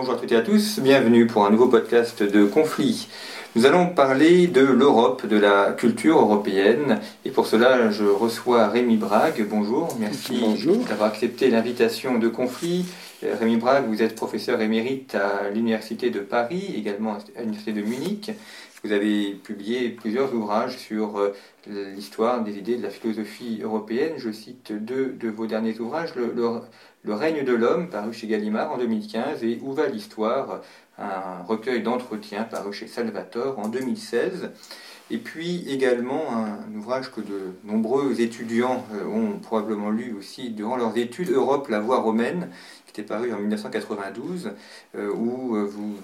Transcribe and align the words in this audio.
Bonjour 0.00 0.14
à 0.14 0.16
toutes 0.18 0.32
et 0.32 0.36
à 0.36 0.40
tous, 0.40 0.78
bienvenue 0.78 1.26
pour 1.26 1.44
un 1.44 1.50
nouveau 1.50 1.68
podcast 1.68 2.22
de 2.22 2.46
Conflit. 2.46 3.06
Nous 3.54 3.66
allons 3.66 3.86
parler 3.86 4.46
de 4.46 4.62
l'Europe, 4.62 5.26
de 5.26 5.36
la 5.36 5.72
culture 5.72 6.18
européenne, 6.18 7.00
et 7.26 7.30
pour 7.30 7.46
cela 7.46 7.90
je 7.90 8.04
reçois 8.04 8.68
Rémi 8.68 8.96
Brague. 8.96 9.46
Bonjour, 9.46 9.94
merci 10.00 10.42
d'avoir 10.88 11.10
accepté 11.10 11.50
l'invitation 11.50 12.16
de 12.18 12.28
Conflit. 12.28 12.86
Euh, 13.24 13.34
Rémi 13.38 13.58
Brague, 13.58 13.88
vous 13.88 14.02
êtes 14.02 14.14
professeur 14.14 14.62
émérite 14.62 15.16
à 15.16 15.50
l'Université 15.50 16.08
de 16.08 16.20
Paris, 16.20 16.72
également 16.74 17.18
à 17.36 17.40
l'Université 17.40 17.72
de 17.74 17.82
Munich. 17.82 18.30
Vous 18.82 18.92
avez 18.92 19.32
publié 19.32 19.90
plusieurs 19.90 20.34
ouvrages 20.34 20.78
sur 20.78 21.18
euh, 21.18 21.34
l'histoire 21.66 22.42
des 22.42 22.56
idées 22.56 22.76
de 22.76 22.82
la 22.82 22.88
philosophie 22.88 23.60
européenne. 23.62 24.14
Je 24.16 24.30
cite 24.30 24.72
deux 24.72 25.14
de 25.20 25.28
vos 25.28 25.46
derniers 25.46 25.78
ouvrages, 25.78 26.14
le, 26.14 26.32
règne 27.06 27.44
de 27.44 27.52
l'homme, 27.52 27.88
paru 27.88 28.12
chez 28.12 28.26
Gallimard 28.26 28.72
en 28.72 28.78
2015, 28.78 29.42
et 29.44 29.58
Où 29.62 29.72
va 29.72 29.86
l'histoire, 29.86 30.60
un 30.98 31.42
recueil 31.42 31.82
d'entretiens 31.82 32.44
paru 32.44 32.72
chez 32.72 32.86
Salvatore 32.86 33.58
en 33.58 33.68
2016. 33.68 34.50
Et 35.12 35.18
puis 35.18 35.64
également 35.68 36.36
un 36.36 36.72
ouvrage 36.76 37.10
que 37.10 37.20
de 37.20 37.54
nombreux 37.64 38.20
étudiants 38.20 38.86
euh, 38.94 39.04
ont 39.06 39.38
probablement 39.38 39.90
lu 39.90 40.14
aussi 40.16 40.50
durant 40.50 40.76
leurs 40.76 40.96
études, 40.96 41.30
Europe, 41.30 41.68
la 41.68 41.80
voie 41.80 41.98
romaine, 41.98 42.48
qui 42.86 42.92
était 42.92 43.02
paru 43.02 43.32
en 43.32 43.38
1992, 43.38 44.52
euh, 44.94 45.10
où 45.12 45.56
vous 45.66 45.96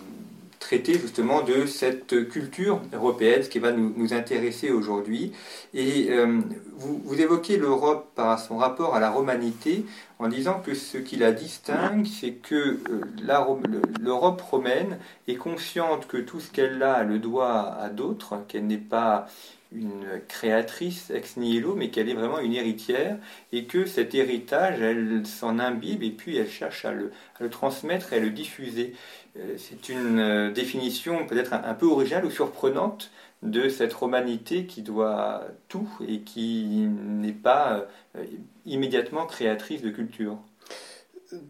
traiter 0.58 0.94
justement 0.94 1.42
de 1.42 1.64
cette 1.67 2.28
culture 2.28 2.80
européenne, 2.92 3.42
ce 3.44 3.48
qui 3.48 3.61
va 3.61 3.70
nous, 3.70 4.12
intéresser 4.12 4.70
aujourd'hui. 4.70 5.33
Et 5.74 6.08
euh, 6.11 6.41
vous, 6.77 7.20
évoquez 7.20 7.56
l'Europe 7.56 8.10
par 8.14 8.38
son 8.38 8.58
rapport 8.58 8.94
à 8.94 9.00
la 9.00 9.10
romanité 9.10 9.84
en 10.19 10.28
disant 10.28 10.60
que 10.60 10.74
ce 10.74 10.98
qui 10.98 11.16
la 11.16 11.33
distingue, 11.33 12.06
c'est 12.06 12.33
que 12.33 12.55
euh, 12.91 13.80
l'Europe 14.00 14.41
romaine 14.42 14.98
est 15.27 15.36
consciente 15.36 16.06
que 16.06 16.18
tout 16.18 16.41
ce 16.41 16.50
qu'elle 16.50 16.83
a 16.83 17.02
le 17.02 17.18
doit 17.18 17.74
à 17.80 17.88
d'autres, 17.88 18.44
qu'elle 18.48 18.66
n'est 18.66 18.77
pas 18.77 19.27
une 19.72 20.20
créatrice 20.28 21.10
ex 21.10 21.36
nihilo, 21.36 21.74
mais 21.74 21.91
qu'elle 21.91 22.08
est 22.08 22.14
vraiment 22.14 22.38
une 22.38 22.55
héritière, 22.55 23.18
et 23.52 23.64
que 23.64 23.84
cet 23.84 24.14
héritage, 24.14 24.80
elle 24.80 25.27
s'en 25.27 25.58
imbibe, 25.58 26.02
et 26.02 26.11
puis 26.11 26.36
elle 26.36 26.48
cherche 26.48 26.84
à 26.84 26.92
le, 26.92 27.11
à 27.38 27.42
le 27.42 27.50
transmettre 27.50 28.12
et 28.12 28.16
à 28.16 28.20
le 28.20 28.30
diffuser. 28.30 28.94
Euh, 29.38 29.56
c'est 29.58 29.88
une 29.88 30.18
euh, 30.18 30.50
définition 30.50 31.27
peut-être 31.27 31.52
un, 31.52 31.74
peu 31.74 31.86
originale 31.86 32.24
ou 32.24 32.30
surprenante 32.30 33.11
de 33.50 33.69
cette 33.69 33.92
romanité 33.92 34.66
qui 34.66 34.83
doit 34.83 35.44
tout 35.69 35.89
et 36.06 36.20
qui 36.20 36.89
n'est 36.89 37.33
pas 37.33 37.86
euh, 38.16 38.25
immédiatement 38.64 39.27
créatrice 39.27 39.83
de 39.83 39.91
culture. 39.91 40.39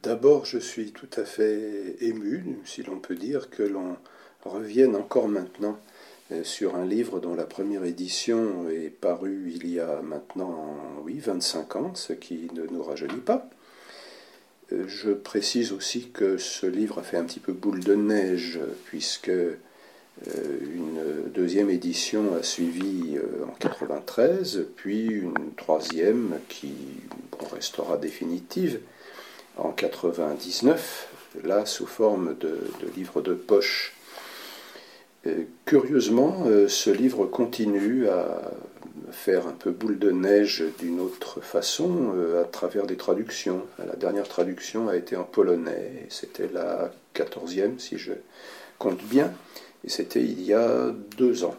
D'abord, 0.03 0.47
je 0.47 0.59
suis 0.59 0.93
tout 0.93 1.11
à 1.17 1.25
fait 1.25 1.97
ému, 2.01 2.59
si 2.65 2.83
l'on 2.83 2.99
peut 2.99 3.15
dire, 3.15 3.51
que 3.51 3.63
l'on 3.63 3.97
revienne 4.45 4.97
encore 4.97 5.29
maintenant 5.29 5.79
sur 6.43 6.75
un 6.75 6.85
livre 6.85 7.21
dont 7.21 7.37
la 7.37 7.45
première 7.45 7.85
édition 7.85 8.69
est 8.69 8.91
parue 8.91 9.53
il 9.55 9.71
y 9.73 9.79
a 9.79 10.01
maintenant, 10.03 10.77
oui, 11.05 11.19
25 11.19 11.77
ans, 11.77 11.95
ce 11.95 12.15
qui 12.15 12.49
ne 12.55 12.67
nous 12.67 12.83
rajeunit 12.83 13.21
pas. 13.21 13.49
Je 14.73 15.13
précise 15.13 15.73
aussi 15.73 16.11
que 16.11 16.39
ce 16.39 16.67
livre 16.67 16.99
a 16.99 17.03
fait 17.03 17.17
un 17.17 17.25
petit 17.25 17.39
peu 17.39 17.53
boule 17.53 17.85
de 17.85 17.95
neige, 17.95 18.59
puisque 18.87 19.29
euh, 19.29 19.59
une 20.25 21.31
deuxième 21.35 21.69
édition 21.69 22.35
a 22.35 22.43
suivi 22.43 23.17
euh, 23.17 23.45
en 23.45 23.53
93, 23.59 24.67
puis 24.77 25.07
une 25.07 25.55
troisième 25.57 26.39
qui 26.49 26.73
restera 27.53 27.97
définitive 27.99 28.81
en 29.57 29.71
99, 29.71 31.09
là 31.45 31.67
sous 31.67 31.87
forme 31.87 32.37
de, 32.39 32.59
de 32.81 32.89
livre 32.97 33.21
de 33.21 33.35
poche. 33.35 33.95
Euh, 35.27 35.45
curieusement, 35.67 36.47
ce 36.69 36.91
livre 36.91 37.27
continue 37.27 38.09
à 38.09 38.53
faire 39.11 39.47
un 39.47 39.53
peu 39.53 39.71
boule 39.71 39.99
de 39.99 40.11
neige 40.11 40.65
d'une 40.79 41.01
autre 41.01 41.41
façon 41.41 42.13
euh, 42.15 42.43
à 42.43 42.45
travers 42.45 42.87
des 42.87 42.97
traductions. 42.97 43.63
La 43.79 43.97
dernière 43.97 44.29
traduction 44.29 44.89
a 44.89 44.97
été 44.97 45.17
en 45.17 45.25
polonais, 45.25 46.07
c'était 46.09 46.49
la 46.53 46.91
quatorzième 47.13 47.79
si 47.79 47.99
je 47.99 48.13
compte 48.79 49.03
bien, 49.05 49.33
c'était 49.87 50.23
il 50.23 50.43
y 50.43 50.53
a 50.53 50.91
deux 51.17 51.45
ans. 51.45 51.57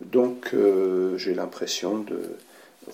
Donc 0.00 0.50
euh, 0.54 1.16
j'ai 1.18 1.34
l'impression 1.34 1.98
de 1.98 2.20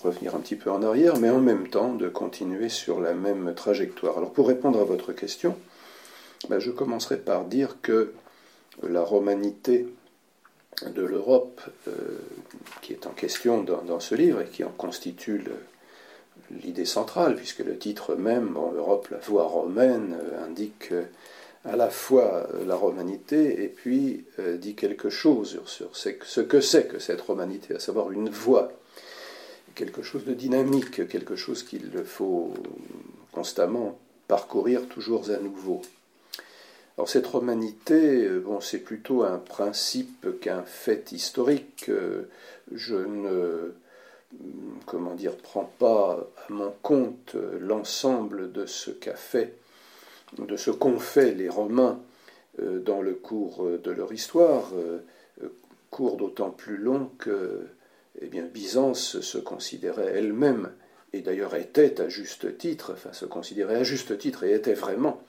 revenir 0.03 0.35
un 0.35 0.39
petit 0.39 0.55
peu 0.55 0.71
en 0.71 0.83
arrière, 0.83 1.17
mais 1.17 1.29
en 1.29 1.39
même 1.39 1.67
temps 1.69 1.93
de 1.93 2.09
continuer 2.09 2.69
sur 2.69 2.99
la 2.99 3.13
même 3.13 3.53
trajectoire. 3.55 4.17
Alors 4.17 4.33
pour 4.33 4.47
répondre 4.47 4.79
à 4.79 4.83
votre 4.83 5.13
question, 5.13 5.55
ben, 6.49 6.59
je 6.59 6.71
commencerai 6.71 7.17
par 7.17 7.45
dire 7.45 7.77
que 7.81 8.13
la 8.83 9.03
romanité 9.03 9.87
de 10.85 11.03
l'Europe 11.03 11.61
euh, 11.87 11.91
qui 12.81 12.93
est 12.93 13.07
en 13.07 13.11
question 13.11 13.63
dans, 13.63 13.99
ce 13.99 14.15
livre 14.15 14.41
et 14.41 14.45
qui 14.45 14.63
en 14.63 14.71
constitue 14.71 15.43
l'idée 16.51 16.85
centrale, 16.85 17.35
puisque 17.35 17.59
le 17.59 17.77
titre 17.77 18.15
même, 18.15 18.49
bon, 18.49 18.73
Europe, 18.73 19.07
la 19.09 19.19
voie 19.19 19.45
romaine, 19.45 20.17
euh, 20.21 20.45
indique 20.45 20.91
à 21.65 21.75
la 21.75 21.89
fois 21.89 22.47
la 22.65 22.75
romanité 22.75 23.63
et 23.63 23.67
puis 23.67 24.25
dit 24.59 24.75
quelque 24.75 25.09
chose 25.09 25.59
sur 25.65 25.97
ce 25.97 26.39
que 26.41 26.61
c'est 26.61 26.87
que 26.87 26.99
cette 26.99 27.21
romanité, 27.21 27.75
à 27.75 27.79
savoir 27.79 28.11
une 28.11 28.29
voie, 28.29 28.71
quelque 29.75 30.01
chose 30.01 30.25
de 30.25 30.33
dynamique, 30.33 31.07
quelque 31.07 31.35
chose 31.35 31.63
qu'il 31.63 31.91
faut 32.05 32.53
constamment 33.31 33.97
parcourir 34.27 34.87
toujours 34.87 35.29
à 35.29 35.37
nouveau. 35.37 35.81
Alors 36.97 37.09
cette 37.09 37.27
romanité, 37.27 38.25
euh, 38.25 38.39
bon, 38.39 38.61
c'est 38.61 38.79
plutôt 38.79 39.23
un 39.23 39.37
principe 39.37 40.39
qu'un 40.39 40.63
fait 40.63 41.11
historique. 41.11 41.89
Euh, 41.89 42.29
je 42.73 42.95
ne 42.95 43.73
comment 44.85 45.13
dire, 45.13 45.35
prends 45.35 45.69
pas 45.77 46.25
à 46.47 46.51
mon 46.51 46.73
compte 46.81 47.35
l'ensemble 47.59 48.51
de 48.51 48.65
ce 48.65 48.91
qu'a 48.91 49.15
fait, 49.15 49.53
de 50.37 50.57
ce 50.57 50.71
qu'ont 50.71 50.99
fait 50.99 51.33
les 51.33 51.49
Romains 51.49 51.99
euh, 52.59 52.79
dans 52.79 53.01
le 53.01 53.13
cours 53.13 53.67
de 53.83 53.91
leur 53.91 54.11
histoire, 54.11 54.71
cours 55.89 56.17
d'autant 56.17 56.51
plus 56.51 56.77
long 56.77 57.09
que 57.17 57.67
eh 58.21 58.27
Byzance 58.27 59.19
se 59.19 59.37
considérait 59.37 60.13
elle-même, 60.13 60.71
et 61.13 61.21
d'ailleurs 61.21 61.55
était 61.55 62.01
à 62.01 62.09
juste 62.09 62.57
titre, 62.57 62.91
enfin 62.93 63.13
se 63.13 63.25
considérait 63.25 63.75
à 63.75 63.83
juste 63.83 64.17
titre 64.17 64.43
et 64.43 64.53
était 64.53 64.73
vraiment 64.73 65.21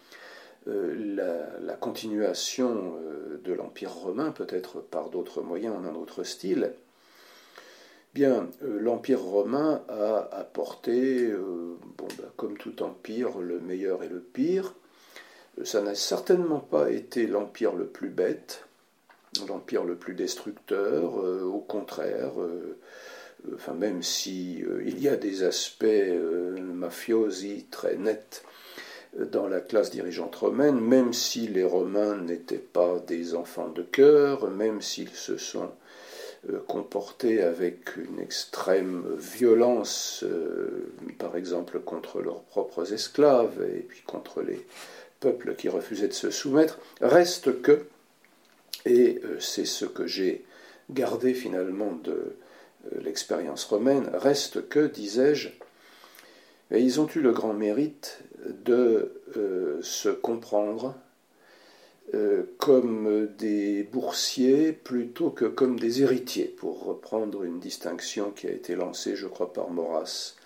euh, 0.69 1.55
la, 1.61 1.75
continuation 1.75 2.97
euh, 2.99 3.41
de 3.45 3.53
l'Empire 3.53 3.93
romain, 3.93 4.33
peut-être 4.33 4.81
par 4.81 5.11
d'autres 5.11 5.41
moyens, 5.41 5.77
en 5.77 5.85
un 5.85 5.95
autre 5.95 6.25
style, 6.25 6.73
bien, 8.15 8.49
euh, 8.63 8.81
l'Empire 8.81 9.21
romain 9.21 9.83
a 9.89 10.29
apporté, 10.33 11.29
ben, 11.29 12.25
comme 12.37 12.57
tout 12.59 12.83
empire, 12.83 13.39
le 13.39 13.61
meilleur 13.61 14.03
et 14.03 14.09
le 14.09 14.21
pire. 14.21 14.75
Ça 15.65 15.81
n'a 15.81 15.95
certainement 15.95 16.61
pas 16.61 16.91
été 16.91 17.27
l'empire 17.27 17.75
le 17.75 17.87
plus 17.87 18.11
bête, 18.11 18.65
l'empire 19.49 19.85
le 19.85 19.97
plus 19.97 20.15
destructeur, 20.15 21.15
au 21.15 21.61
contraire. 21.61 22.33
enfin, 23.55 23.73
même 23.73 24.03
si 24.03 24.63
il 24.85 25.01
y 25.01 25.09
a 25.09 25.17
des 25.17 25.43
aspects 25.45 25.87
mafiosi 26.61 27.67
très 27.71 27.97
nets 27.97 28.45
dans 29.19 29.49
la 29.49 29.61
classe 29.61 29.91
dirigeante 29.91 30.37
romaine, 30.37 30.79
même 30.81 31.13
si 31.13 31.49
les 31.49 31.65
Romains 31.65 32.17
n'étaient 32.17 32.59
pas 32.59 32.99
des 33.07 33.35
enfants 33.35 33.69
de 33.69 33.83
cœur, 33.83 34.51
même 34.51 34.83
s'ils 34.83 35.11
se 35.11 35.37
sont 35.37 35.71
euh, 36.51 36.59
comportés 36.67 37.43
avec 37.43 37.97
une 37.97 38.21
extrême 38.21 39.05
violence, 39.17 40.23
euh, 40.25 40.93
par 41.19 41.37
exemple 41.37 41.81
contre 41.81 42.21
leurs 42.21 42.43
propres 42.43 42.93
esclaves 42.93 43.65
et 43.75 43.81
puis 43.81 44.03
contre 44.07 44.43
les 44.43 44.67
peuples 45.21 45.55
qui 45.57 45.69
refusaient 45.69 46.09
de 46.09 46.13
se 46.13 46.31
soumettre, 46.31 46.79
reste 47.01 47.63
que, 47.63 47.87
et 48.85 49.21
euh, 49.25 49.41
c'est 49.41 49.65
ce 49.65 49.85
que 49.85 50.07
j'ai 50.07 50.45
gardé 50.91 51.35
finalement 51.35 51.93
de 51.93 52.37
l'expérience 53.01 53.65
romaine, 53.65 54.09
reste 54.15 54.69
que, 54.69 54.87
disais-je, 54.87 55.49
ils 56.71 57.01
ont 57.01 57.09
eu 57.15 57.21
le 57.21 57.33
grand 57.33 57.53
mérite 57.53 58.21
de 58.45 59.21
se 59.83 60.09
comprendre 60.09 60.95
comme 62.59 63.29
des 63.39 63.83
boursiers 63.83 64.73
plutôt 64.73 65.31
que 65.31 65.45
comme 65.45 65.79
des 65.79 66.03
héritiers, 66.03 66.47
pour 66.47 66.85
reprendre 66.85 67.43
une 67.43 67.59
distinction 67.59 68.31
qui 68.31 68.47
a 68.47 68.53
été 68.53 68.77
lancée, 68.77 69.17
je 69.17 69.27
crois, 69.27 69.53
par 69.53 69.71
Maurras 69.71 70.37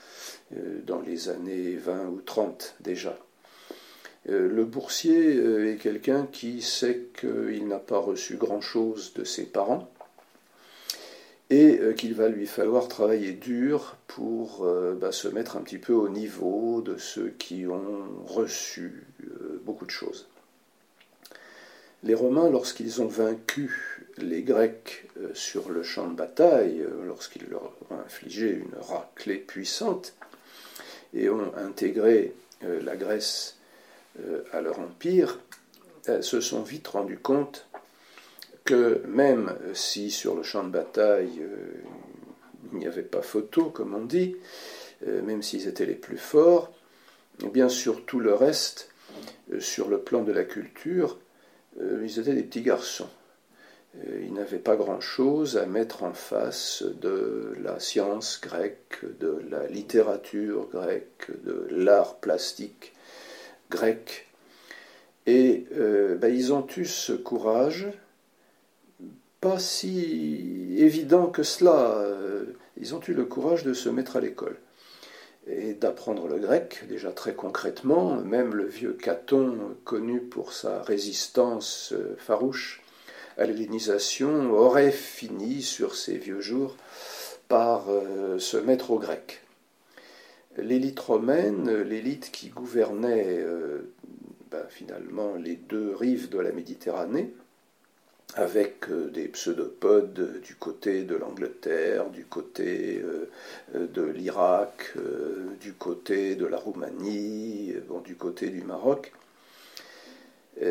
dans 0.87 1.01
les 1.01 1.29
années 1.29 1.77
20 1.77 2.07
ou 2.07 2.21
30 2.23 2.77
déjà. 2.81 3.19
Euh, 4.29 4.49
le 4.49 4.65
boursier 4.65 5.37
euh, 5.37 5.73
est 5.73 5.77
quelqu'un 5.77 6.27
qui 6.31 6.61
sait 6.61 7.07
qu'il 7.19 7.67
n'a 7.69 7.79
pas 7.79 7.99
reçu 7.99 8.37
grand-chose 8.37 9.15
de 9.15 9.25
ses 9.25 9.45
parents 9.45 9.91
et 11.49 11.79
euh, 11.79 11.95
qu'il 11.95 12.15
va 12.15 12.29
lui 12.29 12.47
falloir 12.47 12.87
travailler 12.89 13.33
dur 13.33 13.97
pour 14.07 14.67
bah, 15.01 15.13
se 15.13 15.29
mettre 15.29 15.57
un 15.57 15.63
petit 15.63 15.79
peu 15.79 15.93
au 15.93 16.09
niveau 16.09 16.83
de 16.83 16.97
ceux 16.97 17.31
qui 17.39 17.67
ont 17.67 18.25
reçu 18.27 19.05
beaucoup 19.65 19.87
de 19.87 19.91
choses. 19.91 20.27
Les 22.03 22.15
Romains, 22.15 22.51
lorsqu'ils 22.51 23.01
ont 23.01 23.07
vaincu 23.07 24.05
les 24.19 24.43
Grecs 24.43 25.07
sur 25.33 25.71
le 25.71 25.85
champ 25.85 26.09
de 26.09 26.17
bataille, 26.17 26.85
lorsqu'ils 27.05 27.49
leur 27.49 27.73
ont 27.91 28.01
infligé 28.05 28.51
une 28.51 28.75
raclée 28.81 29.37
puissante 29.37 30.15
et 31.15 31.31
ont 31.31 31.53
intégré 31.57 32.33
la 32.63 32.97
Grèce 32.97 33.60
à 34.53 34.61
leur 34.61 34.79
empire, 34.79 35.39
se 36.21 36.41
sont 36.41 36.63
vite 36.63 36.89
rendus 36.89 37.19
compte 37.19 37.67
que 38.65 39.03
même 39.07 39.57
si 39.75 40.11
sur 40.11 40.37
le 40.37 40.43
champ 40.43 40.65
de 40.65 40.71
bataille 40.71 41.41
euh, 41.41 41.83
il 42.73 42.79
n'y 42.79 42.87
avait 42.87 43.03
pas 43.03 43.23
photo, 43.23 43.65
comme 43.65 43.95
on 43.95 44.05
dit, 44.05 44.37
euh, 45.07 45.23
même 45.23 45.43
s'ils 45.43 45.67
étaient 45.67 45.87
les 45.87 45.95
plus 45.95 46.19
forts, 46.19 46.73
eh 47.43 47.49
bien 47.49 47.69
sur 47.69 48.05
tout 48.05 48.21
le 48.21 48.35
reste, 48.35 48.91
sur 49.59 49.89
le 49.89 49.99
plan 49.99 50.23
de 50.23 50.31
la 50.31 50.45
culture, 50.45 51.19
ils 51.81 52.21
étaient 52.21 52.35
des 52.35 52.43
petits 52.43 52.63
garçons. 52.63 53.09
Ils 54.23 54.33
n'avaient 54.33 54.59
pas 54.59 54.77
grand-chose 54.77 55.57
à 55.57 55.67
mettre 55.67 56.05
en 56.05 56.13
face 56.13 56.85
de 57.01 57.57
la 57.61 57.81
science 57.81 58.41
grecque, 58.41 59.01
de 59.19 59.43
la 59.51 59.67
littérature 59.67 60.69
grecque, 60.69 61.31
de 61.45 61.67
l'art 61.71 62.17
plastique 62.17 62.93
grec. 63.71 64.27
Et 65.27 65.67
euh, 65.77 66.17
ben, 66.17 66.35
ils 66.35 66.53
ont 66.53 66.67
eu 66.77 66.85
ce 66.85 67.13
courage, 67.13 67.87
pas 69.41 69.59
si 69.59 70.75
évident 70.77 71.27
que 71.27 71.43
cela. 71.43 71.95
Euh, 71.99 72.45
ils 72.77 72.95
ont 72.95 73.01
eu 73.07 73.13
le 73.13 73.25
courage 73.25 73.65
de 73.65 73.73
se 73.73 73.89
mettre 73.89 74.17
à 74.17 74.21
l'école 74.21 74.57
et 75.47 75.75
d'apprendre 75.75 76.29
le 76.29 76.39
grec, 76.39 76.85
déjà 76.89 77.11
très 77.11 77.35
concrètement. 77.35 78.17
Même 78.17 78.55
le 78.55 78.67
vieux 78.67 78.93
Caton, 78.93 79.77
connu 79.85 80.21
pour 80.21 80.53
sa 80.53 80.83
résistance 80.83 81.93
euh, 81.93 82.17
farouche 82.19 82.83
à 83.39 83.47
l'hellénisation, 83.47 84.53
aurait 84.53 84.93
fini 84.93 85.63
sur 85.63 85.95
ses 85.95 86.19
vieux 86.19 86.41
jours 86.41 86.77
par 87.49 87.87
se 88.39 88.57
mettre 88.59 88.93
au 88.93 88.99
grec 88.99 89.43
l'élite 90.57 91.01
romaine, 91.01 91.83
l'élite 91.83 92.31
qui 92.33 92.49
gouvernait 92.49 93.39
euh, 93.39 93.93
ben, 94.51 94.65
finalement 94.69 95.35
les 95.37 95.57
deux 95.57 95.95
rives 95.95 96.29
de 96.29 96.39
la 96.39 96.53
Méditerranée, 96.53 97.33
avec 98.35 98.89
euh, 98.91 99.11
des 99.11 99.29
pseudopodes 99.29 100.41
du 100.43 100.55
côté 100.55 101.03
de 101.03 101.15
l'Angleterre, 101.15 102.11
du 102.11 102.25
côté 102.25 103.03
euh, 103.03 103.87
de 103.87 104.03
l'Irak, 104.03 104.95
du 105.61 105.73
côté 105.73 106.35
de 106.35 106.47
la 106.47 106.57
Roumanie, 106.57 107.75
du 108.05 108.17
côté 108.17 108.49
du 108.51 108.63
Maroc. 108.63 109.13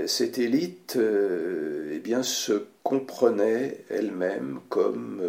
Cette 0.05 0.37
élite 0.37 0.97
eh 0.99 2.23
se 2.23 2.65
comprenait 2.83 3.85
elle-même 3.89 4.59
comme 4.69 5.23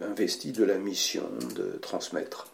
investie 0.00 0.52
de 0.52 0.62
la 0.62 0.78
mission 0.78 1.24
de 1.56 1.78
transmettre 1.78 2.51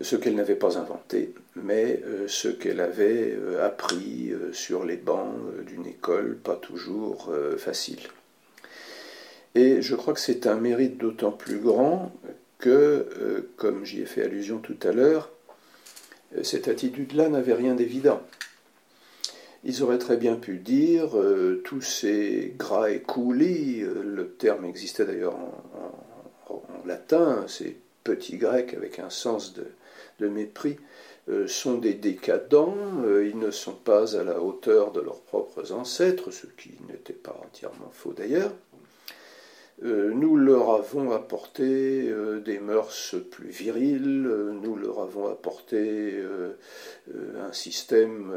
ce 0.00 0.16
qu'elle 0.16 0.34
n'avait 0.34 0.56
pas 0.56 0.78
inventé, 0.78 1.34
mais 1.56 2.00
euh, 2.06 2.26
ce 2.26 2.48
qu'elle 2.48 2.80
avait 2.80 3.34
euh, 3.36 3.64
appris 3.64 4.30
euh, 4.30 4.52
sur 4.52 4.84
les 4.84 4.96
bancs 4.96 5.34
d'une 5.66 5.86
école 5.86 6.36
pas 6.36 6.56
toujours 6.56 7.30
facile. 7.58 8.00
Et 9.54 9.82
je 9.82 9.94
crois 9.94 10.14
que 10.14 10.20
c'est 10.20 10.46
un 10.46 10.56
mérite 10.56 10.96
d'autant 10.96 11.32
plus 11.32 11.58
grand 11.58 12.12
que, 12.58 13.48
comme 13.56 13.84
j'y 13.84 14.02
ai 14.02 14.06
fait 14.06 14.22
allusion 14.22 14.58
tout 14.58 14.76
à 14.82 14.92
l'heure, 14.92 15.30
cette 16.42 16.68
attitude-là 16.68 17.28
n'avait 17.28 17.54
rien 17.54 17.74
d'évident. 17.74 18.20
Ils 19.64 19.82
auraient 19.82 19.98
très 19.98 20.16
bien 20.16 20.36
pu 20.36 20.58
dire 20.58 21.10
tous 21.64 21.80
ces 21.80 22.54
gras 22.56 22.90
et 22.90 23.00
coulis, 23.00 23.80
le 23.80 24.28
terme 24.28 24.64
existait 24.64 25.04
d'ailleurs 25.04 25.36
en, 25.36 26.54
en, 26.54 26.62
latin, 26.86 27.44
ces 27.48 27.76
petits 28.04 28.36
grecs 28.36 28.74
avec 28.74 28.98
un 28.98 29.10
sens 29.10 29.54
de, 29.54 29.66
de 30.20 30.28
mépris 30.28 30.76
euh, 31.28 31.46
sont 31.46 31.78
des 31.78 31.94
décadents, 31.94 32.76
euh, 33.04 33.28
ils 33.28 33.38
ne 33.38 33.50
sont 33.50 33.74
pas 33.74 34.16
à 34.16 34.24
la 34.24 34.40
hauteur 34.40 34.90
de 34.90 35.00
leurs 35.00 35.20
propres 35.20 35.72
ancêtres, 35.72 36.30
ce 36.30 36.46
qui 36.46 36.72
n'était 36.88 37.12
pas 37.12 37.38
entièrement 37.44 37.90
faux 37.92 38.12
d'ailleurs. 38.12 38.52
Euh, 39.84 40.12
nous 40.12 40.36
leur 40.36 40.70
avons 40.72 41.12
apporté 41.12 42.12
des 42.44 42.58
mœurs 42.58 43.14
plus 43.30 43.48
viriles, 43.48 44.28
nous 44.62 44.76
leur 44.76 45.00
avons 45.00 45.28
apporté 45.28 46.22
un 47.14 47.52
système 47.52 48.32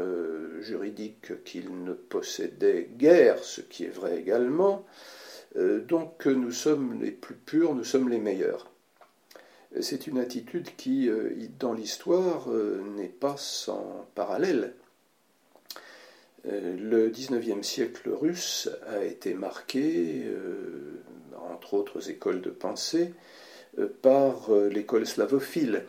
juridique 0.60 1.44
qu'ils 1.44 1.84
ne 1.84 1.92
possédaient 1.92 2.88
guère, 2.96 3.42
ce 3.42 3.60
qui 3.60 3.84
est 3.84 3.94
vrai 3.94 4.18
également. 4.18 4.86
donc 5.54 6.24
nous 6.24 6.52
sommes 6.52 6.98
les 7.02 7.10
plus 7.10 7.34
purs, 7.34 7.74
nous 7.74 7.84
sommes 7.84 8.08
les 8.08 8.18
meilleurs 8.18 8.73
c'est 9.80 10.06
une 10.06 10.18
attitude 10.18 10.68
qui, 10.76 11.08
euh, 11.08 11.30
dans 11.58 11.72
l'histoire, 11.72 12.50
euh, 12.50 12.82
n'est 12.96 13.08
pas 13.08 13.36
sans 13.36 14.06
parallèle. 14.14 14.74
Euh, 16.46 16.76
le 16.76 17.08
XIXe 17.08 17.66
siècle 17.66 18.10
russe 18.10 18.68
a 18.86 19.02
été 19.04 19.34
marqué, 19.34 20.24
entre 21.50 21.74
autres 21.74 22.10
écoles 22.10 22.40
de 22.40 22.50
pensée, 22.50 23.12
par 24.02 24.52
l'école 24.70 25.06
slavophile, 25.06 25.84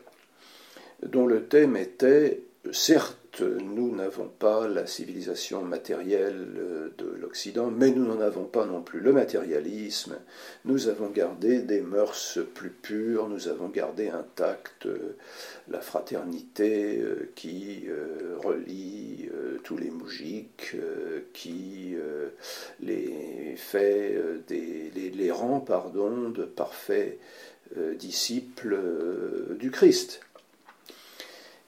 dont 1.03 1.27
le 1.27 1.45
thème 1.45 1.77
était 1.77 2.41
certes 2.71 3.17
nous 3.41 3.95
n'avons 3.95 4.27
pas 4.27 4.67
la 4.67 4.87
civilisation 4.87 5.61
matérielle 5.61 6.47
euh, 6.57 6.89
de 6.97 7.05
l'Occident, 7.19 7.71
mais 7.71 7.91
nous 7.91 8.05
n'en 8.05 8.21
avons 8.21 8.45
pas 8.45 8.65
non 8.65 8.81
plus 8.81 8.99
le 8.99 9.13
matérialisme. 9.13 10.17
Nous 10.65 10.87
avons 10.87 11.09
gardé 11.09 11.61
des 11.61 11.81
mœurs 11.81 12.39
plus 12.53 12.69
pures, 12.69 13.27
nous 13.27 13.47
avons 13.47 13.67
gardé 13.69 14.09
intacte 14.09 14.85
euh, 14.85 15.15
la 15.69 15.81
fraternité 15.81 16.99
euh, 17.01 17.29
qui 17.35 17.87
relie 18.43 19.29
tous 19.63 19.77
les 19.77 19.89
moujiks, 19.89 20.75
qui 21.33 21.95
les 22.81 23.55
fait 23.57 24.19
des, 24.47 24.91
les 24.93 25.31
rend 25.31 25.59
de 25.59 26.43
parfaits 26.43 27.17
disciples 27.97 28.77
du 29.57 29.71
Christ. 29.71 30.21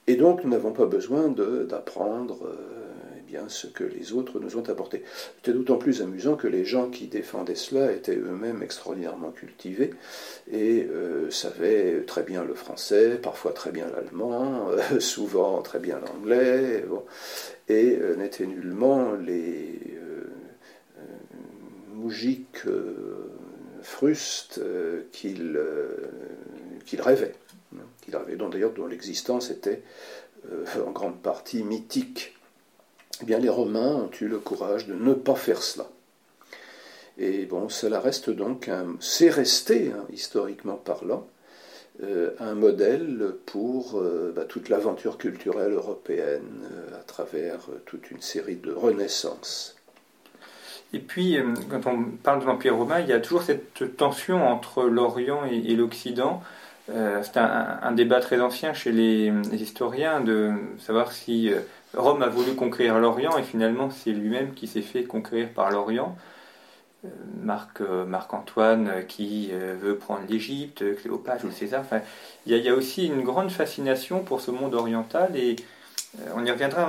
Et 0.08 0.16
donc 0.16 0.42
nous 0.42 0.50
n'avons 0.50 0.72
pas 0.72 0.86
besoin 0.86 1.28
d'apprendre 1.28 2.46
euh, 2.46 2.54
eh 3.30 3.36
ce 3.48 3.66
que 3.66 3.84
les 3.84 4.14
autres 4.14 4.40
nous 4.40 4.56
ont 4.56 4.66
apporté. 4.70 5.04
C'était 5.36 5.52
d'autant 5.52 5.76
plus 5.76 6.00
amusant 6.00 6.34
que 6.34 6.48
les 6.48 6.64
gens 6.64 6.88
qui 6.88 7.08
défendaient 7.08 7.54
cela 7.54 7.92
étaient 7.92 8.16
eux-mêmes 8.16 8.62
extraordinairement 8.62 9.32
cultivés 9.32 9.90
et 10.50 10.88
euh, 10.90 11.30
savaient 11.30 12.04
très 12.06 12.22
bien 12.22 12.42
le 12.42 12.54
français, 12.54 13.18
parfois 13.22 13.52
très 13.52 13.70
bien 13.70 13.86
l'allemand, 13.94 14.70
euh, 14.70 14.98
souvent 14.98 15.60
très 15.60 15.78
bien 15.78 16.00
l'anglais, 16.00 16.84
et 17.68 17.98
n'étaient 18.16 18.46
nullement 18.46 19.12
les 19.12 19.78
moujiks 21.92 22.64
frustes 23.82 24.58
qu'ils 28.08 28.16
rêvaient 28.16 28.36
dont 28.36 28.48
d'ailleurs 28.48 28.72
dont 28.72 28.86
l'existence 28.86 29.50
était 29.50 29.82
euh, 30.50 30.64
en 30.86 30.90
grande 30.90 31.20
partie 31.20 31.62
mythique. 31.62 32.34
Eh 33.20 33.24
bien, 33.24 33.38
les 33.38 33.48
Romains 33.48 33.94
ont 33.94 34.10
eu 34.20 34.28
le 34.28 34.38
courage 34.38 34.86
de 34.86 34.94
ne 34.94 35.12
pas 35.12 35.34
faire 35.34 35.62
cela. 35.62 35.86
Et 37.18 37.46
bon, 37.46 37.68
cela 37.68 37.98
reste 37.98 38.30
donc, 38.30 38.70
c'est 39.00 39.28
resté, 39.28 39.90
hein, 39.92 40.06
historiquement 40.12 40.76
parlant, 40.76 41.26
euh, 42.04 42.30
un 42.38 42.54
modèle 42.54 43.34
pour 43.44 43.98
euh, 43.98 44.32
bah, 44.34 44.44
toute 44.44 44.68
l'aventure 44.68 45.18
culturelle 45.18 45.72
européenne 45.72 46.62
à 46.94 47.02
travers 47.02 47.58
toute 47.86 48.12
une 48.12 48.20
série 48.20 48.54
de 48.54 48.70
renaissances. 48.70 49.74
Et 50.92 51.00
puis, 51.00 51.36
quand 51.68 51.86
on 51.86 52.04
parle 52.22 52.40
de 52.40 52.46
l'Empire 52.46 52.76
romain, 52.76 53.00
il 53.00 53.08
y 53.08 53.12
a 53.12 53.20
toujours 53.20 53.42
cette 53.42 53.96
tension 53.96 54.46
entre 54.46 54.84
l'Orient 54.84 55.44
et 55.44 55.74
l'Occident. 55.74 56.40
C'est 56.88 57.36
un, 57.36 57.92
débat 57.92 58.20
très 58.20 58.40
ancien 58.40 58.72
chez 58.72 58.92
les, 58.92 59.32
historiens 59.52 60.20
de 60.20 60.52
savoir 60.78 61.12
si 61.12 61.50
Rome 61.94 62.22
a 62.22 62.28
voulu 62.28 62.54
conquérir 62.54 62.98
l'Orient 62.98 63.36
et 63.36 63.42
finalement 63.42 63.90
c'est 63.90 64.12
lui-même 64.12 64.54
qui 64.54 64.66
s'est 64.66 64.82
fait 64.82 65.04
conquérir 65.04 65.50
par 65.50 65.70
l'Orient. 65.70 66.16
Marc, 67.42 67.80
Marc-Antoine 67.80 69.04
qui 69.06 69.50
veut 69.52 69.96
prendre 69.96 70.22
l'Égypte, 70.28 70.82
Cléopâtre, 70.96 71.42
Jules 71.42 71.52
César. 71.52 71.84
Il 72.46 72.56
y, 72.56 72.68
a 72.68 72.74
aussi 72.74 73.06
une 73.06 73.22
grande 73.22 73.50
fascination 73.50 74.20
pour 74.20 74.40
ce 74.40 74.50
monde 74.50 74.74
oriental 74.74 75.36
et 75.36 75.56
euh, 76.20 76.32
on 76.34 76.44
y 76.44 76.50
reviendra 76.50 76.84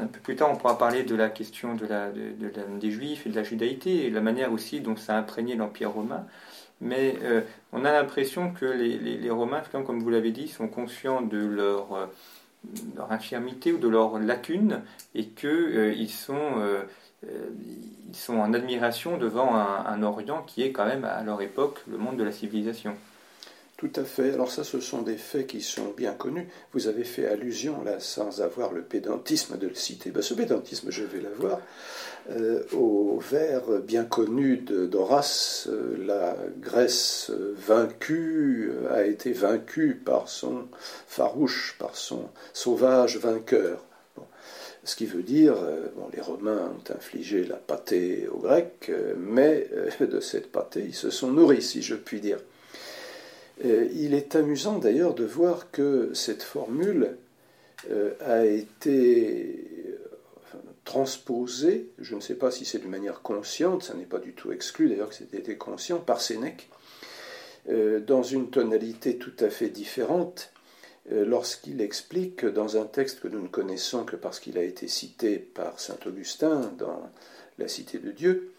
un, 0.00 0.06
peu 0.06 0.20
plus 0.20 0.36
tard, 0.36 0.50
on 0.50 0.56
pourra 0.56 0.78
parler 0.78 1.02
de 1.02 1.14
la 1.14 1.28
question 1.28 1.74
des 1.74 2.90
Juifs 2.90 3.26
et 3.26 3.30
de 3.30 3.36
la 3.36 3.42
judaïté 3.42 4.06
et 4.06 4.10
la 4.10 4.20
manière 4.20 4.52
aussi 4.52 4.80
dont 4.80 4.96
ça 4.96 5.14
a 5.14 5.18
imprégné 5.18 5.56
l'Empire 5.56 5.90
romain. 5.90 6.24
Mais 6.82 7.14
euh, 7.22 7.40
on 7.72 7.84
a 7.84 7.92
l'impression 7.92 8.52
que 8.52 8.66
les, 8.66 9.30
Romains, 9.30 9.62
comme 9.70 10.00
vous 10.00 10.10
l'avez 10.10 10.32
dit, 10.32 10.48
sont 10.48 10.68
conscients 10.68 11.22
de 11.22 11.38
leur, 11.38 11.94
euh, 11.94 12.06
infirmité 13.08 13.72
ou 13.72 13.78
de 13.78 13.88
leur 13.88 14.18
lacune 14.18 14.82
et 15.14 15.26
qu'ils 15.26 16.10
sont, 16.10 16.62
ils 17.24 18.16
sont 18.16 18.36
en 18.36 18.52
admiration 18.52 19.16
devant 19.16 19.56
un 19.56 20.02
Orient 20.02 20.42
qui 20.42 20.62
est 20.62 20.70
quand 20.70 20.86
même 20.86 21.04
à 21.04 21.22
leur 21.24 21.42
époque 21.42 21.82
le 21.90 21.98
monde 21.98 22.16
de 22.16 22.22
la 22.22 22.30
civilisation. 22.30 22.96
Tout 23.82 24.00
à 24.00 24.04
fait. 24.04 24.32
Alors 24.34 24.48
ça, 24.48 24.62
ce 24.62 24.78
sont 24.78 25.02
des 25.02 25.16
faits 25.16 25.48
qui 25.48 25.60
sont 25.60 25.92
bien 25.96 26.12
connus. 26.12 26.46
Vous 26.72 26.86
avez 26.86 27.02
fait 27.02 27.26
allusion, 27.26 27.82
là, 27.82 27.98
sans 27.98 28.40
avoir 28.40 28.72
le 28.72 28.82
pédantisme 28.82 29.58
de 29.58 29.66
le 29.66 29.74
citer. 29.74 30.12
Ben, 30.12 30.22
ce 30.22 30.34
pédantisme, 30.34 30.92
je 30.92 31.02
vais 31.02 31.20
l'avoir, 31.20 31.58
euh, 32.30 32.62
au 32.72 33.18
vers 33.18 33.80
bien 33.80 34.04
connu 34.04 34.58
d'Horace, 34.58 35.66
euh, 35.68 35.96
la 36.06 36.36
Grèce 36.60 37.32
vaincue 37.56 38.70
a 38.88 39.02
été 39.02 39.32
vaincue 39.32 39.96
par 39.96 40.28
son 40.28 40.68
farouche, 41.08 41.74
par 41.80 41.96
son 41.96 42.28
sauvage 42.52 43.16
vainqueur. 43.16 43.84
Ce 44.84 44.94
qui 44.94 45.06
veut 45.06 45.24
dire, 45.24 45.54
euh, 45.56 45.88
bon, 45.96 46.08
les 46.14 46.20
Romains 46.20 46.70
ont 46.70 46.94
infligé 46.94 47.44
la 47.44 47.56
pâtée 47.56 48.28
aux 48.28 48.38
Grecs, 48.38 48.92
mais 49.18 49.68
de 49.98 50.20
cette 50.20 50.52
pâtée, 50.52 50.84
ils 50.86 50.94
se 50.94 51.10
sont 51.10 51.32
nourris, 51.32 51.62
si 51.62 51.82
je 51.82 51.96
puis 51.96 52.20
dire. 52.20 52.38
Euh, 53.64 53.88
il 53.94 54.14
est 54.14 54.34
amusant 54.34 54.78
d'ailleurs 54.78 55.14
de 55.14 55.24
voir 55.24 55.70
que 55.70 56.12
cette 56.14 56.42
formule 56.42 57.16
euh, 57.90 58.14
a 58.20 58.44
été 58.44 59.88
euh, 60.54 60.58
transposée, 60.84 61.90
je 61.98 62.14
ne 62.14 62.20
sais 62.20 62.34
pas 62.34 62.50
si 62.50 62.64
c'est 62.64 62.82
de 62.82 62.88
manière 62.88 63.22
consciente, 63.22 63.84
ça 63.84 63.94
n'est 63.94 64.04
pas 64.04 64.18
du 64.18 64.32
tout 64.32 64.52
exclu 64.52 64.88
d'ailleurs 64.88 65.10
que 65.10 65.14
c'était 65.14 65.56
conscient, 65.56 65.98
par 65.98 66.20
Sénèque, 66.20 66.68
dans 68.08 68.24
une 68.24 68.50
tonalité 68.50 69.18
tout 69.18 69.36
à 69.38 69.48
fait 69.48 69.68
différente, 69.68 70.52
lorsqu'il 71.08 71.80
explique 71.80 72.44
dans 72.44 72.76
un 72.76 72.86
texte 72.86 73.20
que 73.20 73.28
nous 73.28 73.40
ne 73.40 73.46
connaissons 73.46 74.04
que 74.04 74.16
parce 74.16 74.40
qu'il 74.40 74.58
a 74.58 74.64
été 74.64 74.88
cité 74.88 75.38
par 75.38 75.78
Saint 75.78 75.98
Augustin 76.04 76.72
dans 76.76 77.08
La 77.58 77.68
Cité 77.68 77.98
de 77.98 78.10
Dieu, 78.10 78.52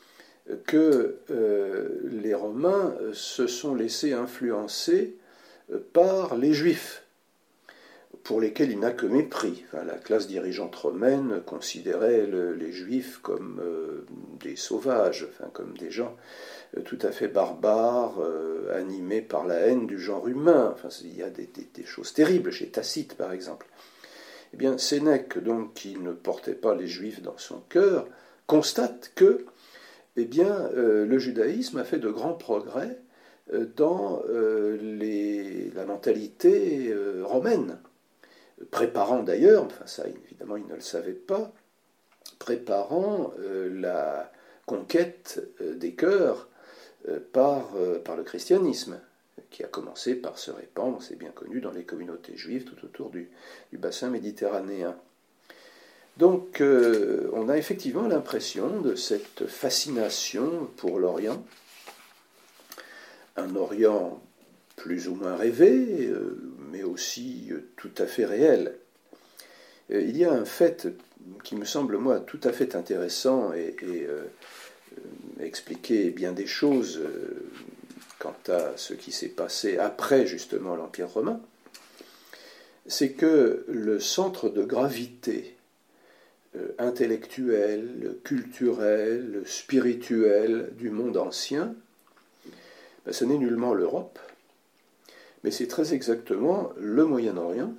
que 0.65 1.17
euh, 1.31 1.89
les 2.11 2.33
Romains 2.33 2.95
se 3.13 3.47
sont 3.47 3.75
laissés 3.75 4.13
influencer 4.13 5.15
euh, 5.71 5.79
par 5.93 6.35
les 6.35 6.53
Juifs, 6.53 7.03
pour 8.23 8.39
lesquels 8.39 8.71
il 8.71 8.79
n'a 8.79 8.91
que 8.91 9.05
mépris. 9.05 9.65
la 9.73 9.95
classe 9.95 10.27
dirigeante 10.27 10.75
romaine 10.75 11.41
considérait 11.45 12.25
les 12.25 12.71
Juifs 12.71 13.19
comme 13.21 13.59
euh, 13.61 14.05
des 14.39 14.55
sauvages, 14.55 15.27
comme 15.53 15.77
des 15.77 15.91
gens 15.91 16.15
tout 16.85 16.97
à 17.03 17.11
fait 17.11 17.27
barbares, 17.27 18.15
animés 18.73 19.21
par 19.21 19.45
la 19.45 19.57
haine 19.57 19.85
du 19.85 19.99
genre 19.99 20.27
humain. 20.27 20.73
Il 21.03 21.15
y 21.15 21.21
a 21.21 21.29
des, 21.29 21.47
des, 21.47 21.85
choses 21.85 22.13
terribles 22.13 22.49
chez 22.49 22.67
Tacite, 22.67 23.13
par 23.15 23.31
exemple. 23.31 23.67
Eh 24.53 24.57
bien, 24.57 24.79
Sénèque, 24.79 25.37
donc, 25.37 25.75
qui 25.75 25.97
ne 25.97 26.13
portait 26.13 26.55
pas 26.55 26.73
les 26.73 26.87
Juifs 26.87 27.21
dans 27.21 27.37
son 27.37 27.59
cœur, 27.69 28.07
constate 28.47 29.11
que 29.13 29.45
eh 30.15 30.25
bien, 30.25 30.69
euh, 30.75 31.05
le 31.05 31.17
judaïsme 31.17 31.79
a 31.79 31.83
fait 31.83 31.99
de 31.99 32.09
grands 32.09 32.33
progrès 32.33 32.99
euh, 33.51 33.65
dans 33.75 34.21
euh, 34.29 35.71
la 35.73 35.85
mentalité 35.85 36.93
romaine, 37.23 37.79
préparant 38.71 39.23
d'ailleurs, 39.23 39.63
enfin 39.63 39.85
ça 39.87 40.05
évidemment 40.07 40.57
il 40.57 40.67
ne 40.67 40.75
le 40.75 40.81
savait 40.81 41.13
pas, 41.13 41.51
préparant 42.39 43.33
la 43.71 44.31
conquête 44.65 45.41
des 45.61 45.93
cœurs 45.93 46.49
par, 47.31 47.73
par 48.03 48.15
le 48.15 48.23
christianisme, 48.23 48.99
qui 49.49 49.63
a 49.63 49.67
commencé 49.67 50.15
par 50.15 50.37
se 50.37 50.51
répandre, 50.51 51.01
c'est 51.01 51.15
bien 51.15 51.31
connu, 51.31 51.61
dans 51.61 51.71
les 51.71 51.85
communautés 51.85 52.35
juives 52.35 52.65
tout 52.65 52.85
autour 52.85 53.09
du 53.09 53.29
bassin 53.73 54.09
méditerranéen. 54.09 54.95
Donc 56.17 56.61
euh, 56.61 57.29
on 57.33 57.49
a 57.49 57.57
effectivement 57.57 58.07
l'impression 58.07 58.81
de 58.81 58.95
cette 58.95 59.47
fascination 59.47 60.69
pour 60.77 60.99
l'Orient, 60.99 61.43
un 63.35 63.55
Orient 63.55 64.21
plus 64.75 65.07
ou 65.07 65.15
moins 65.15 65.35
rêvé, 65.35 66.07
euh, 66.07 66.39
mais 66.71 66.83
aussi 66.83 67.47
euh, 67.51 67.67
tout 67.77 67.91
à 67.97 68.05
fait 68.05 68.25
réel. 68.25 68.77
il 69.89 70.15
y 70.15 70.23
a 70.23 70.31
un 70.31 70.45
fait 70.45 70.87
qui 71.43 71.55
me 71.55 71.65
semble, 71.65 71.97
moi, 71.97 72.19
tout 72.19 72.39
à 72.43 72.51
fait 72.51 72.75
intéressant 72.75 73.53
et, 73.53 73.75
expliquer 75.39 76.11
bien 76.11 76.31
des 76.31 76.45
choses 76.45 77.01
quant 78.19 78.35
à 78.47 78.73
ce 78.77 78.93
qui 78.93 79.11
s'est 79.11 79.29
passé 79.29 79.77
après 79.77 80.25
justement 80.25 80.75
l'Empire 80.75 81.09
romain, 81.09 81.41
c'est 82.87 83.11
que 83.11 83.65
le 83.67 83.99
centre 83.99 84.49
de 84.49 84.63
gravité 84.63 85.52
intellectuel, 86.77 88.17
culturel, 88.23 89.41
spirituel 89.45 90.69
du 90.77 90.89
monde 90.89 91.17
ancien, 91.17 91.75
ben, 93.05 93.11
ce 93.11 93.25
n'est 93.25 93.37
nullement 93.37 93.73
l'Europe, 93.73 94.19
mais 95.43 95.51
c'est 95.51 95.67
très 95.67 95.93
exactement 95.93 96.71
le 96.77 97.05
Moyen-Orient, 97.05 97.73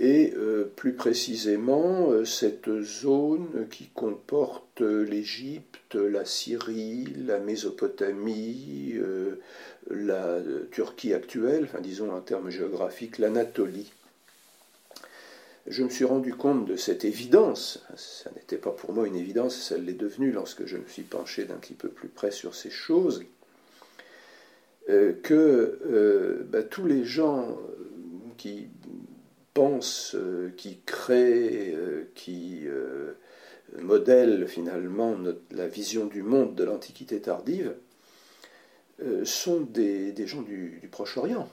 et 0.00 0.32
euh, 0.36 0.70
plus 0.76 0.92
précisément 0.92 2.12
euh, 2.12 2.24
cette 2.24 2.70
zone 2.82 3.66
qui 3.70 3.88
comporte 3.88 4.80
l'Égypte, 4.80 5.96
la 5.96 6.24
Syrie, 6.24 7.06
la 7.26 7.40
Mésopotamie, 7.40 8.94
la 9.90 10.38
Turquie 10.70 11.14
actuelle, 11.14 11.64
enfin 11.64 11.80
disons 11.80 12.12
en 12.12 12.20
termes 12.20 12.50
géographiques, 12.50 13.18
l'Anatolie 13.18 13.90
je 15.70 15.84
me 15.84 15.88
suis 15.88 16.04
rendu 16.04 16.34
compte 16.34 16.66
de 16.66 16.76
cette 16.76 17.04
évidence, 17.04 17.84
ça 17.96 18.30
n'était 18.34 18.56
pas 18.56 18.70
pour 18.70 18.92
moi 18.92 19.06
une 19.06 19.16
évidence, 19.16 19.56
ça 19.56 19.76
l'est 19.76 19.92
devenu 19.92 20.32
lorsque 20.32 20.66
je 20.66 20.76
me 20.76 20.86
suis 20.86 21.02
penché 21.02 21.44
d'un 21.44 21.56
petit 21.56 21.74
peu 21.74 21.88
plus 21.88 22.08
près 22.08 22.30
sur 22.30 22.54
ces 22.54 22.70
choses, 22.70 23.24
euh, 24.88 25.12
que 25.22 25.78
euh, 25.86 26.46
bah, 26.48 26.62
tous 26.62 26.86
les 26.86 27.04
gens 27.04 27.58
qui 28.38 28.68
pensent, 29.52 30.14
euh, 30.14 30.50
qui 30.56 30.78
créent, 30.86 31.76
qui 32.14 32.66
modèlent 33.78 34.46
finalement 34.48 35.16
la 35.50 35.68
vision 35.68 36.06
du 36.06 36.22
monde 36.22 36.54
de 36.54 36.64
l'Antiquité 36.64 37.20
tardive, 37.20 37.74
sont 39.24 39.60
des, 39.60 40.14
gens 40.26 40.42
du 40.42 40.88
Proche-Orient. 40.90 41.48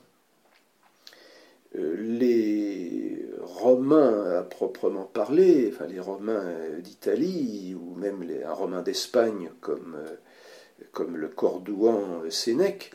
Les 1.73 3.24
Romains 3.55 4.37
à 4.37 4.43
proprement 4.43 5.05
parler, 5.05 5.71
enfin 5.73 5.87
les 5.87 5.99
Romains 5.99 6.53
d'Italie 6.79 7.75
ou 7.75 7.95
même 7.95 8.25
un 8.45 8.53
Romain 8.53 8.81
d'Espagne 8.81 9.49
comme, 9.61 9.95
euh, 9.95 11.05
le 11.07 11.29
Cordouan 11.29 12.29
Sénèque, 12.29 12.91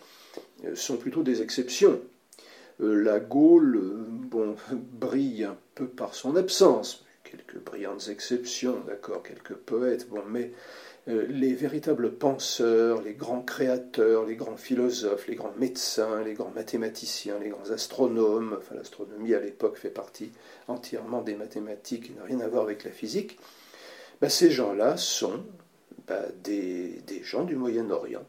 euh, 0.64 0.74
sont 0.74 0.96
plutôt 0.98 1.22
des 1.22 1.40
exceptions. 1.42 2.00
Euh, 2.80 2.94
la 3.02 3.20
Gaule 3.20 3.80
brille 4.72 5.44
un 5.44 5.56
peu 5.74 5.86
par 5.86 6.14
son 6.14 6.36
absence, 6.36 7.04
quelques 7.24 7.58
brillantes 7.64 8.08
exceptions, 8.08 8.80
d'accord, 8.86 9.22
quelques 9.22 9.54
poètes, 9.54 10.08
bon, 10.10 10.22
mais 10.28 10.44
euh, 10.44 10.89
les 11.28 11.54
véritables 11.54 12.12
penseurs, 12.12 13.02
les 13.02 13.14
grands 13.14 13.42
créateurs, 13.42 14.24
les 14.24 14.36
grands 14.36 14.56
philosophes, 14.56 15.26
les 15.28 15.34
grands 15.34 15.54
médecins, 15.58 16.22
les 16.22 16.34
grands 16.34 16.52
mathématiciens, 16.54 17.38
les 17.38 17.50
grands 17.50 17.70
astronomes, 17.70 18.58
l'astronomie 18.74 19.34
à 19.34 19.40
l'époque 19.40 19.76
fait 19.76 19.90
partie 19.90 20.30
entièrement 20.68 21.22
des 21.22 21.34
mathématiques 21.34 22.10
et 22.10 22.18
n'a 22.18 22.24
rien 22.24 22.40
à 22.40 22.48
voir 22.48 22.64
avec 22.64 22.84
la 22.84 22.90
physique, 22.90 23.38
ben, 24.20 24.28
ces 24.28 24.50
gens-là 24.50 24.96
sont 24.96 25.42
ben, 26.06 26.22
des, 26.44 27.02
gens 27.22 27.44
du 27.44 27.56
Moyen-Orient. 27.56 28.24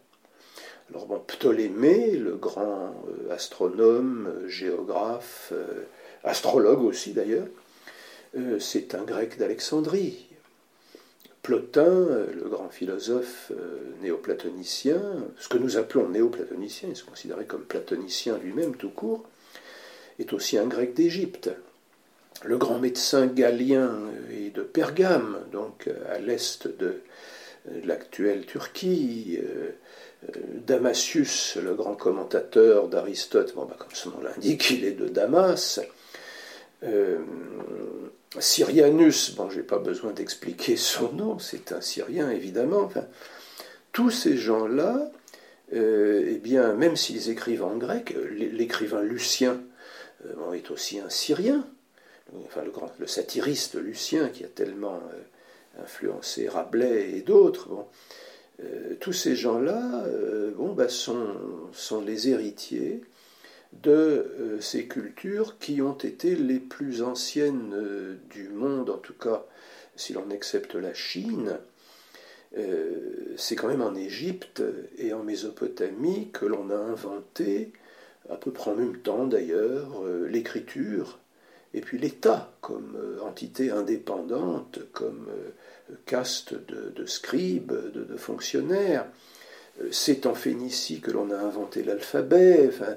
Alors 0.90 1.06
bon, 1.06 1.20
Ptolémée, 1.20 2.12
le 2.18 2.36
grand 2.36 2.96
euh, 3.08 3.34
astronome, 3.34 4.28
euh, 4.28 4.48
géographe, 4.48 5.54
astrologue 6.24 6.84
aussi 6.84 7.14
d'ailleurs, 7.14 7.48
c'est 8.60 8.96
un 8.96 9.04
grec 9.04 9.38
d'Alexandrie. 9.38 10.31
Plotin, 11.42 12.08
le 12.34 12.48
grand 12.50 12.70
philosophe 12.70 13.52
néoplatonicien, 14.02 15.02
ce 15.38 15.50
que 15.50 15.58
nous 15.58 15.78
appelons 15.78 16.10
néoplatonicien, 16.10 16.90
il 16.90 16.96
se 16.96 17.04
considérait 17.04 17.46
comme 17.46 17.64
platonicien 17.64 18.38
lui-même 18.38 18.76
tout 18.76 18.92
court, 18.92 19.24
est 20.20 20.34
aussi 20.34 20.58
un 20.58 20.68
grec 20.68 20.94
d'Égypte. 20.94 21.50
Le 22.44 22.58
grand 22.58 22.80
médecin 22.80 23.26
galien 23.26 23.98
est 24.32 24.56
de 24.56 24.62
Pergame, 24.62 25.40
donc 25.52 25.90
à 26.10 26.20
l'est 26.20 26.68
de 26.68 27.02
l'actuelle 27.86 28.46
Turquie. 28.46 29.40
Damasius, 30.68 31.58
le 31.58 31.74
grand 31.74 31.96
commentateur 31.96 32.88
d'Aristote, 32.88 33.54
bah, 33.56 33.68
comme 33.78 33.94
son 33.94 34.12
nom 34.12 34.22
l'indique, 34.22 34.70
il 34.70 34.86
est 34.86 34.92
de 34.92 35.08
Damas. 35.08 35.82
Euh, 36.84 37.20
Syrianus, 38.40 39.36
bon, 39.36 39.50
j'ai 39.50 39.64
pas 39.64 39.80
besoin 39.80 40.12
d'expliquer 40.12 40.76
son 40.78 41.12
nom, 41.14 41.40
c'est 41.40 41.72
un 41.72 41.82
Syrien 41.82 42.30
évidemment. 42.30 42.90
tous 43.92 44.10
ces 44.10 44.38
gens-là, 44.38 45.12
euh, 45.74 46.26
eh 46.28 46.38
bien, 46.38 46.74
même 46.74 46.96
s'ils 46.96 47.30
écrivent 47.30 47.64
en 47.64 47.78
grec, 47.78 48.16
l'écrivain 48.32 49.02
Lucien 49.02 49.62
euh, 50.26 50.54
est 50.54 50.72
aussi 50.72 51.00
un 51.00 51.10
Syrien. 51.10 51.66
Le, 52.34 52.72
grand, 52.72 52.90
satiriste 53.06 53.76
Lucien 53.76 54.30
qui 54.30 54.46
a 54.46 54.48
tellement 54.48 55.02
influencé 55.84 56.48
Rabelais 56.48 57.18
et 57.18 57.22
d'autres. 57.22 57.70
Euh, 58.64 58.96
tous 59.00 59.14
ces 59.14 59.36
gens-là 59.36 60.04
euh, 60.08 60.52
bon, 60.56 60.74
bah, 60.74 60.90
sont, 60.90 61.18
les 62.06 62.30
héritiers 62.30 63.02
de 63.74 63.92
euh, 63.92 64.62
ces 64.62 64.88
cultures 64.88 65.58
qui 65.60 65.82
ont 65.82 65.98
été 65.98 66.36
les 66.36 66.60
plus 66.60 67.02
anciennes 67.02 68.18
du 68.30 68.50
monde, 68.50 68.90
en 68.90 68.98
tout 68.98 69.14
cas 69.14 69.46
si 69.96 70.14
l'on 70.14 70.30
accepte 70.32 70.76
la 70.76 70.94
Chine. 70.94 71.58
c'est 73.38 73.56
quand 73.56 73.68
même 73.68 73.82
en 73.82 73.96
Égypte 73.96 74.64
et 74.98 75.14
en 75.14 75.24
Mésopotamie 75.24 76.30
que 76.32 76.46
l'on 76.46 76.70
a 76.70 76.76
inventé, 76.76 77.72
à 78.30 78.36
peu 78.36 78.52
près 78.52 78.72
en 78.72 78.76
même 78.76 78.98
temps 78.98 79.26
d'ailleurs, 79.26 80.04
l'écriture 80.28 81.20
et 81.74 81.82
puis 81.82 81.98
l'État 81.98 82.54
comme 82.62 82.98
entité 83.22 83.70
indépendante, 83.72 84.80
comme 84.92 85.28
caste 86.06 86.54
de, 86.54 87.06
scribes, 87.06 87.74
de, 87.94 88.18
fonctionnaires. 88.18 89.06
Euh, 89.82 89.88
c'est 89.92 90.26
en 90.26 90.34
Phénicie 90.34 91.00
que 91.00 91.12
l'on 91.12 91.32
a 91.32 91.38
inventé 91.38 91.84
l'alphabet. 91.84 92.70
Enfin, 92.70 92.96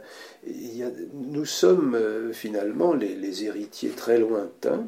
nous 1.15 1.45
sommes 1.45 1.95
euh, 1.95 2.33
finalement 2.33 2.95
les, 2.95 3.45
héritiers 3.45 3.91
très 3.91 4.19
lointains 4.19 4.87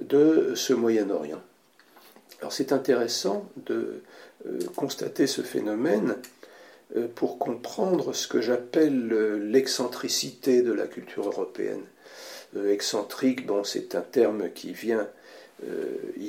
de 0.00 0.52
ce 0.54 0.72
Moyen-Orient. 0.72 1.42
Alors 2.40 2.52
c'est 2.52 2.72
intéressant 2.72 3.48
de 3.66 4.02
euh, 4.46 4.58
constater 4.76 5.26
ce 5.26 5.42
phénomène 5.42 6.16
pour 7.16 7.38
comprendre 7.38 8.12
ce 8.12 8.28
que 8.28 8.40
j'appelle 8.40 9.08
l'excentricité 9.50 10.62
de 10.62 10.72
la 10.72 10.86
culture 10.86 11.26
européenne. 11.26 11.82
excentrique, 12.68 13.46
bon, 13.46 13.64
c'est 13.64 13.96
un 13.96 14.00
terme 14.02 14.50
qui 14.52 14.72
vient 14.72 15.08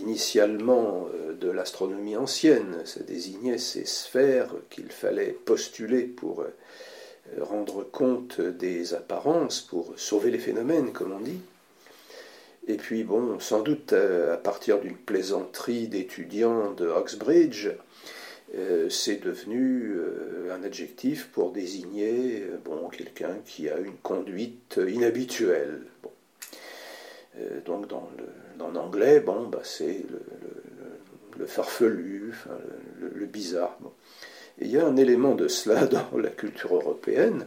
initialement 0.05 1.07
euh, 1.13 1.33
de 1.33 1.49
l'astronomie 1.49 2.15
ancienne. 2.15 2.81
Ça 2.85 3.01
désignait 3.01 3.57
ces 3.57 3.85
sphères 3.85 4.53
qu'il 4.69 4.91
fallait 4.91 5.35
postuler 5.45 6.03
pour 6.03 6.41
euh, 6.41 6.53
rendre 7.41 7.83
compte 7.83 8.39
des 8.39 8.93
apparences, 8.93 9.61
pour 9.61 9.93
sauver 9.97 10.31
les 10.31 10.39
phénomènes, 10.39 10.93
comme 10.93 11.11
on 11.11 11.19
dit. 11.19 11.39
Et 12.67 12.75
puis, 12.75 13.03
bon, 13.03 13.39
sans 13.39 13.61
doute 13.61 13.93
à 13.93 14.37
partir 14.37 14.79
d'une 14.79 14.97
plaisanterie 14.97 15.87
d'étudiants 15.87 16.71
de 16.71 16.87
Oxbridge, 16.87 17.69
c'est 18.89 19.23
devenu 19.23 19.95
un 20.49 20.63
adjectif 20.63 21.29
pour 21.31 21.51
désigner 21.51 22.43
bon, 22.63 22.89
quelqu'un 22.89 23.37
qui 23.45 23.69
a 23.69 23.77
une 23.77 23.97
conduite 23.97 24.79
inhabituelle. 24.87 25.81
donc, 27.65 27.87
dans 27.87 28.09
le, 28.17 28.25
en 28.61 28.75
anglais, 28.75 29.19
bon, 29.19 29.47
bah, 29.47 29.61
c'est 29.63 30.05
le, 31.37 31.45
farfelu, 31.45 32.33
le, 32.99 33.25
bizarre. 33.25 33.77
il 34.59 34.67
y 34.67 34.77
a 34.77 34.85
un 34.85 34.97
élément 34.97 35.35
de 35.35 35.47
cela 35.47 35.85
dans 36.11 36.17
la 36.17 36.29
culture 36.29 36.75
européenne. 36.75 37.45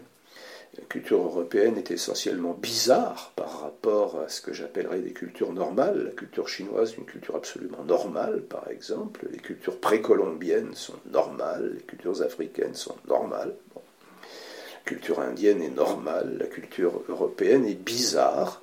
La 0.76 0.84
culture 0.84 1.20
européenne 1.20 1.76
est 1.76 1.90
essentiellement 1.90 2.52
bizarre 2.52 3.32
par 3.34 3.62
rapport 3.62 4.20
à 4.20 4.28
ce 4.28 4.40
que 4.40 4.52
j'appellerais 4.52 5.00
des 5.00 5.12
cultures 5.12 5.52
normales. 5.52 6.04
La 6.04 6.10
culture 6.12 6.48
chinoise 6.48 6.92
est 6.92 6.98
une 6.98 7.04
culture 7.04 7.34
absolument 7.34 7.82
normale, 7.84 8.42
par 8.42 8.70
exemple. 8.70 9.26
Les 9.32 9.38
cultures 9.38 9.80
précolombiennes 9.80 10.74
sont 10.74 10.98
normales, 11.10 11.72
les 11.74 11.82
cultures 11.82 12.22
africaines 12.22 12.74
sont 12.74 12.96
normales. 13.08 13.54
La 13.74 14.80
culture 14.84 15.20
indienne 15.20 15.62
est 15.62 15.74
normale, 15.74 16.36
la 16.38 16.46
culture 16.46 17.02
européenne 17.08 17.66
est 17.66 17.74
bizarre 17.74 18.62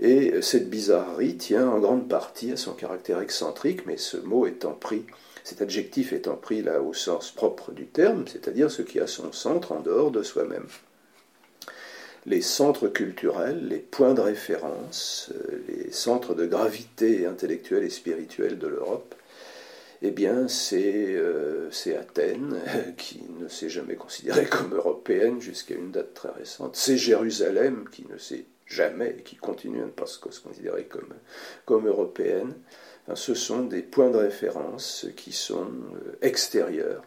et 0.00 0.42
cette 0.42 0.68
bizarrerie 0.68 1.36
tient 1.36 1.68
en 1.68 1.78
grande 1.78 2.08
partie 2.08 2.52
à 2.52 2.56
son 2.56 2.72
caractère 2.72 3.20
excentrique, 3.20 3.86
mais 3.86 3.96
ce 3.96 4.16
mot 4.16 4.46
étant 4.46 4.72
pris, 4.72 5.04
cet 5.44 5.62
adjectif 5.62 6.12
étant 6.12 6.36
pris 6.36 6.62
là 6.62 6.80
au 6.80 6.94
sens 6.94 7.30
propre 7.30 7.72
du 7.72 7.86
terme, 7.86 8.26
c'est-à-dire 8.26 8.70
ce 8.70 8.82
qui 8.82 9.00
a 9.00 9.06
son 9.06 9.32
centre 9.32 9.72
en 9.72 9.80
dehors 9.80 10.10
de 10.10 10.22
soi-même. 10.22 10.66
Les 12.24 12.40
centres 12.40 12.86
culturels, 12.86 13.66
les 13.66 13.78
points 13.78 14.14
de 14.14 14.20
référence, 14.20 15.32
les 15.68 15.90
centres 15.90 16.34
de 16.34 16.46
gravité 16.46 17.26
intellectuelle 17.26 17.82
et 17.82 17.90
spirituelle 17.90 18.58
de 18.58 18.68
l'Europe, 18.68 19.16
eh 20.04 20.10
bien, 20.10 20.48
c'est 20.48 21.14
euh, 21.14 21.70
Athènes, 21.98 22.56
qui 22.96 23.22
ne 23.38 23.48
s'est 23.48 23.68
jamais 23.68 23.94
considérée 23.94 24.46
comme 24.46 24.74
européenne 24.74 25.40
jusqu'à 25.40 25.76
une 25.76 25.92
date 25.92 26.14
très 26.14 26.30
récente. 26.30 26.74
C'est 26.74 26.96
Jérusalem, 26.96 27.88
qui 27.90 28.04
ne 28.10 28.18
s'est 28.18 28.44
jamais, 28.66 29.16
et 29.18 29.22
qui 29.22 29.36
continuent 29.36 29.82
à 29.82 29.86
ne 29.86 29.90
pas 29.90 30.06
se 30.06 30.18
considérer 30.18 30.84
comme, 30.84 31.14
comme 31.64 31.86
européennes, 31.86 32.54
ce 33.14 33.34
sont 33.34 33.64
des 33.64 33.82
points 33.82 34.10
de 34.10 34.18
référence 34.18 35.06
qui 35.16 35.32
sont 35.32 35.66
euh, 35.66 36.16
extérieurs 36.22 37.02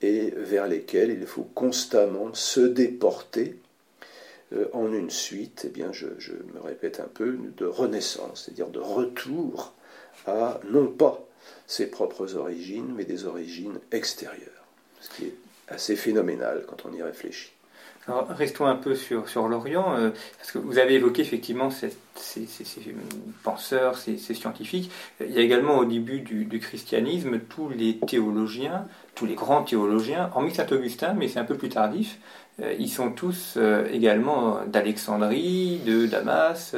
et 0.00 0.30
vers 0.36 0.68
lesquels 0.68 1.10
il 1.10 1.26
faut 1.26 1.48
constamment 1.54 2.32
se 2.34 2.60
déporter. 2.60 3.58
Euh, 4.52 4.68
en 4.72 4.92
une 4.92 5.10
suite, 5.10 5.64
eh 5.66 5.70
bien 5.70 5.92
je, 5.92 6.06
je, 6.18 6.32
me 6.32 6.60
répète 6.60 7.00
un 7.00 7.08
peu, 7.08 7.38
de 7.56 7.66
renaissance, 7.66 8.44
c'est-à-dire 8.44 8.68
de 8.68 8.78
retour 8.78 9.74
à 10.26 10.60
non 10.70 10.86
pas 10.86 11.26
ses 11.66 11.86
propres 11.86 12.36
origines, 12.36 12.92
mais 12.96 13.04
des 13.04 13.26
origines 13.26 13.78
extérieures, 13.92 14.66
ce 15.00 15.08
qui 15.10 15.24
est 15.26 15.34
assez 15.68 15.96
phénoménal 15.96 16.64
quand 16.66 16.86
on 16.86 16.92
y 16.92 17.02
réfléchit. 17.02 17.52
Restons 18.30 18.66
un 18.66 18.76
peu 18.76 18.94
sur, 18.94 19.48
l'Orient, 19.48 19.94
euh, 19.94 20.10
parce 20.38 20.52
que 20.52 20.58
vous 20.58 20.78
avez 20.78 20.94
évoqué 20.94 21.22
effectivement 21.22 21.70
ces, 21.70 21.90
penseurs, 23.42 23.98
ces, 23.98 24.16
scientifiques. 24.18 24.90
Il 25.20 25.30
y 25.30 25.38
a 25.38 25.42
également 25.42 25.78
au 25.78 25.84
début 25.84 26.20
du, 26.20 26.58
christianisme 26.58 27.38
tous 27.38 27.68
les 27.68 27.98
théologiens, 27.98 28.86
tous 29.14 29.26
les 29.26 29.34
grands 29.34 29.62
théologiens, 29.62 30.30
hormis 30.34 30.54
Saint 30.54 30.66
Augustin, 30.70 31.12
mais 31.14 31.28
c'est 31.28 31.38
un 31.38 31.44
peu 31.44 31.56
plus 31.56 31.68
tardif. 31.68 32.18
Euh, 32.62 32.74
ils 32.78 32.88
sont 32.88 33.12
tous 33.12 33.54
euh, 33.56 33.86
également 33.92 34.60
d'Alexandrie, 34.66 35.80
de 35.84 36.06
Damas, 36.06 36.74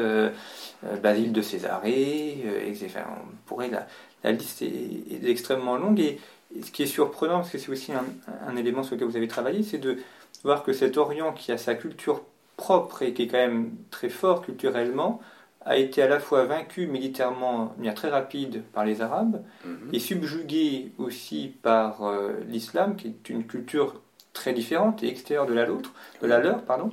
Basile 1.03 1.33
de 1.33 1.43
Césarée, 1.43 2.38
etc. 2.66 2.90
On 3.09 3.37
pourrait, 3.47 3.69
la, 3.71 3.87
la 4.25 4.33
liste 4.33 4.62
est, 4.62 5.29
extrêmement 5.29 5.77
longue 5.77 6.01
et, 6.01 6.19
ce 6.64 6.73
qui 6.73 6.83
est 6.83 6.87
surprenant, 6.87 7.37
parce 7.37 7.51
que 7.51 7.59
c'est 7.59 7.71
aussi 7.71 7.93
un 7.93 8.57
élément 8.57 8.83
sur 8.83 8.97
lequel 8.97 9.07
vous 9.07 9.16
avez 9.16 9.29
travaillé, 9.29 9.62
c'est 9.62 9.79
de 9.79 9.99
voir 10.44 10.62
que 10.62 10.72
cet 10.72 10.96
Orient 10.96 11.33
qui 11.33 11.53
a 11.53 11.59
sa 11.59 11.74
culture 11.74 12.22
propre 12.57 13.03
et 13.03 13.14
qui 13.14 13.22
est 13.22 13.26
quand 13.26 13.38
même 13.38 13.72
très 13.90 14.09
fort 14.09 14.42
culturellement, 14.42 15.20
a 15.64 15.76
été 15.76 16.03
à 16.03 16.09
la 16.09 16.20
fois 16.20 16.44
vaincu 16.44 16.87
militairement 16.87 17.66
de 17.66 17.79
manière 17.79 17.94
très 17.94 18.09
rapide 18.09 18.62
par 18.72 18.85
les 18.85 19.03
Arabes 19.03 19.42
mhm. 19.64 19.90
et 19.92 19.98
subjugué 19.98 20.92
aussi 20.98 21.55
par 21.62 22.03
euh, 22.03 22.33
l'islam, 22.48 22.96
qui 22.96 23.09
est 23.09 23.29
une 23.29 23.46
culture 23.46 24.00
très 24.33 24.53
différente 24.53 25.03
et 25.03 25.09
extérieure 25.09 25.46
de 25.46 25.53
la, 25.53 25.66
de 25.66 26.26
la 26.26 26.38
leur. 26.38 26.62
Pardon. 26.62 26.90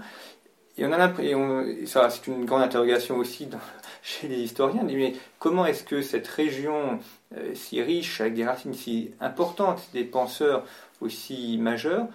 Et 0.78 0.86
on 0.86 0.92
a 0.92 0.98
l'impression, 0.98 1.66
ça 1.86 2.10
c'est 2.10 2.28
une 2.28 2.46
grande 2.46 2.62
interrogation 2.62 3.18
aussi 3.18 3.48
chez 4.04 4.28
les 4.28 4.38
historiens, 4.38 4.84
mais 4.84 5.14
comment 5.40 5.66
est-ce 5.66 5.84
que 5.84 6.02
cette 6.02 6.28
région 6.28 7.00
euh, 7.36 7.54
si 7.56 7.82
riche, 7.82 8.22
avec 8.22 8.36
des 8.36 8.46
racines 8.46 8.74
si 8.74 9.12
importantes, 9.20 9.82
des 9.94 10.04
penseurs 10.04 10.66
aussi 11.02 11.58
majeurs, 11.58 12.08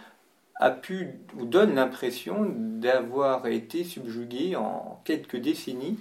a 0.57 0.71
pu 0.71 1.09
ou 1.39 1.45
donne 1.45 1.75
l'impression 1.75 2.47
d'avoir 2.49 3.47
été 3.47 3.85
subjugué 3.85 4.57
en 4.57 5.01
quelques 5.05 5.37
décennies 5.37 5.99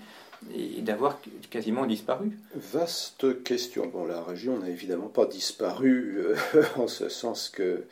et 0.54 0.82
d'avoir 0.82 1.20
quasiment 1.50 1.86
disparu. 1.86 2.38
Vaste 2.56 3.44
question. 3.44 3.88
Bon, 3.88 4.06
la 4.06 4.24
région 4.24 4.58
n'a 4.58 4.70
évidemment 4.70 5.08
pas 5.08 5.26
disparu 5.26 6.18
euh, 6.18 6.36
en 6.78 6.88
ce 6.88 7.10
sens 7.10 7.50
que 7.50 7.84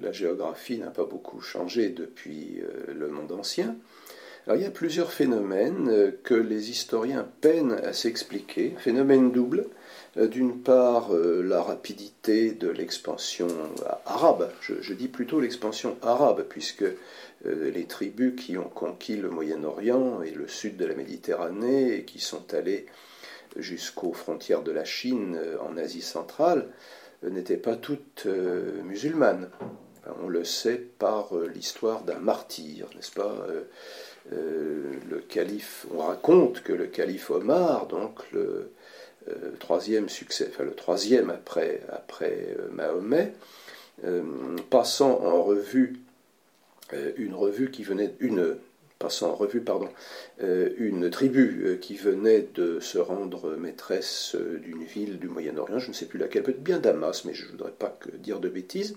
la 0.00 0.12
géographie 0.12 0.78
n'a 0.78 0.90
pas 0.90 1.04
beaucoup 1.04 1.40
changé 1.40 1.90
depuis 1.90 2.60
euh, 2.60 2.92
le 2.92 3.08
monde 3.08 3.32
ancien. 3.32 3.76
Alors, 4.46 4.58
il 4.58 4.64
y 4.64 4.66
a 4.66 4.72
plusieurs 4.72 5.12
phénomènes 5.12 6.14
que 6.24 6.34
les 6.34 6.70
historiens 6.70 7.28
peinent 7.40 7.80
à 7.84 7.92
s'expliquer. 7.92 8.74
Phénomène 8.76 9.30
double. 9.30 9.66
D'une 10.16 10.60
part, 10.60 11.10
la 11.12 11.62
rapidité 11.62 12.50
de 12.50 12.68
l'expansion 12.68 13.46
arabe. 14.04 14.50
Je, 14.60 14.92
dis 14.92 15.08
plutôt 15.08 15.40
l'expansion 15.40 15.96
arabe, 16.02 16.44
puisque 16.48 16.84
les 17.44 17.84
tribus 17.84 18.34
qui 18.36 18.58
ont 18.58 18.68
conquis 18.68 19.16
le 19.16 19.30
Moyen-Orient 19.30 20.22
et 20.22 20.32
le 20.32 20.48
sud 20.48 20.76
de 20.76 20.84
la 20.86 20.94
Méditerranée 20.94 21.94
et 21.94 22.04
qui 22.04 22.18
sont 22.18 22.52
allées 22.52 22.86
jusqu'aux 23.56 24.12
frontières 24.12 24.62
de 24.62 24.72
la 24.72 24.84
Chine 24.84 25.38
en 25.60 25.76
Asie 25.78 26.02
centrale 26.02 26.66
n'étaient 27.22 27.56
pas 27.56 27.76
toutes 27.76 28.26
musulmanes. 28.84 29.48
On 30.22 30.28
le 30.28 30.44
sait 30.44 30.78
par 30.98 31.36
euh, 31.36 31.46
l'histoire 31.46 32.02
d'un 32.02 32.18
martyr, 32.18 32.88
n'est-ce 32.96 33.12
pas 33.12 33.46
euh, 34.30 34.32
euh, 34.32 34.92
Le 35.10 35.18
calife, 35.18 35.86
on 35.94 35.98
raconte 35.98 36.62
que 36.62 36.72
le 36.72 36.86
calife 36.86 37.30
Omar, 37.30 37.86
donc 37.86 38.20
le 38.32 38.70
troisième 39.60 40.08
succès, 40.08 40.48
enfin 40.50 40.64
après, 41.30 41.80
après 41.90 42.56
Mahomet, 42.72 43.32
passant 44.68 45.20
en 45.22 45.42
revue 45.44 46.00
une 47.16 47.34
revue 47.34 47.70
qui 47.70 47.84
venait 47.84 48.12
en 49.30 49.34
revue 49.36 49.62
une 50.40 51.08
tribu 51.10 51.78
qui 51.80 51.94
venait 51.94 52.48
de 52.54 52.80
se 52.80 52.98
rendre 52.98 53.54
maîtresse 53.56 54.34
d'une 54.34 54.82
ville 54.82 55.20
du 55.20 55.28
Moyen-Orient, 55.28 55.78
je 55.78 55.88
ne 55.88 55.94
sais 55.94 56.06
plus 56.06 56.18
laquelle, 56.18 56.42
peut-être 56.42 56.62
bien 56.62 56.80
Damas, 56.80 57.24
mais 57.24 57.34
je 57.34 57.46
ne 57.46 57.50
voudrais 57.52 57.70
pas 57.70 57.96
dire 58.18 58.40
de 58.40 58.48
bêtises. 58.48 58.96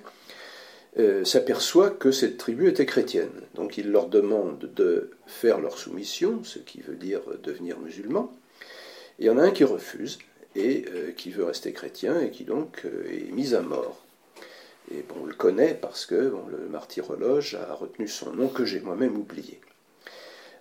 Euh, 0.97 1.25
s'aperçoit 1.25 1.89
que 1.89 2.11
cette 2.11 2.37
tribu 2.37 2.69
était 2.69 2.85
chrétienne. 2.85 3.41
Donc 3.53 3.77
il 3.77 3.91
leur 3.91 4.07
demande 4.07 4.69
de 4.75 5.11
faire 5.27 5.59
leur 5.59 5.77
soumission, 5.77 6.41
ce 6.45 6.57
qui 6.57 6.79
veut 6.79 6.95
dire 6.95 7.19
devenir 7.43 7.77
musulman. 7.79 8.31
il 9.19 9.25
y 9.25 9.29
en 9.29 9.37
a 9.37 9.41
un 9.41 9.51
qui 9.51 9.65
refuse 9.65 10.19
et 10.55 10.85
euh, 10.93 11.11
qui 11.11 11.31
veut 11.31 11.43
rester 11.43 11.73
chrétien 11.73 12.21
et 12.21 12.31
qui 12.31 12.45
donc 12.45 12.83
euh, 12.85 13.03
est 13.11 13.29
mis 13.33 13.53
à 13.55 13.61
mort. 13.61 14.05
Et 14.89 15.03
on 15.21 15.25
le 15.25 15.33
connaît 15.33 15.73
parce 15.73 16.05
que 16.05 16.15
le 16.15 16.69
martyrologe 16.71 17.55
a 17.55 17.73
retenu 17.73 18.07
son 18.07 18.31
nom 18.31 18.47
que 18.47 18.63
j'ai 18.63 18.79
moi-même 18.79 19.17
oublié. 19.17 19.59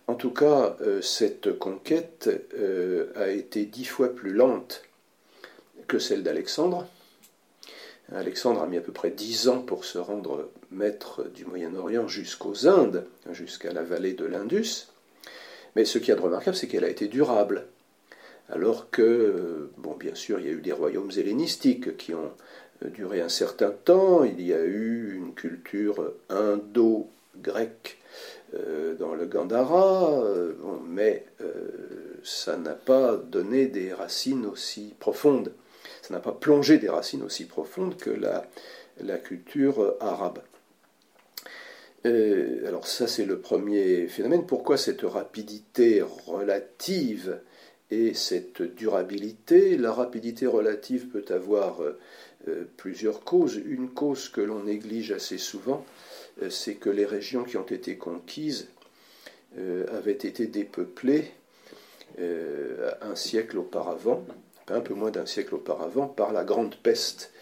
En 0.08 0.14
tout 0.14 0.30
cas, 0.30 0.76
cette 1.02 1.58
conquête 1.58 2.30
a 3.16 3.28
été 3.28 3.66
dix 3.66 3.84
fois 3.84 4.08
plus 4.08 4.32
lente 4.32 4.82
que 5.88 5.98
celle 5.98 6.22
d'Alexandre, 6.22 6.86
Alexandre 8.12 8.62
a 8.62 8.66
mis 8.66 8.76
à 8.76 8.80
peu 8.80 8.92
près 8.92 9.10
dix 9.10 9.48
ans 9.48 9.60
pour 9.60 9.84
se 9.84 9.98
rendre 9.98 10.50
maître 10.70 11.24
du 11.34 11.44
Moyen-Orient 11.44 12.06
jusqu'aux 12.06 12.66
Indes, 12.66 13.06
jusqu'à 13.32 13.72
la 13.72 13.82
vallée 13.82 14.12
de 14.12 14.24
l'Indus. 14.24 14.88
Mais 15.74 15.84
ce 15.84 15.98
qui 15.98 16.10
est 16.10 16.14
remarquable, 16.14 16.56
c'est 16.56 16.68
qu'elle 16.68 16.84
a 16.84 16.90
été 16.90 17.08
durable. 17.08 17.66
Alors 18.50 18.90
que, 18.90 19.70
bon, 19.78 19.94
bien 19.94 20.14
sûr, 20.14 20.38
il 20.38 20.46
y 20.46 20.48
a 20.48 20.52
eu 20.52 20.60
des 20.60 20.72
royaumes 20.72 21.10
hellénistiques 21.16 21.96
qui 21.96 22.14
ont 22.14 22.32
duré 22.82 23.20
un 23.20 23.28
certain 23.28 23.70
temps. 23.70 24.22
Il 24.24 24.40
y 24.40 24.52
a 24.52 24.62
eu 24.62 25.14
une 25.16 25.34
culture 25.34 26.12
indo-grecque 26.28 27.98
euh, 28.54 28.94
dans 28.94 29.14
le 29.14 29.26
Gandhara, 29.26 30.12
euh, 30.22 30.52
mais 30.86 31.24
euh, 31.40 32.20
ça 32.22 32.56
n'a 32.56 32.74
pas 32.74 33.16
donné 33.16 33.66
des 33.66 33.92
racines 33.92 34.46
aussi 34.46 34.94
profondes 35.00 35.50
ça 36.06 36.12
n'a 36.12 36.20
pas 36.20 36.32
plongé 36.32 36.76
des 36.76 36.90
racines 36.90 37.22
aussi 37.22 37.46
profondes 37.46 37.96
que 37.96 38.10
la, 38.10 39.16
culture 39.16 39.96
arabe. 40.00 40.40
Euh, 42.04 42.68
alors 42.68 42.86
ça 42.86 43.06
c'est 43.06 43.24
le 43.24 43.38
premier 43.38 44.06
phénomène. 44.08 44.44
Pourquoi 44.44 44.76
cette 44.76 45.00
rapidité 45.00 46.02
relative 46.26 47.40
et 47.90 48.12
cette 48.12 48.60
durabilité? 48.60 49.78
La 49.78 49.94
rapidité 49.94 50.46
relative 50.46 51.06
peut 51.06 51.24
avoir 51.30 51.80
euh, 51.80 52.68
plusieurs 52.76 53.20
causes. 53.24 53.56
Une 53.64 53.88
cause 53.88 54.28
que 54.28 54.42
l'on 54.42 54.64
néglige 54.64 55.10
assez 55.10 55.38
souvent, 55.38 55.86
euh, 56.42 56.50
c'est 56.50 56.74
que 56.74 56.90
les 56.90 57.06
régions 57.06 57.44
qui 57.44 57.56
ont 57.56 57.62
été 57.62 57.96
conquises 57.96 58.68
avaient 59.92 60.10
été 60.10 60.48
dépeuplées 60.48 61.30
un 62.18 63.14
siècle 63.14 63.56
auparavant 63.58 64.26
un 64.68 64.80
peu 64.80 64.94
moins 64.94 65.10
d'un 65.10 65.26
siècle 65.26 65.54
auparavant, 65.54 66.06
par 66.06 66.32
la 66.32 66.44
grande 66.44 66.74
peste 66.76 67.32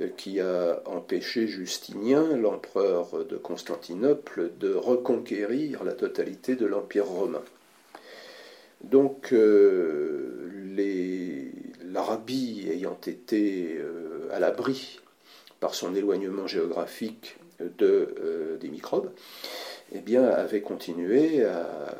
euh, 0.00 0.08
qui 0.16 0.40
a 0.40 0.82
empêché 0.86 1.46
Justinien, 1.46 2.36
l'empereur 2.36 3.24
de 3.24 3.36
Constantinople, 3.36 4.50
de 4.58 4.74
reconquérir 4.74 5.84
la 5.84 5.92
totalité 5.92 6.56
de 6.56 6.66
l'Empire 6.66 7.06
romain. 7.06 7.42
Donc 8.82 9.32
euh, 9.32 10.50
l'Arabie 11.84 12.68
ayant 12.72 12.98
été 13.06 13.76
euh, 13.78 14.28
à 14.32 14.40
l'abri 14.40 14.98
par 15.60 15.74
son 15.74 15.94
éloignement 15.94 16.46
géographique 16.46 17.36
de, 17.60 18.58
des 18.60 18.68
microbes, 18.68 19.12
eh 19.94 20.00
bien, 20.00 20.24
avait 20.24 20.62
continué 20.62 21.44
à 21.44 21.94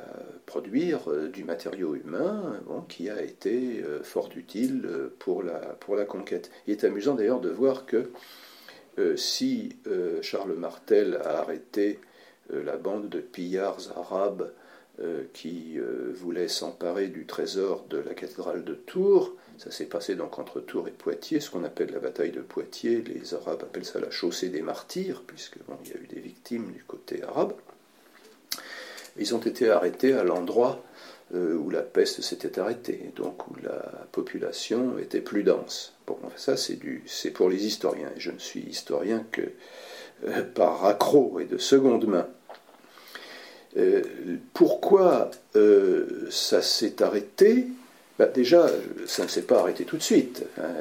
produire 0.53 1.11
euh, 1.11 1.29
du 1.29 1.45
matériau 1.45 1.95
humain 1.95 2.61
qui 2.87 3.09
a 3.09 3.23
été 3.23 3.83
euh, 3.83 4.03
fort 4.03 4.29
utile 4.37 4.83
euh, 4.85 5.09
pour 5.19 5.43
la, 5.43 5.59
pour 5.81 5.97
la 5.97 6.05
conquête. 6.05 6.51
Il 6.67 6.73
est 6.73 6.85
amusant 6.85 7.15
d'ailleurs 7.15 7.41
de 7.41 7.49
voir 7.49 7.87
que 7.87 8.11
si 9.17 9.75
Charles 10.21 10.53
Martel 10.53 11.19
a 11.25 11.39
arrêté 11.39 11.99
la 12.51 12.77
bande 12.77 13.09
de 13.09 13.21
pillards 13.21 13.91
arabes 13.97 14.53
qui 15.33 15.79
voulaient 16.13 16.49
s'emparer 16.49 17.09
du 17.09 17.25
trésor 17.25 17.87
de 17.89 17.97
la 17.97 18.13
cathédrale 18.13 18.65
de 18.65 18.75
Tours, 18.75 19.35
ça 19.57 19.71
s'est 19.71 19.87
passé 19.87 20.15
donc 20.15 20.39
entre 20.39 20.61
Tours 20.61 20.89
et 20.89 20.91
Poitiers, 20.91 21.41
ce 21.41 21.51
qu'on 21.51 21.65
appelle 21.65 21.91
la 21.91 22.01
bataille 22.01 22.33
de 22.33 22.43
Poitiers. 22.43 23.01
Les 23.01 23.33
Arabes 23.33 23.63
appellent 23.63 23.87
ça 23.87 23.99
la 23.99 24.11
chaussée 24.11 24.51
des 24.51 24.61
martyrs, 24.61 25.23
puisque 25.27 25.57
il 25.85 25.91
y 25.91 25.95
a 25.95 25.97
eu 25.99 26.07
des 26.07 26.21
victimes 26.21 26.71
du 26.73 26.85
côté 26.85 27.23
arabe. 27.23 27.55
Ils 29.19 29.35
ont 29.35 29.41
été 29.41 29.71
arrêtés 29.71 30.15
à 30.15 30.25
l'endroit 30.25 30.83
euh, 31.35 31.55
où 31.55 31.71
la 31.71 31.81
peste 31.81 32.21
s'était 32.21 32.59
arrêtée, 32.59 33.11
donc 33.17 33.49
où 33.49 33.55
la 33.63 34.07
population 34.13 34.99
était 34.99 35.23
plus 35.23 35.45
dense. 35.45 35.95
Bon, 36.07 36.19
ça 36.37 36.59
c'est 36.59 36.79
pour 37.31 37.49
les 37.49 37.65
historiens. 37.67 38.11
Je 38.19 38.31
ne 38.31 38.39
suis 38.39 38.61
historien 38.61 39.25
que 39.33 39.41
euh, 40.27 40.43
par 40.43 40.85
accro 40.85 41.41
et 41.41 41.47
de 41.47 41.57
seconde 41.57 42.07
main. 42.07 42.27
Euh, 43.79 44.03
pourquoi 44.53 45.31
ça 46.29 46.61
s'est 46.61 47.03
arrêté? 47.03 47.69
Bah, 48.19 48.27
Déjà, 48.27 48.67
ça 49.07 49.23
ne 49.23 49.29
s'est 49.29 49.43
pas 49.43 49.61
arrêté 49.61 49.85
tout 49.85 49.97
de 49.97 50.03
suite. 50.03 50.45
Hein. 50.59 50.75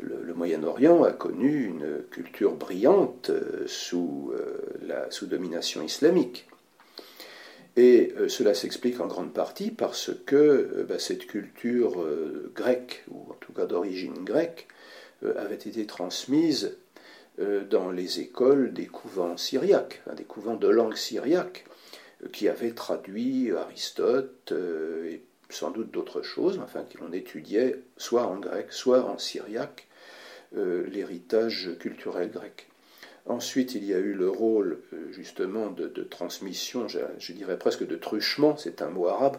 le, 0.00 0.32
Moyen-Orient 0.32 1.04
a 1.04 1.12
connu 1.12 1.64
une 1.64 2.02
culture 2.10 2.52
brillante 2.52 3.30
sous, 3.66 4.32
la, 4.86 5.10
sous 5.10 5.26
domination 5.26 5.82
islamique. 5.82 6.48
Et 7.76 8.12
euh, 8.16 8.28
cela 8.28 8.54
s'explique 8.54 9.00
en 9.00 9.06
grande 9.06 9.32
partie 9.32 9.70
parce 9.70 10.10
que 10.26 10.36
euh, 10.36 10.84
bah, 10.88 10.98
cette 10.98 11.26
culture 11.26 12.02
euh, 12.02 12.50
grecque, 12.54 13.04
ou 13.10 13.30
en 13.30 13.36
tout 13.40 13.52
cas 13.52 13.66
d'origine 13.66 14.24
grecque, 14.24 14.68
avait 15.36 15.56
été 15.56 15.84
transmise 15.84 16.78
dans 17.70 17.90
les 17.90 18.20
écoles 18.20 18.72
des 18.72 18.86
couvents 18.86 19.36
syriaques, 19.36 20.00
des 20.16 20.22
couvents 20.22 20.54
de 20.54 20.68
langue 20.68 20.94
syriaque, 20.94 21.64
qui 22.32 22.48
avaient 22.48 22.70
traduit 22.70 23.50
Aristote 23.50 24.52
et 24.52 25.22
sans 25.50 25.72
doute 25.72 25.90
d'autres 25.90 26.22
choses, 26.22 26.60
enfin 26.62 26.84
qu'on 26.84 27.12
étudiait 27.12 27.82
soit 27.96 28.28
en 28.28 28.38
grec, 28.38 28.72
soit 28.72 29.04
en 29.06 29.18
syriaque, 29.18 29.88
l'héritage 30.52 31.70
culturel 31.80 32.30
grec. 32.30 32.67
Ensuite, 33.28 33.74
il 33.74 33.84
y 33.84 33.92
a 33.92 33.98
eu 33.98 34.14
le 34.14 34.30
rôle 34.30 34.78
euh, 34.94 35.12
justement 35.12 35.70
de, 35.70 35.88
transmission, 36.02 36.88
je, 36.88 37.32
dirais 37.32 37.58
presque 37.58 37.86
de 37.86 37.96
truchement, 37.96 38.56
c'est 38.56 38.80
un 38.80 38.88
mot 38.88 39.06
arabe, 39.06 39.36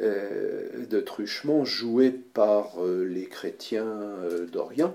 euh, 0.00 0.86
de 0.86 1.00
truchement 1.00 1.66
joué 1.66 2.10
par 2.10 2.82
euh, 2.82 3.04
les 3.04 3.26
chrétiens 3.26 4.08
d'Orient 4.50 4.94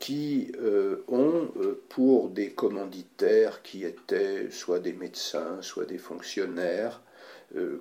qui 0.00 0.50
ont, 1.06 1.48
pour 1.90 2.28
des 2.28 2.50
commanditaires 2.50 3.62
qui 3.62 3.84
étaient 3.84 4.50
soit 4.50 4.80
des 4.80 4.92
médecins, 4.92 5.62
soit 5.62 5.84
des 5.84 5.96
fonctionnaires, 5.96 7.02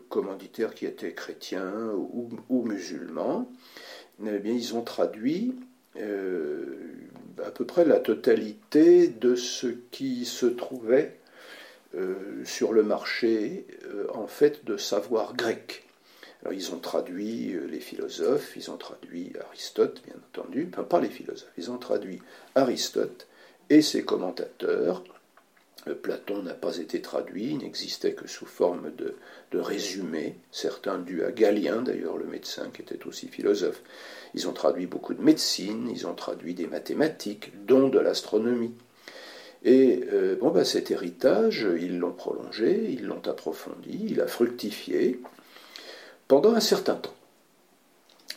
commanditaires 0.07 0.75
qui 0.75 0.85
étaient 0.85 1.13
chrétiens 1.13 1.91
ou, 1.95 2.61
musulmans, 2.63 3.51
eh 4.23 4.37
bien, 4.37 4.53
ils 4.53 4.75
ont 4.75 4.83
traduit 4.83 5.55
à 5.97 7.51
peu 7.51 7.65
près 7.65 7.85
la 7.85 7.99
totalité 7.99 9.07
de 9.07 9.35
ce 9.35 9.67
qui 9.91 10.25
se 10.25 10.45
trouvait 10.45 11.19
euh, 11.95 12.13
sur 12.45 12.71
le 12.71 12.83
marché 12.83 13.65
euh, 13.85 14.05
en 14.13 14.27
fait 14.27 14.63
de 14.63 14.77
savoir 14.77 15.35
grec. 15.35 15.87
Alors 16.41 16.53
ils 16.53 16.71
ont 16.71 16.77
traduit 16.77 17.55
euh, 17.55 17.65
les 17.65 17.79
philosophes, 17.79 18.53
ils 18.55 18.69
ont 18.69 18.77
traduit 18.77 19.33
Aristote, 19.47 20.03
bien 20.05 20.13
entendu, 20.31 20.69
enfin 20.71 20.83
pas 20.83 21.01
les 21.01 21.09
philosophes, 21.09 21.51
ils 21.57 21.71
ont 21.71 21.79
traduit 21.79 22.21
Aristote 22.53 23.25
et 23.71 23.81
ses 23.81 24.03
commentateurs, 24.03 25.03
Platon 26.03 26.43
n'a 26.43 26.53
pas 26.53 26.77
été 26.77 27.01
traduit, 27.01 27.51
il 27.51 27.57
n'existait 27.57 28.13
que 28.13 28.27
sous 28.27 28.45
forme 28.45 28.91
de, 28.95 29.15
de 29.51 29.59
résumé, 29.59 30.35
certains 30.51 30.99
dus 30.99 31.23
à 31.23 31.31
Galien 31.31 31.81
d'ailleurs, 31.81 32.17
le 32.17 32.25
médecin 32.25 32.69
qui 32.71 32.83
était 32.83 33.07
aussi 33.07 33.29
philosophe. 33.29 33.81
Ils 34.33 34.47
ont 34.47 34.53
traduit 34.53 34.85
beaucoup 34.85 35.13
de 35.13 35.21
médecine, 35.21 35.89
ils 35.91 36.07
ont 36.07 36.13
traduit 36.13 36.53
des 36.53 36.67
mathématiques, 36.67 37.51
dont 37.65 37.89
de 37.89 37.99
l'astronomie. 37.99 38.73
Et 39.63 40.05
euh, 40.13 40.35
bon, 40.35 40.51
ben, 40.51 40.63
cet 40.63 40.91
héritage, 40.91 41.67
ils 41.79 41.99
l'ont 41.99 42.13
prolongé, 42.13 42.89
ils 42.91 43.05
l'ont 43.05 43.25
approfondi, 43.27 44.07
il 44.09 44.21
a 44.21 44.27
fructifié 44.27 45.19
pendant 46.27 46.53
un 46.53 46.61
certain 46.61 46.95
temps. 46.95 47.15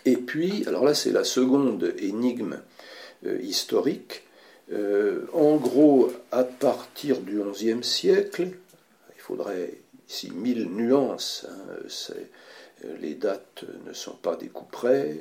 Et 0.05 0.17
puis, 0.17 0.65
alors 0.67 0.85
là, 0.85 0.95
c'est 0.95 1.13
la 1.13 1.25
seconde 1.25 1.95
énigme 1.99 2.59
euh, 3.25 3.39
historique. 3.41 4.23
Euh, 4.73 5.27
en 5.33 5.57
gros, 5.57 6.13
à 6.33 6.45
partir 6.45 7.21
du 7.21 7.41
XIe 7.41 7.85
siècle, 7.85 8.49
il 9.15 9.21
faudrait 9.21 9.75
ici 10.09 10.33
mille 10.35 10.69
nuances, 10.71 11.47
hein, 11.49 12.15
les 13.01 13.15
dates 13.15 13.65
ne 13.87 13.93
sont 13.93 14.17
pas 14.17 14.37
des 14.37 14.51
près, 14.71 15.19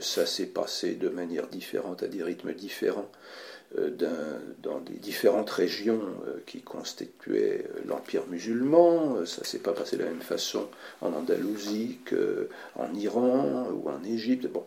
ça 0.00 0.26
s'est 0.26 0.46
passé 0.46 0.94
de 0.94 1.08
manière 1.08 1.46
différente, 1.48 2.02
à 2.02 2.08
des 2.08 2.22
rythmes 2.22 2.52
différents 2.52 3.10
euh, 3.78 3.90
dans 4.64 4.80
des 4.80 4.94
différentes 4.94 5.48
régions 5.48 6.02
euh, 6.26 6.38
qui 6.44 6.60
constituaient 6.60 7.66
euh, 7.68 7.80
l'Empire 7.86 8.24
musulman. 8.28 9.24
Ça 9.26 9.44
s'est 9.44 9.60
pas 9.60 9.72
passé 9.72 9.96
de 9.96 10.02
la 10.02 10.08
même 10.08 10.22
façon 10.22 10.66
en 11.00 11.12
Andalousie 11.12 12.00
qu'en 12.04 12.92
Iran 12.94 13.68
ou 13.72 13.88
en 13.88 14.02
Égypte. 14.02 14.48
Bon, 14.48 14.64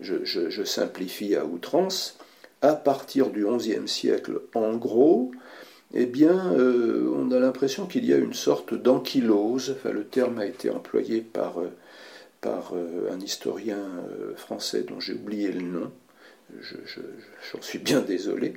je, 0.00 0.64
simplifie 0.64 1.34
à 1.34 1.46
outrance. 1.46 2.18
À 2.60 2.74
partir 2.74 3.30
du 3.30 3.46
XIe 3.46 3.88
siècle, 3.88 4.42
en 4.54 4.76
gros, 4.76 5.32
eh 5.94 6.06
bien, 6.06 6.52
on 6.56 7.30
a 7.32 7.38
l'impression 7.38 7.86
qu'il 7.86 8.04
y 8.04 8.12
a 8.12 8.16
une 8.16 8.32
sorte 8.32 8.74
d'ankylose. 8.74 9.76
Le 9.84 10.04
terme 10.04 10.38
a 10.38 10.46
été 10.46 10.70
employé 10.70 11.20
par, 11.20 11.56
par 12.40 12.72
un 13.10 13.20
historien 13.20 13.82
français 14.36 14.84
dont 14.84 15.00
j'ai 15.00 15.12
oublié 15.12 15.52
le 15.52 15.60
nom, 15.60 15.90
j'en 16.60 17.62
suis 17.62 17.78
bien 17.78 18.00
désolé, 18.00 18.54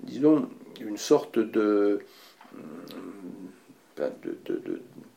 disons, 0.00 0.48
une 0.80 0.96
sorte 0.96 1.38
de, 1.38 2.00
ben, 3.96 4.12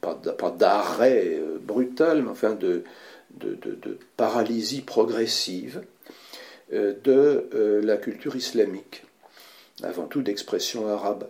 pas 0.01 0.51
d'arrêt 0.51 1.35
euh, 1.35 1.57
brutal, 1.59 2.23
mais 2.23 2.29
enfin 2.29 2.53
de, 2.55 2.83
de, 3.31 3.97
paralysie 4.17 4.81
progressive 4.81 5.83
euh, 6.73 6.93
de 7.03 7.49
euh, 7.53 7.81
la 7.81 7.97
culture 7.97 8.35
islamique, 8.35 9.03
avant 9.83 10.05
tout 10.05 10.21
d'expression 10.21 10.87
arabe. 10.87 11.29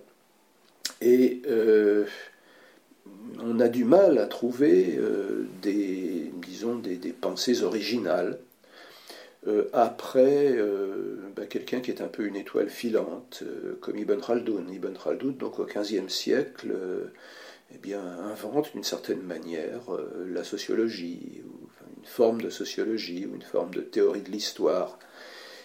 Et 1.01 1.41
on 3.41 3.59
a 3.59 3.67
du 3.67 3.83
mal 3.83 4.17
à 4.17 4.27
trouver 4.27 4.99
des, 5.61 6.31
disons, 6.41 6.75
des 6.75 6.97
pensées 7.13 7.63
originales 7.63 8.39
euh, 9.45 9.69
après 9.73 10.53
euh, 10.53 11.17
bah, 11.35 11.45
quelqu'un 11.45 11.81
qui 11.81 11.91
est 11.91 12.01
un 12.01 12.07
peu 12.07 12.25
une 12.25 12.37
étoile 12.37 12.69
filante, 12.69 13.43
euh, 13.43 13.77
comme 13.81 13.97
Ibn 13.97 14.19
Khaldun. 14.21 14.65
Ibn 14.71 14.93
Khaldun, 14.93 15.31
donc 15.31 15.59
au 15.59 15.65
XVe 15.65 16.07
siècle, 16.07 16.73
eh 17.73 17.77
bien, 17.77 18.01
invente 18.01 18.71
d'une 18.73 18.83
certaine 18.83 19.21
manière 19.21 19.81
la 20.27 20.43
sociologie, 20.43 21.41
ou 21.45 21.67
une 21.97 22.05
forme 22.05 22.41
de 22.41 22.49
sociologie, 22.49 23.25
ou 23.25 23.35
une 23.35 23.41
forme 23.41 23.73
de 23.73 23.81
théorie 23.81 24.21
de 24.21 24.31
l'histoire. 24.31 24.97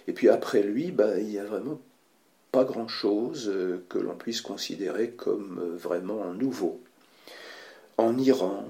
Et 0.08 0.12
puis 0.12 0.28
après 0.28 0.62
lui, 0.62 0.90
bah, 0.90 1.18
il 1.18 1.28
n'y 1.28 1.38
a 1.38 1.44
vraiment 1.44 1.80
pas 2.52 2.64
grand-chose 2.64 3.52
que 3.88 3.98
l'on 3.98 4.14
puisse 4.14 4.40
considérer 4.40 5.10
comme 5.10 5.76
vraiment 5.76 6.32
nouveau. 6.32 6.80
En 7.96 8.16
Iran, 8.16 8.64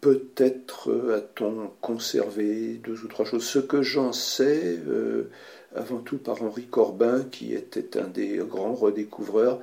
Peut-être 0.00 1.12
a-t-on 1.12 1.72
conservé 1.80 2.80
deux 2.84 3.02
ou 3.02 3.08
trois 3.08 3.24
choses. 3.24 3.44
Ce 3.44 3.58
que 3.58 3.82
j'en 3.82 4.12
sais, 4.12 4.78
euh, 4.86 5.28
avant 5.74 5.98
tout 5.98 6.18
par 6.18 6.40
Henri 6.40 6.66
Corbin, 6.66 7.24
qui 7.32 7.52
était 7.52 7.98
un 7.98 8.06
des 8.06 8.36
grands 8.36 8.74
redécouvreurs, 8.74 9.58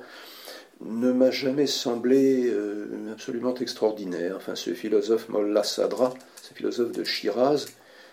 ne 0.82 1.10
m'a 1.10 1.30
jamais 1.30 1.66
semblé 1.66 2.50
euh, 2.50 3.10
absolument 3.10 3.54
extraordinaire. 3.54 4.34
Enfin, 4.36 4.54
ce 4.56 4.74
philosophe 4.74 5.30
Mollah 5.30 5.64
Sadra, 5.64 6.12
ce 6.42 6.52
philosophe 6.52 6.92
de 6.92 7.02
Shiraz, 7.02 7.64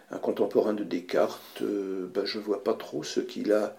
un 0.10 0.18
contemporain 0.18 0.74
de 0.74 0.86
Descartes, 0.86 1.62
euh, 1.62 2.08
ben, 2.14 2.24
je 2.24 2.38
ne 2.38 2.44
vois 2.44 2.64
pas 2.64 2.74
trop 2.74 3.04
ce 3.04 3.20
qu'il 3.20 3.52
a 3.52 3.76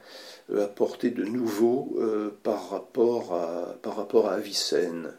apporté 0.53 1.11
de 1.11 1.25
nouveau 1.25 1.99
par, 2.43 2.71
rapport 2.71 3.35
à, 3.35 3.77
par 3.83 3.97
rapport 3.97 4.29
à 4.29 4.35
Avicenne. 4.35 5.11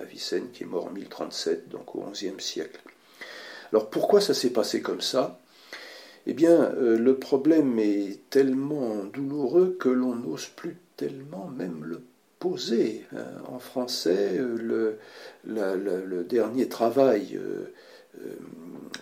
Avicenne 0.00 0.50
qui 0.52 0.64
est 0.64 0.66
mort 0.66 0.86
en 0.86 0.90
1037, 0.90 1.68
donc 1.68 1.94
au 1.94 2.02
XIe 2.10 2.32
siècle. 2.38 2.80
Alors 3.72 3.88
pourquoi 3.88 4.20
ça 4.20 4.34
s'est 4.34 4.50
passé 4.50 4.82
comme 4.82 5.00
ça? 5.00 5.38
Eh 6.26 6.34
bien, 6.34 6.72
euh, 6.76 6.98
le 6.98 7.16
problème 7.16 7.78
est 7.78 8.20
tellement 8.30 9.04
douloureux 9.04 9.76
que 9.78 9.88
l'on 9.88 10.14
n'ose 10.14 10.46
plus 10.46 10.76
tellement 10.96 11.48
même 11.48 11.84
le 11.84 12.00
poser. 12.38 13.04
Hein. 13.16 13.24
En 13.48 13.58
français, 13.58 14.38
euh, 14.38 14.98
le, 15.44 16.24
dernier 16.24 16.68
travail 16.68 17.36
euh, 17.36 17.72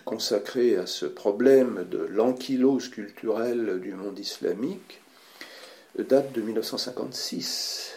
consacré 0.05 0.77
à 0.77 0.85
ce 0.85 1.05
problème 1.05 1.85
de 1.89 1.99
l'ankylose 1.99 2.89
culturelle 2.89 3.79
du 3.81 3.93
monde 3.93 4.17
islamique 4.17 5.00
date 5.97 6.31
de 6.33 6.41
1956 6.41 7.91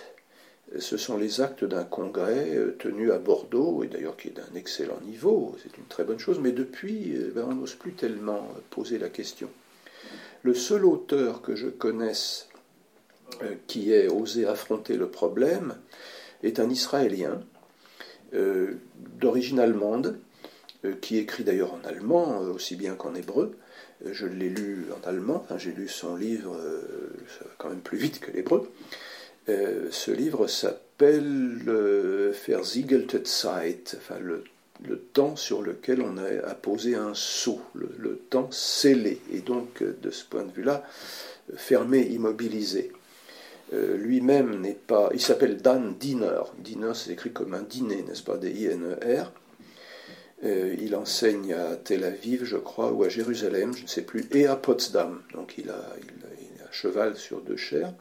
ce 0.78 0.96
sont 0.96 1.16
les 1.16 1.40
actes 1.40 1.64
d'un 1.64 1.84
congrès 1.84 2.56
euh, 2.56 2.76
tenu 2.78 3.12
à 3.12 3.18
Bordeaux, 3.18 3.84
et 3.84 3.86
d'ailleurs 3.86 4.16
qui 4.16 4.28
est 4.28 4.32
d'un 4.32 4.54
excellent 4.56 5.00
niveau, 5.04 5.56
c'est 5.62 5.76
une 5.76 5.84
très 5.84 6.04
bonne 6.04 6.18
chose, 6.18 6.40
mais 6.40 6.52
depuis, 6.52 7.14
euh, 7.16 7.32
ben, 7.34 7.46
on 7.48 7.54
n'ose 7.54 7.74
plus 7.74 7.92
tellement 7.92 8.48
poser 8.70 8.98
la 8.98 9.08
question. 9.08 9.48
Le 10.42 10.54
seul 10.54 10.84
auteur 10.84 11.42
que 11.42 11.54
je 11.54 11.68
connaisse 11.68 12.48
euh, 13.42 13.54
qui 13.66 13.92
ait 13.92 14.08
osé 14.08 14.46
affronter 14.46 14.96
le 14.96 15.08
problème 15.08 15.76
est 16.42 16.60
un 16.60 16.68
Israélien 16.70 17.40
d'origine 19.20 19.60
allemande, 19.60 20.18
qui 21.00 21.18
écrit 21.18 21.44
d'ailleurs 21.44 21.72
en 21.72 21.84
allemand 21.84 22.40
aussi 22.40 22.74
bien 22.74 22.96
qu'en 22.96 23.14
hébreu. 23.14 23.56
Je 24.12 24.26
l'ai 24.26 24.50
lu 24.50 24.86
en 24.92 25.08
allemand, 25.08 25.46
j'ai 25.56 25.72
lu 25.72 25.88
son 25.88 26.16
livre, 26.16 26.56
ça 27.38 27.44
va 27.44 27.50
quand 27.58 27.68
même 27.70 27.80
plus 27.80 27.98
vite 27.98 28.20
que 28.20 28.30
l'hébreu. 28.30 28.70
Euh, 29.48 29.88
ce 29.90 30.10
livre 30.10 30.46
s'appelle 30.46 31.62
euh, 31.68 32.32
Versiegelte 32.46 33.26
Zeit, 33.26 33.96
enfin 33.96 34.18
le, 34.18 34.44
temps 35.12 35.36
sur 35.36 35.62
lequel 35.62 36.02
on 36.02 36.16
a 36.18 36.48
apposé 36.48 36.94
un 36.94 37.14
sceau, 37.14 37.60
le, 37.74 38.16
temps 38.30 38.50
scellé, 38.50 39.20
et 39.32 39.40
donc 39.40 39.82
euh, 39.82 39.96
de 40.02 40.10
ce 40.10 40.24
point 40.24 40.44
de 40.44 40.52
vue-là, 40.52 40.82
fermé, 41.56 42.00
immobilisé. 42.00 42.92
Lui-même 43.72 44.60
n'est 44.60 44.78
pas. 44.86 45.10
Il 45.14 45.20
s'appelle 45.20 45.56
Dan 45.56 45.96
Diner. 45.98 46.42
Diner, 46.58 46.92
c'est 46.94 47.10
écrit 47.10 47.32
comme 47.32 47.54
un 47.54 47.62
dîner, 47.62 48.02
n'est-ce 48.02 48.22
pas, 48.22 48.36
des 48.36 48.50
I-N-E-R. 48.50 49.32
Il 50.44 50.94
enseigne 50.94 51.54
à 51.54 51.76
Tel 51.76 52.04
Aviv, 52.04 52.44
je 52.44 52.56
crois, 52.56 52.92
ou 52.92 53.02
à 53.02 53.08
Jérusalem, 53.08 53.74
je 53.74 53.82
ne 53.82 53.88
sais 53.88 54.02
plus, 54.02 54.26
et 54.32 54.46
à 54.46 54.56
Potsdam. 54.56 55.22
Donc 55.32 55.54
il 55.58 55.70
a, 55.70 55.96
il 55.98 56.62
a 56.62 56.70
cheval 56.70 57.16
sur 57.16 57.40
deux 57.40 57.56
chairs. 57.56 57.92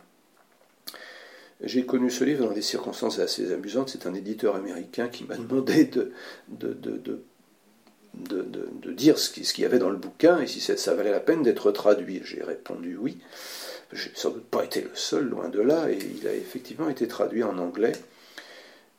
J'ai 1.63 1.85
connu 1.85 2.11
ce 2.11 2.25
livre 2.25 2.45
dans 2.45 2.53
des 2.53 2.61
circonstances 2.61 3.19
assez 3.19 3.53
amusantes. 3.53 3.89
C'est 3.89 4.05
un 4.05 4.13
éditeur 4.13 4.55
américain 4.55 5.07
qui 5.07 5.23
m'a 5.23 5.37
demandé 5.37 5.85
de, 5.85 6.11
dire 8.93 9.17
ce 9.17 9.29
qu'il 9.31 9.63
y 9.63 9.65
avait 9.65 9.79
dans 9.79 9.89
le 9.89 9.97
bouquin 9.97 10.39
et 10.39 10.47
si 10.47 10.59
ça 10.59 10.93
valait 10.93 11.11
la 11.11 11.21
peine 11.21 11.41
d'être 11.41 11.71
traduit. 11.71 12.21
J'ai 12.25 12.43
répondu 12.43 12.97
oui. 12.97 13.17
Je 13.93 14.09
n'ai 14.09 14.15
sans 14.15 14.31
doute 14.31 14.45
pas 14.45 14.65
été 14.65 14.81
le 14.81 14.91
seul, 14.93 15.29
loin 15.29 15.49
de 15.49 15.61
là, 15.61 15.89
et 15.89 15.99
il 16.19 16.27
a 16.27 16.33
effectivement 16.33 16.89
été 16.89 17.07
traduit 17.07 17.43
en 17.43 17.57
anglais 17.59 17.93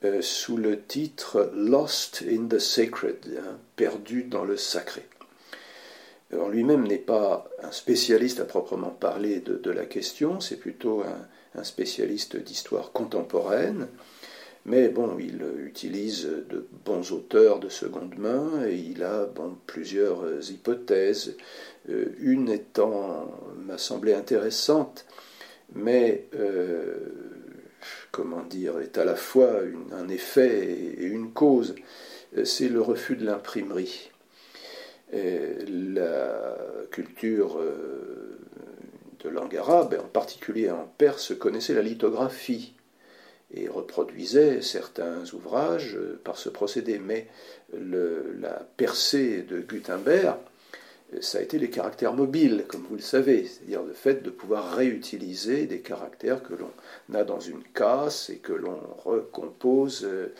euh, 0.05 0.23
sous 0.23 0.57
le 0.57 0.81
titre 0.83 1.53
Lost 1.55 2.25
in 2.29 2.49
the 2.49 2.59
Sacred, 2.59 3.19
hein, 3.39 3.59
perdu 3.77 4.25
dans 4.25 4.45
le 4.45 4.57
sacré. 4.57 5.03
Lui-même 6.51 6.85
n'est 6.89 6.99
pas 6.99 7.49
un 7.63 7.71
spécialiste 7.71 8.41
à 8.41 8.45
proprement 8.45 8.91
parler 8.91 9.39
de, 9.39 9.71
la 9.71 9.87
question, 9.87 10.41
c'est 10.41 10.57
plutôt 10.57 11.03
un, 11.03 11.29
un 11.55 11.63
spécialiste 11.63 12.37
d'histoire 12.37 12.91
contemporaine, 12.91 13.87
mais 14.67 14.89
bon, 14.89 15.19
il 15.19 15.43
utilise 15.65 16.25
de 16.25 16.67
bons 16.85 17.13
auteurs 17.13 17.61
de 17.61 17.69
seconde 17.69 18.17
main 18.17 18.67
et 18.67 18.77
il 18.77 19.03
a 19.03 19.27
bon, 19.27 19.57
plusieurs 19.67 20.51
hypothèses, 20.51 21.37
euh, 21.91 22.07
une 22.19 22.49
étant 22.49 23.31
m'a 23.59 23.77
semblé 23.77 24.15
intéressante, 24.15 25.05
mais 25.75 26.27
euh, 26.35 26.97
comment 28.11 28.43
dire, 28.43 28.81
est 28.81 28.99
à 28.99 29.05
la 29.05 29.17
fois 29.17 29.61
un 29.93 30.09
effet 30.09 30.65
et 30.99 31.05
une 31.05 31.33
cause, 31.33 31.75
c'est 32.45 32.69
le 32.69 32.81
refus 32.81 33.17
de 33.17 33.25
l'imprimerie. 33.25 34.11
La 35.13 36.57
culture 36.91 37.59
euh, 37.59 38.39
de 39.21 39.29
langue 39.29 39.57
arabe, 39.57 39.99
en 40.03 40.09
particulier 40.09 40.71
en 40.71 40.91
perse, 40.99 41.37
connaissait 41.39 41.75
la 41.75 41.83
lithographie. 41.83 42.75
et 43.57 43.69
reproduisait 43.69 44.63
certains 44.63 45.23
ouvrages 45.33 45.97
par 46.25 46.37
ce 46.39 46.49
procédé. 46.49 46.99
Mais 46.99 47.29
la 47.73 48.67
percée 48.77 49.43
de 49.43 49.61
Gutenberg, 49.61 50.39
ça 51.21 51.39
a 51.39 51.43
été 51.43 51.59
les 51.59 51.71
caractères 51.71 52.13
mobiles, 52.13 52.65
comme 52.67 52.83
vous 52.89 52.97
le 52.97 53.03
savez, 53.03 53.45
c'est-à-dire 53.45 53.83
le 53.83 53.93
fait 53.93 54.23
de 54.23 54.31
pouvoir 54.31 54.75
réutiliser 54.75 55.67
des 55.67 55.81
caractères 55.81 56.43
que 56.43 56.55
l'on 56.55 56.71
a 57.15 57.25
dans 57.25 57.41
une 57.41 57.63
casse 57.75 58.31
et 58.31 58.39
que 58.39 58.53
l'on 58.53 58.79
recompose 59.05 60.05
euh, 60.05 60.33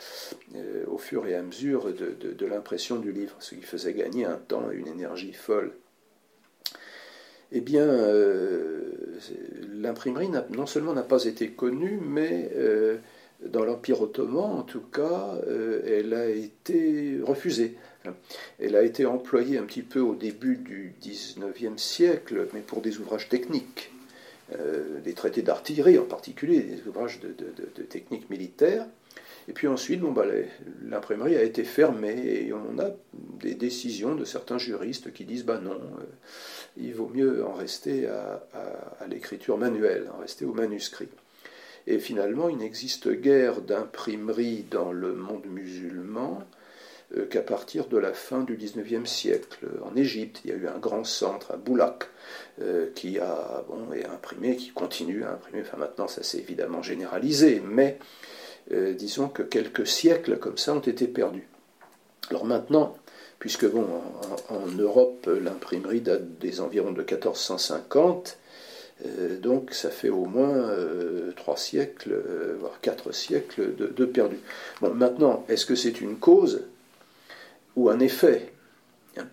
euh, 0.55 0.83
au 0.87 0.97
fur 0.97 1.27
et 1.27 1.35
à 1.35 1.41
mesure 1.41 1.93
de, 1.93 2.45
l'impression 2.45 2.97
du 2.97 3.11
livre, 3.11 3.35
ce 3.39 3.55
qui 3.55 3.61
faisait 3.61 3.93
gagner 3.93 4.25
un 4.25 4.37
temps 4.37 4.71
et 4.71 4.75
une 4.75 4.87
énergie 4.87 5.33
folle. 5.33 5.73
Eh 7.51 7.61
bien, 7.61 7.85
euh, 7.85 8.91
l'imprimerie 9.73 10.29
non 10.49 10.65
seulement 10.65 10.93
n'a 10.93 11.03
pas 11.03 11.25
été 11.25 11.51
connue, 11.51 11.99
mais 12.01 12.51
dans 13.45 13.63
l'Empire 13.63 14.01
ottoman, 14.01 14.51
en 14.51 14.63
tout 14.63 14.81
cas, 14.81 15.39
elle 15.85 16.13
a 16.13 16.27
été 16.29 17.19
refusée. 17.23 17.77
Elle 18.59 18.75
a 18.75 18.83
été 18.83 19.05
employée 19.05 19.57
un 19.57 19.63
petit 19.63 19.81
peu 19.81 19.99
au 19.99 20.15
début 20.15 20.57
du 20.57 20.93
XIXe 21.01 21.81
siècle, 21.81 22.47
mais 22.53 22.61
pour 22.61 22.81
des 22.81 22.99
ouvrages 22.99 23.29
techniques, 23.29 23.91
euh, 24.59 24.99
des 25.01 25.13
traités 25.13 25.41
d'artillerie 25.41 25.97
en 25.97 26.05
particulier, 26.05 26.61
des 26.61 26.87
ouvrages 26.87 27.19
de, 27.19 27.83
technique 27.83 28.29
militaire. 28.29 28.85
Et 29.47 29.53
puis 29.53 29.67
ensuite, 29.67 30.01
bah, 30.01 30.25
l'imprimerie 30.83 31.35
a 31.35 31.43
été 31.43 31.63
fermée 31.63 32.45
et 32.47 32.53
on 32.53 32.79
a 32.79 32.89
des 33.39 33.53
décisions 33.53 34.15
de 34.15 34.25
certains 34.25 34.57
juristes 34.57 35.13
qui 35.13 35.23
disent 35.23 35.45
bah 35.45 35.59
non, 35.59 35.75
euh, 35.75 36.03
il 36.77 36.93
vaut 36.95 37.11
mieux 37.13 37.45
en 37.45 37.53
rester 37.53 38.07
à, 38.07 38.43
à 38.99 39.07
l'écriture 39.07 39.57
manuelle, 39.57 40.09
en 40.15 40.19
rester 40.19 40.45
au 40.45 40.53
manuscrit. 40.53 41.09
Et 41.87 41.99
finalement, 41.99 42.49
il 42.49 42.57
n'existe 42.57 43.09
guère 43.09 43.61
d'imprimerie 43.61 44.65
dans 44.69 44.91
le 44.91 45.13
monde 45.13 45.45
musulman 45.45 46.43
qu'à 47.29 47.41
partir 47.41 47.87
de 47.87 47.97
la 47.97 48.13
fin 48.13 48.41
du 48.41 48.55
XIXe 48.55 49.09
siècle. 49.09 49.67
En 49.83 49.95
Égypte, 49.95 50.41
il 50.43 50.51
y 50.51 50.53
a 50.53 50.57
eu 50.57 50.67
un 50.67 50.77
grand 50.77 51.03
centre 51.03 51.51
à 51.51 51.57
Boulak 51.57 52.09
euh, 52.61 52.87
qui 52.95 53.19
a 53.19 53.63
bon, 53.67 53.87
imprimé, 54.11 54.55
qui 54.55 54.71
continue 54.71 55.23
à 55.23 55.33
imprimer. 55.33 55.61
Enfin, 55.61 55.77
maintenant, 55.77 56.07
ça 56.07 56.23
s'est 56.23 56.39
évidemment 56.39 56.81
généralisé, 56.81 57.61
mais 57.63 57.99
euh, 58.71 58.93
disons 58.93 59.27
que 59.27 59.43
quelques 59.43 59.85
siècles 59.85 60.37
comme 60.39 60.57
ça 60.57 60.73
ont 60.73 60.79
été 60.79 61.07
perdus. 61.07 61.47
Alors 62.31 62.45
maintenant, 62.45 62.97
puisque 63.39 63.65
en, 63.65 64.65
Europe, 64.79 65.29
l'imprimerie 65.29 66.01
date 66.01 66.39
des 66.39 66.59
environs 66.59 66.91
de 66.91 67.01
1450, 67.01 68.37
donc 69.41 69.73
ça 69.73 69.91
fait 69.91 70.09
au 70.09 70.25
moins 70.25 70.71
trois 71.35 71.57
siècles, 71.57 72.15
voire 72.59 72.79
quatre 72.81 73.11
siècles 73.11 73.75
de, 73.75 73.87
de 73.87 74.05
perdus. 74.05 74.39
Maintenant, 74.81 75.45
est-ce 75.49 75.67
que 75.67 75.75
c'est 75.75 76.01
une 76.01 76.17
cause? 76.17 76.63
Ou 77.75 77.89
un 77.89 77.99
effet. 77.99 78.53
Hein. 79.17 79.27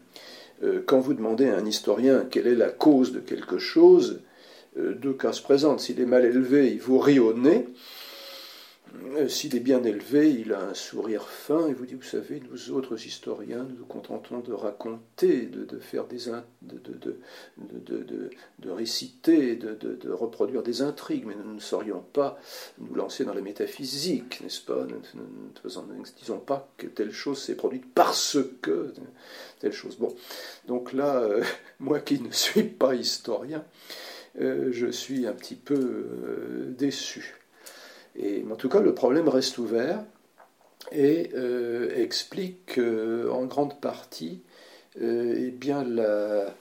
Euh, 0.62 0.82
quand 0.84 1.00
vous 1.00 1.14
demandez 1.14 1.48
à 1.48 1.56
un 1.56 1.66
historien 1.66 2.26
quelle 2.30 2.46
est 2.46 2.54
la 2.54 2.70
cause 2.70 3.12
de 3.12 3.20
quelque 3.20 3.58
chose, 3.58 4.20
euh, 4.78 4.94
deux 4.94 5.12
cas 5.12 5.32
se 5.32 5.42
présentent. 5.42 5.80
S'il 5.80 6.00
est 6.00 6.06
mal 6.06 6.24
élevé, 6.24 6.70
il 6.72 6.80
vous 6.80 6.98
rit 6.98 7.18
au 7.18 7.34
nez. 7.34 7.66
Euh, 8.94 9.28
s'il 9.28 9.56
est 9.56 9.60
bien 9.60 9.82
élevé, 9.84 10.30
il 10.30 10.52
a 10.52 10.60
un 10.60 10.74
sourire 10.74 11.28
fin 11.28 11.66
et 11.66 11.72
vous 11.72 11.86
dit, 11.86 11.94
vous 11.94 12.02
savez, 12.02 12.42
nous 12.50 12.70
autres 12.72 13.06
historiens, 13.06 13.64
nous 13.64 13.76
nous 13.78 13.86
contentons 13.86 14.40
de 14.40 14.52
raconter, 14.52 15.46
de, 15.46 15.78
faire 15.78 16.06
des 16.06 16.30
de, 16.62 16.80
de, 18.58 18.70
réciter, 18.70 19.56
de, 19.56 20.10
reproduire 20.10 20.62
des 20.62 20.82
intrigues, 20.82 21.24
mais 21.26 21.34
nous 21.34 21.54
ne 21.54 21.60
saurions 21.60 22.04
pas 22.12 22.38
nous 22.78 22.94
lancer 22.94 23.24
dans 23.24 23.34
la 23.34 23.40
métaphysique, 23.40 24.40
n'est-ce 24.42 24.60
pas? 24.60 24.84
Nous 24.84 25.22
ne 25.22 26.04
disons 26.18 26.38
pas 26.38 26.68
que 26.76 26.86
telle 26.86 27.12
chose 27.12 27.42
s'est 27.42 27.56
produite 27.56 27.86
parce 27.94 28.38
que 28.60 28.92
telle 29.58 29.72
chose. 29.72 29.96
Bon, 29.96 30.14
donc 30.66 30.92
là, 30.92 31.22
euh, 31.22 31.42
moi 31.80 32.00
qui 32.00 32.20
ne 32.20 32.30
suis 32.30 32.64
pas 32.64 32.94
historien, 32.94 33.64
euh, 34.40 34.70
je 34.72 34.88
suis 34.88 35.26
un 35.26 35.32
petit 35.32 35.56
peu 35.56 36.74
déçu. 36.76 37.41
Et, 38.16 38.44
en 38.50 38.56
tout 38.56 38.68
cas, 38.68 38.80
le 38.80 38.94
problème 38.94 39.28
reste 39.28 39.58
ouvert 39.58 40.04
et 40.90 41.30
euh, 41.34 41.90
explique 41.96 42.78
euh, 42.78 43.30
en 43.30 43.44
grande 43.44 43.80
partie 43.80 44.42
euh, 45.00 45.34
eh 45.38 45.50
bien 45.50 45.84
la, 45.84 46.54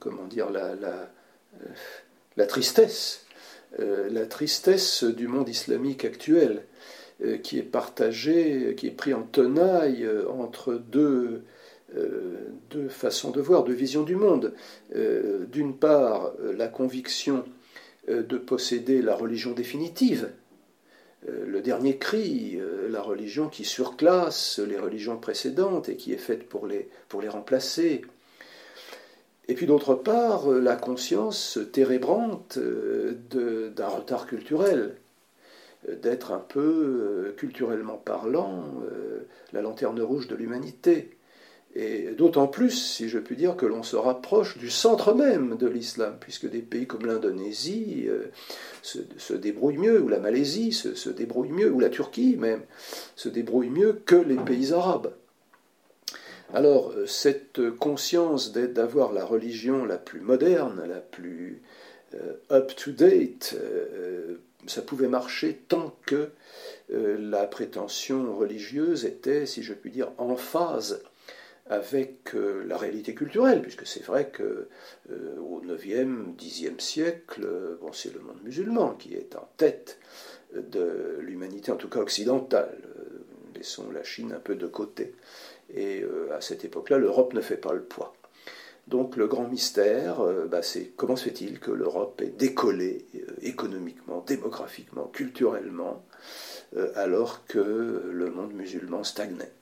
comment 0.00 0.24
dire, 0.24 0.48
la, 0.50 2.46
tristesse, 2.46 3.24
la 3.78 4.26
tristesse 4.26 5.04
du 5.04 5.28
monde 5.28 5.48
islamique 5.48 6.04
actuel, 6.04 6.64
qui 7.42 7.58
est 7.58 7.62
partagé, 7.62 8.74
qui 8.76 8.88
est 8.88 8.96
pris 8.96 9.14
en 9.14 9.22
tenaille 9.22 10.06
entre 10.28 10.74
deux, 10.74 11.44
deux 11.94 12.88
façons 12.88 13.30
de 13.30 13.40
voir, 13.40 13.62
deux 13.62 13.72
visions 13.72 14.02
du 14.02 14.16
monde. 14.16 14.52
D'une 14.92 15.76
part, 15.76 16.32
la 16.42 16.66
conviction 16.66 17.44
euh, 17.46 17.55
de 18.08 18.38
posséder 18.38 19.02
la 19.02 19.14
religion 19.14 19.52
définitive, 19.52 20.30
euh, 21.28 21.44
le 21.46 21.60
dernier 21.60 21.96
cri, 21.96 22.56
euh, 22.56 22.88
la 22.88 23.02
religion 23.02 23.48
qui 23.48 23.64
surclasse 23.64 24.58
les 24.58 24.78
religions 24.78 25.16
précédentes 25.16 25.88
et 25.88 25.96
qui 25.96 26.12
est 26.12 26.18
faite 26.18 26.48
pour 26.48 26.66
les, 26.66 26.88
pour 27.08 27.20
les 27.20 27.28
remplacer. 27.28 28.02
Et 29.48 29.54
puis 29.54 29.66
d'autre 29.66 29.94
part, 29.94 30.48
la 30.48 30.74
conscience 30.74 31.58
térébrante 31.72 32.58
d'un 32.58 33.86
retard 33.86 34.26
culturel, 34.26 34.96
d'être 35.88 36.32
un 36.32 36.40
peu, 36.40 37.32
culturellement 37.36 37.96
parlant, 37.96 38.64
la 39.52 39.62
lanterne 39.62 40.00
rouge 40.00 40.26
de 40.26 40.34
l'humanité. 40.34 41.15
Et 41.78 42.12
d'autant 42.16 42.46
plus, 42.46 42.70
si 42.70 43.10
je 43.10 43.18
puis 43.18 43.36
dire, 43.36 43.54
que 43.54 43.66
l'on 43.66 43.82
se 43.82 43.96
rapproche 43.96 44.56
du 44.56 44.70
centre 44.70 45.12
même 45.12 45.58
de 45.58 45.66
l'islam, 45.66 46.16
puisque 46.18 46.48
des 46.48 46.62
pays 46.62 46.86
comme 46.86 47.04
l'Indonésie 47.04 48.06
euh, 48.08 48.30
se, 48.80 49.34
débrouillent 49.34 49.76
mieux, 49.76 50.00
ou 50.00 50.08
la 50.08 50.18
Malaisie 50.18 50.72
se, 50.72 50.94
se, 50.94 51.10
débrouille 51.10 51.50
mieux, 51.50 51.70
ou 51.70 51.78
la 51.78 51.90
Turquie 51.90 52.36
même, 52.38 52.62
se 53.14 53.28
débrouille 53.28 53.68
mieux 53.68 54.00
que 54.06 54.16
les 54.16 54.36
pays 54.36 54.72
arabes. 54.72 55.12
Alors, 56.54 56.92
euh, 56.96 57.04
cette 57.04 57.68
conscience 57.76 58.52
d'avoir 58.52 59.12
la 59.12 59.26
religion 59.26 59.84
la 59.84 59.98
plus 59.98 60.20
moderne, 60.20 60.82
la 60.88 61.00
plus 61.00 61.60
euh, 62.14 62.32
up-to-date, 62.50 63.54
ça 64.66 64.80
pouvait 64.80 65.08
marcher 65.08 65.60
tant 65.68 65.94
que 66.06 66.30
la 66.88 67.46
prétention 67.46 68.34
religieuse 68.34 69.04
était, 69.04 69.44
si 69.44 69.62
je 69.62 69.74
puis 69.74 69.90
dire, 69.90 70.10
en 70.18 70.36
phase 70.36 71.02
avec 71.68 72.34
euh, 72.34 72.64
la 72.66 72.76
réalité 72.76 73.14
culturelle, 73.14 73.60
puisque 73.60 73.86
c'est 73.86 74.04
vrai 74.04 74.30
que 74.30 74.68
euh, 75.10 75.36
au 75.38 75.60
9e, 75.62 76.36
10e 76.36 76.78
siècle, 76.80 77.42
euh, 77.44 77.76
c'est 77.92 78.14
le 78.14 78.20
monde 78.20 78.40
musulman 78.44 78.94
qui 78.94 79.14
est 79.14 79.34
en 79.36 79.48
tête 79.56 79.98
de 80.54 81.18
l'humanité, 81.20 81.72
en 81.72 81.76
tout 81.76 81.88
cas 81.88 82.00
occidentale. 82.00 82.78
laissons 83.54 83.90
la 83.90 84.04
Chine 84.04 84.32
un 84.32 84.40
peu 84.40 84.54
de 84.54 84.66
côté. 84.66 85.14
Et 85.74 86.04
à 86.32 86.40
cette 86.40 86.64
époque-là, 86.64 86.98
l'Europe 86.98 87.34
ne 87.34 87.40
fait 87.40 87.56
pas 87.56 87.72
le 87.72 87.82
poids. 87.82 88.14
Donc 88.86 89.16
le 89.16 89.26
grand 89.26 89.48
mystère, 89.48 90.22
bah, 90.48 90.62
c'est 90.62 90.92
comment 90.96 91.16
se 91.16 91.24
fait-il 91.24 91.58
que 91.58 91.72
l'Europe 91.72 92.22
est 92.22 92.36
décollée 92.38 93.06
économiquement, 93.42 94.24
démographiquement, 94.24 95.08
culturellement, 95.08 96.04
alors 96.94 97.44
que 97.46 98.08
le 98.08 98.30
monde 98.30 98.54
musulman 98.54 99.02
stagnait? 99.02 99.55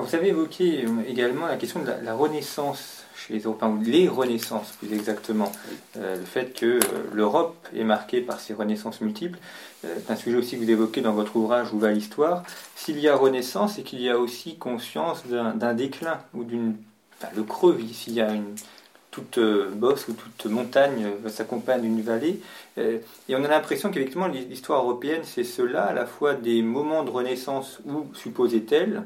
Vous 0.00 0.14
avez 0.14 0.28
évoqué 0.28 0.84
euh, 0.84 0.88
également 1.06 1.46
la 1.46 1.56
question 1.56 1.80
de 1.80 1.86
la, 2.02 2.14
renaissance 2.14 3.04
chez 3.16 3.34
les 3.34 3.40
Européens, 3.40 3.68
ou 3.68 3.80
les 3.80 4.08
renaissances 4.08 4.72
plus 4.72 4.92
exactement. 4.92 5.52
Euh, 5.96 6.16
le 6.16 6.24
fait 6.24 6.52
que 6.52 6.66
euh, 6.66 6.80
l'Europe 7.12 7.68
est 7.74 7.84
marquée 7.84 8.20
par 8.20 8.40
ces 8.40 8.54
renaissances 8.54 9.00
multiples. 9.00 9.38
c'est 9.82 10.10
un 10.10 10.16
sujet 10.16 10.36
aussi 10.36 10.56
que 10.56 10.64
vous 10.64 10.70
évoquez 10.70 11.00
dans 11.00 11.12
votre 11.12 11.36
ouvrage 11.36 11.72
Où 11.72 11.78
va 11.78 11.92
l'histoire 11.92 12.42
S'il 12.74 12.98
y 12.98 13.08
a 13.08 13.16
renaissance, 13.16 13.74
c'est 13.76 13.82
qu'il 13.82 14.00
y 14.00 14.10
a 14.10 14.18
aussi 14.18 14.56
conscience 14.56 15.24
d'un 15.26 15.74
déclin, 15.74 16.18
ou 16.34 16.42
d'une. 16.42 16.76
Enfin, 17.16 17.32
le 17.36 17.44
creux, 17.44 17.78
s'il 17.92 18.14
y 18.14 18.20
a 18.20 18.32
une. 18.32 18.56
Toute 19.14 19.38
bosse 19.38 20.08
ou 20.08 20.14
toute 20.14 20.50
montagne 20.50 21.06
s'accompagne 21.28 21.82
d'une 21.82 22.02
vallée. 22.02 22.40
et 22.76 23.00
on 23.30 23.44
a 23.44 23.48
l'impression 23.48 23.92
qu'effectivement, 23.92 24.26
l'histoire 24.26 24.82
européenne, 24.82 25.22
c'est 25.22 25.44
cela, 25.44 25.84
à 25.84 25.92
la 25.92 26.04
fois 26.04 26.34
des 26.34 26.62
moments 26.62 27.04
de 27.04 27.10
renaissance 27.10 27.78
où, 27.86 28.06
supposait-elle, 28.14 29.04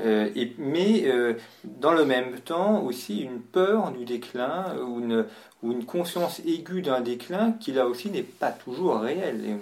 euh, 0.00 0.28
mais 0.58 1.04
euh, 1.06 1.34
dans 1.62 1.92
le 1.92 2.04
même 2.04 2.40
temps 2.40 2.82
aussi 2.82 3.20
une 3.20 3.40
peur 3.40 3.92
du 3.92 4.04
déclin 4.04 4.76
ou 4.80 4.98
une, 4.98 5.24
ou 5.62 5.72
une 5.72 5.84
conscience 5.84 6.40
aiguë 6.40 6.82
d'un 6.82 7.00
déclin 7.00 7.52
qui 7.60 7.72
là 7.72 7.86
aussi 7.86 8.10
n'est 8.10 8.22
pas 8.22 8.50
toujours 8.50 9.00
réel. 9.00 9.44
Et 9.46 9.54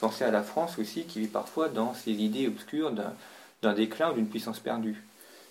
pensez 0.00 0.24
à 0.24 0.30
la 0.30 0.42
France 0.42 0.78
aussi 0.78 1.04
qui 1.04 1.20
vit 1.20 1.26
parfois 1.26 1.68
dans 1.68 1.94
ces 1.94 2.12
idées 2.12 2.46
obscures 2.48 2.92
d'un 3.62 3.72
déclin 3.74 4.10
ou 4.10 4.14
d'une 4.14 4.28
puissance 4.28 4.58
perdue. 4.58 5.02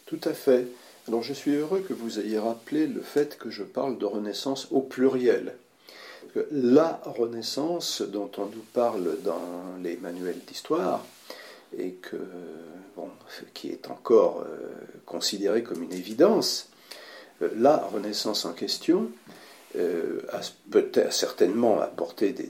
Tout 0.08 0.20
à 0.24 0.34
fait. 0.34 0.68
Alors 1.08 1.22
je 1.22 1.34
suis 1.34 1.54
heureux 1.56 1.82
que 1.82 1.94
vous 1.94 2.20
ayez 2.20 2.40
rappelé 2.40 2.88
le 2.88 3.02
fait 3.02 3.38
que 3.38 3.50
je 3.50 3.64
parle 3.64 3.98
de 3.98 4.06
renaissance 4.06 4.68
au 4.72 4.82
pluriel. 4.82 5.56
la 6.52 7.02
Renaissance 7.04 8.02
dont 8.02 8.32
on 8.38 8.46
nous 8.46 8.66
parle 8.74 9.18
dans 9.22 9.42
les 9.84 9.98
manuels 9.98 10.40
d'histoire, 10.48 11.06
et 11.78 11.96
qui 13.54 13.70
est 13.70 13.90
encore 13.90 14.46
euh, 14.48 14.72
considéré 15.06 15.62
comme 15.64 15.84
une 15.84 15.94
évidence, 15.94 16.70
euh, 17.42 17.50
la 17.58 17.78
Renaissance 17.78 18.46
en 18.46 18.54
question 18.54 19.12
euh, 19.76 20.22
a 20.32 20.40
peut-être 20.72 21.14
certainement 21.14 21.82
apporté 21.82 22.32
des, 22.32 22.50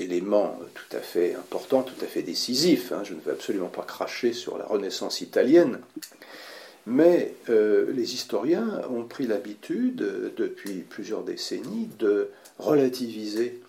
éléments 0.00 0.58
tout 0.74 0.96
à 0.96 1.00
fait 1.00 1.34
importants, 1.34 1.82
tout 1.82 2.04
à 2.04 2.06
fait 2.06 2.22
décisifs. 2.22 2.92
Hein. 2.92 3.02
Je 3.04 3.14
ne 3.14 3.20
veux 3.20 3.32
absolument 3.32 3.68
pas 3.68 3.82
cracher 3.82 4.34
sur 4.34 4.58
la 4.58 4.66
Renaissance 4.66 5.22
italienne, 5.22 5.80
mais 6.88 7.34
les 7.46 8.14
historiens 8.14 8.82
ont 8.90 9.04
pris 9.04 9.26
l'habitude, 9.26 10.32
depuis 10.36 10.84
plusieurs 10.88 11.22
décennies, 11.22 11.88
de 11.98 12.28
relativiser 12.58 13.60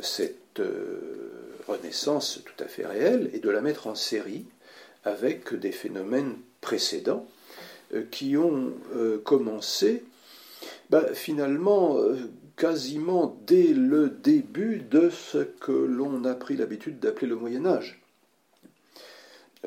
cette 0.00 0.60
renaissance 1.66 2.42
tout 2.44 2.64
à 2.64 2.68
fait 2.68 2.86
réelle 2.86 3.30
et 3.32 3.38
de 3.38 3.50
la 3.50 3.60
mettre 3.60 3.86
en 3.86 3.94
série 3.94 4.44
avec 5.04 5.54
des 5.54 5.72
phénomènes 5.72 6.34
précédents 6.60 7.26
euh, 7.94 8.02
qui 8.10 8.36
ont 8.36 8.72
euh, 8.96 9.18
commencé 9.18 10.02
bah, 10.90 11.06
finalement 11.14 11.98
euh, 11.98 12.16
quasiment 12.56 13.38
dès 13.46 13.68
le 13.68 14.08
début 14.08 14.78
de 14.78 15.10
ce 15.10 15.38
que 15.38 15.72
l'on 15.72 16.24
a 16.24 16.34
pris 16.34 16.56
l'habitude 16.56 16.98
d'appeler 16.98 17.28
le 17.28 17.36
Moyen 17.36 17.66
Âge. 17.66 18.00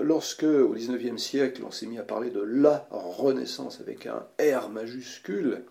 Lorsque, 0.02 0.44
au 0.44 0.70
XIXe 0.70 1.22
siècle, 1.22 1.64
on 1.66 1.72
s'est 1.72 1.86
mis 1.86 2.00
à 2.00 2.04
parler 2.04 2.30
de 2.30 2.42
la 2.42 2.88
Renaissance 2.92 3.82
avec 3.82 4.08
un 4.08 4.26
R 4.40 4.70
majuscule, 4.70 5.64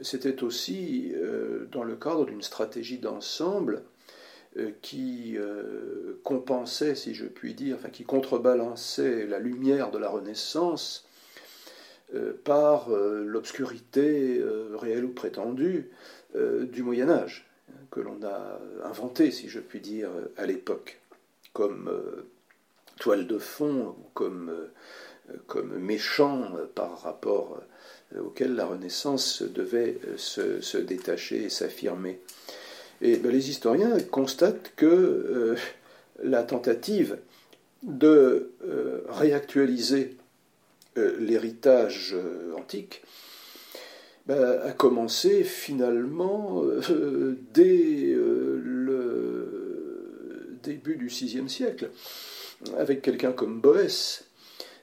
c'était 0.00 0.42
aussi 0.42 1.12
dans 1.70 1.84
le 1.84 1.96
cadre 1.96 2.26
d'une 2.26 2.42
stratégie 2.42 2.98
d'ensemble 2.98 3.82
euh, 4.56 4.70
qui 4.82 5.34
euh, 5.36 6.20
compensait, 6.22 6.94
si 6.94 7.12
je 7.12 7.26
puis 7.26 7.54
dire, 7.54 7.74
enfin 7.74 7.88
qui 7.88 8.04
contrebalançait 8.04 9.26
la 9.26 9.40
lumière 9.40 9.90
de 9.90 9.98
la 9.98 10.08
Renaissance 10.08 11.08
euh, 12.14 12.34
par 12.44 12.88
l'obscurité 12.88 14.40
réelle 14.74 15.06
ou 15.06 15.12
prétendue 15.12 15.90
du 16.34 16.82
Moyen 16.82 17.10
Âge, 17.10 17.48
que 17.90 18.00
l'on 18.00 18.22
a 18.24 18.60
inventé, 18.84 19.30
si 19.30 19.48
je 19.48 19.60
puis 19.60 19.80
dire, 19.80 20.10
à 20.36 20.46
l'époque, 20.46 21.00
comme 21.52 21.90
toile 22.98 23.26
de 23.26 23.38
fond, 23.38 23.96
comme, 24.14 24.52
comme 25.46 25.78
méchant 25.78 26.50
par 26.74 27.02
rapport 27.02 27.60
auquel 28.18 28.54
la 28.54 28.66
Renaissance 28.66 29.42
devait 29.42 29.98
se, 30.16 30.76
détacher 30.78 31.44
et 31.44 31.50
s'affirmer. 31.50 32.20
Et 33.00 33.16
ben, 33.16 33.32
les 33.32 33.50
historiens 33.50 33.98
constatent 34.10 34.72
que 34.76 34.86
euh, 34.86 35.56
la 36.22 36.42
tentative 36.42 37.18
de 37.82 38.52
euh, 38.66 39.00
réactualiser 39.08 40.16
euh, 40.96 41.16
l'héritage 41.18 42.16
antique 42.56 43.02
ben, 44.26 44.60
a 44.64 44.72
commencé 44.72 45.44
finalement 45.44 46.62
dès 47.52 48.14
le 48.16 49.50
début 50.62 50.96
du 50.96 51.08
VIe 51.08 51.48
siècle, 51.48 51.90
avec 52.78 53.02
quelqu'un 53.02 53.32
comme 53.32 53.60
Boès, 53.60 54.24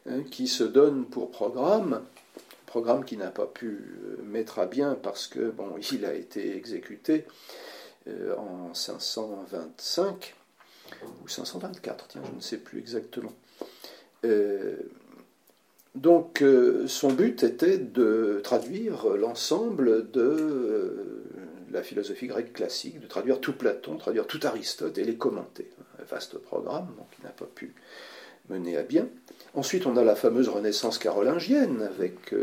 hein, 0.09 0.23
qui 0.29 0.47
se 0.47 0.63
donne 0.63 1.05
pour 1.05 1.31
programme 1.31 2.01
programme 2.71 3.03
qui 3.03 3.17
n'a 3.17 3.31
pas 3.31 3.47
pu 3.47 3.83
mettre 4.23 4.59
à 4.59 4.65
bien 4.65 4.95
parce 4.95 5.27
que 5.27 5.51
bon, 5.51 5.75
il 5.91 6.05
a 6.05 6.13
été 6.13 6.55
exécuté 6.55 7.25
euh, 8.07 8.35
en 8.37 8.73
525 8.73 10.33
ou 11.23 11.27
524, 11.27 12.07
tiens, 12.07 12.21
je 12.29 12.35
ne 12.35 12.41
sais 12.41 12.57
plus 12.57 12.79
exactement. 12.79 13.33
Euh, 14.23 14.77
donc 15.95 16.41
euh, 16.41 16.87
son 16.87 17.11
but 17.11 17.43
était 17.43 17.77
de 17.77 18.39
traduire 18.43 19.09
l'ensemble 19.09 20.09
de 20.11 21.23
la 21.73 21.83
philosophie 21.83 22.27
grecque 22.27 22.53
classique, 22.53 22.99
de 22.99 23.07
traduire 23.07 23.39
tout 23.39 23.53
Platon, 23.53 23.97
traduire 23.97 24.27
tout 24.27 24.39
Aristote 24.43 24.97
et 24.97 25.03
les 25.03 25.15
commenter. 25.15 25.69
Un 25.99 26.03
vaste 26.03 26.37
programme 26.37 26.89
qui 27.15 27.23
n'a 27.23 27.29
pas 27.29 27.45
pu 27.45 27.73
mener 28.49 28.77
à 28.77 28.83
bien. 28.83 29.07
Ensuite, 29.53 29.85
on 29.85 29.97
a 29.97 30.03
la 30.03 30.15
fameuse 30.15 30.49
Renaissance 30.49 30.97
carolingienne 30.97 31.81
avec 31.81 32.33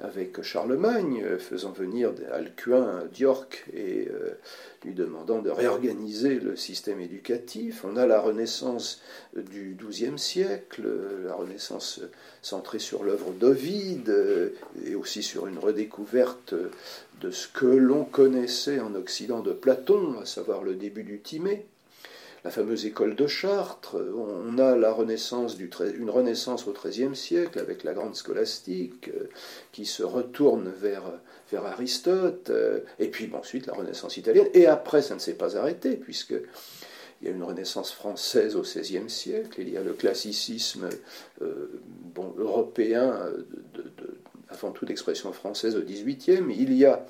avec 0.00 0.42
Charlemagne, 0.42 1.22
euh, 1.24 1.38
faisant 1.38 1.72
venir 1.72 2.12
Alcuin 2.32 3.04
d'York 3.12 3.64
et 3.72 4.08
euh, 4.08 4.38
lui 4.84 4.94
demandant 4.94 5.42
de 5.42 5.50
réorganiser 5.50 6.38
le 6.38 6.54
système 6.54 7.00
éducatif. 7.00 7.84
On 7.84 7.96
a 7.96 8.06
la 8.06 8.20
Renaissance 8.20 9.02
du 9.34 9.76
XIIe 9.76 10.18
siècle, 10.18 10.84
la 11.24 11.34
Renaissance 11.34 12.00
centrée 12.42 12.78
sur 12.78 13.02
l'œuvre 13.02 13.32
d'Ovide 13.32 14.10
euh, 14.10 14.50
et 14.86 14.94
aussi 14.94 15.22
sur 15.24 15.48
une 15.48 15.58
redécouverte 15.58 16.54
de 17.20 17.30
ce 17.30 17.48
que 17.48 17.66
l'on 17.66 18.04
connaissait 18.04 18.80
en 18.80 18.94
Occident 18.94 19.40
de 19.40 19.52
Platon, 19.52 20.18
à 20.20 20.26
savoir 20.26 20.62
le 20.62 20.74
début 20.74 21.02
du 21.02 21.20
Timée 21.20 21.66
la 22.44 22.50
fameuse 22.50 22.86
école 22.86 23.14
de 23.14 23.26
Chartres, 23.26 23.96
on 23.96 24.58
a 24.58 24.76
la 24.76 24.92
renaissance 24.92 25.56
une 25.58 26.10
renaissance 26.10 26.66
au 26.66 26.72
XIIIe 26.72 27.16
siècle 27.16 27.58
avec 27.58 27.84
la 27.84 27.92
grande 27.92 28.14
scolastique 28.14 29.08
euh, 29.08 29.28
qui 29.72 29.84
se 29.84 30.02
retourne 30.02 30.70
vers, 30.80 31.02
Aristote, 31.52 32.50
euh, 32.50 32.80
et 32.98 33.08
puis 33.08 33.30
ensuite 33.34 33.66
la 33.66 33.74
renaissance 33.74 34.16
italienne, 34.16 34.48
et 34.54 34.66
après 34.66 35.02
ça 35.02 35.14
ne 35.14 35.18
s'est 35.18 35.34
pas 35.34 35.56
arrêté, 35.56 35.96
puisque 35.96 36.34
il 37.20 37.28
y 37.28 37.30
a 37.30 37.34
une 37.34 37.42
renaissance 37.42 37.92
française 37.92 38.54
au 38.54 38.62
XVIe 38.62 39.10
siècle, 39.10 39.60
il 39.60 39.70
y 39.70 39.76
a 39.76 39.82
le 39.82 39.92
classicisme 39.92 40.88
euh, 41.42 41.80
européen, 42.38 43.14
avant 44.50 44.72
tout 44.72 44.86
d'expression 44.86 45.32
française 45.32 45.76
au 45.76 45.82
XVIIIe, 45.82 46.44
il 46.50 46.72
y 46.72 46.84
a 46.84 47.06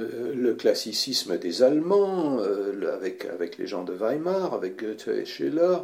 euh, 0.00 0.34
le 0.34 0.54
classicisme 0.54 1.38
des 1.38 1.62
Allemands, 1.62 2.38
euh, 2.40 2.92
avec, 2.92 3.58
les 3.58 3.66
gens 3.66 3.84
de 3.84 3.92
Weimar, 3.92 4.52
avec 4.52 4.80
Goethe 4.80 5.08
et 5.08 5.24
Schiller, 5.24 5.78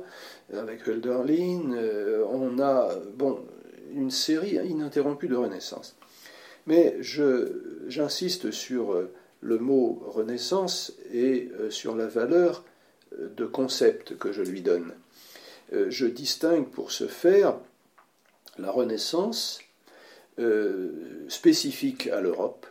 avec 0.52 0.88
Hölderlin, 0.88 1.72
euh, 1.74 2.24
on 2.28 2.58
a 2.58 2.88
bon, 3.14 3.38
une 3.94 4.10
série 4.10 4.56
ininterrompue 4.56 5.28
de 5.28 5.36
Renaissance. 5.36 5.96
Mais 6.66 6.96
j'insiste 7.00 8.50
sur 8.50 9.08
le 9.40 9.58
mot 9.58 10.02
Renaissance 10.06 10.92
et 11.12 11.50
sur 11.70 11.96
la 11.96 12.06
valeur 12.06 12.64
de 13.18 13.46
concept 13.46 14.16
que 14.18 14.30
je 14.30 14.42
lui 14.42 14.60
donne. 14.60 14.92
Je 15.72 16.06
distingue 16.06 16.68
pour 16.68 16.92
ce 16.92 17.06
faire 17.08 17.56
la 18.58 18.70
Renaissance 18.70 19.60
spécifique 21.28 22.08
à 22.08 22.20
l'Europe, 22.20 22.66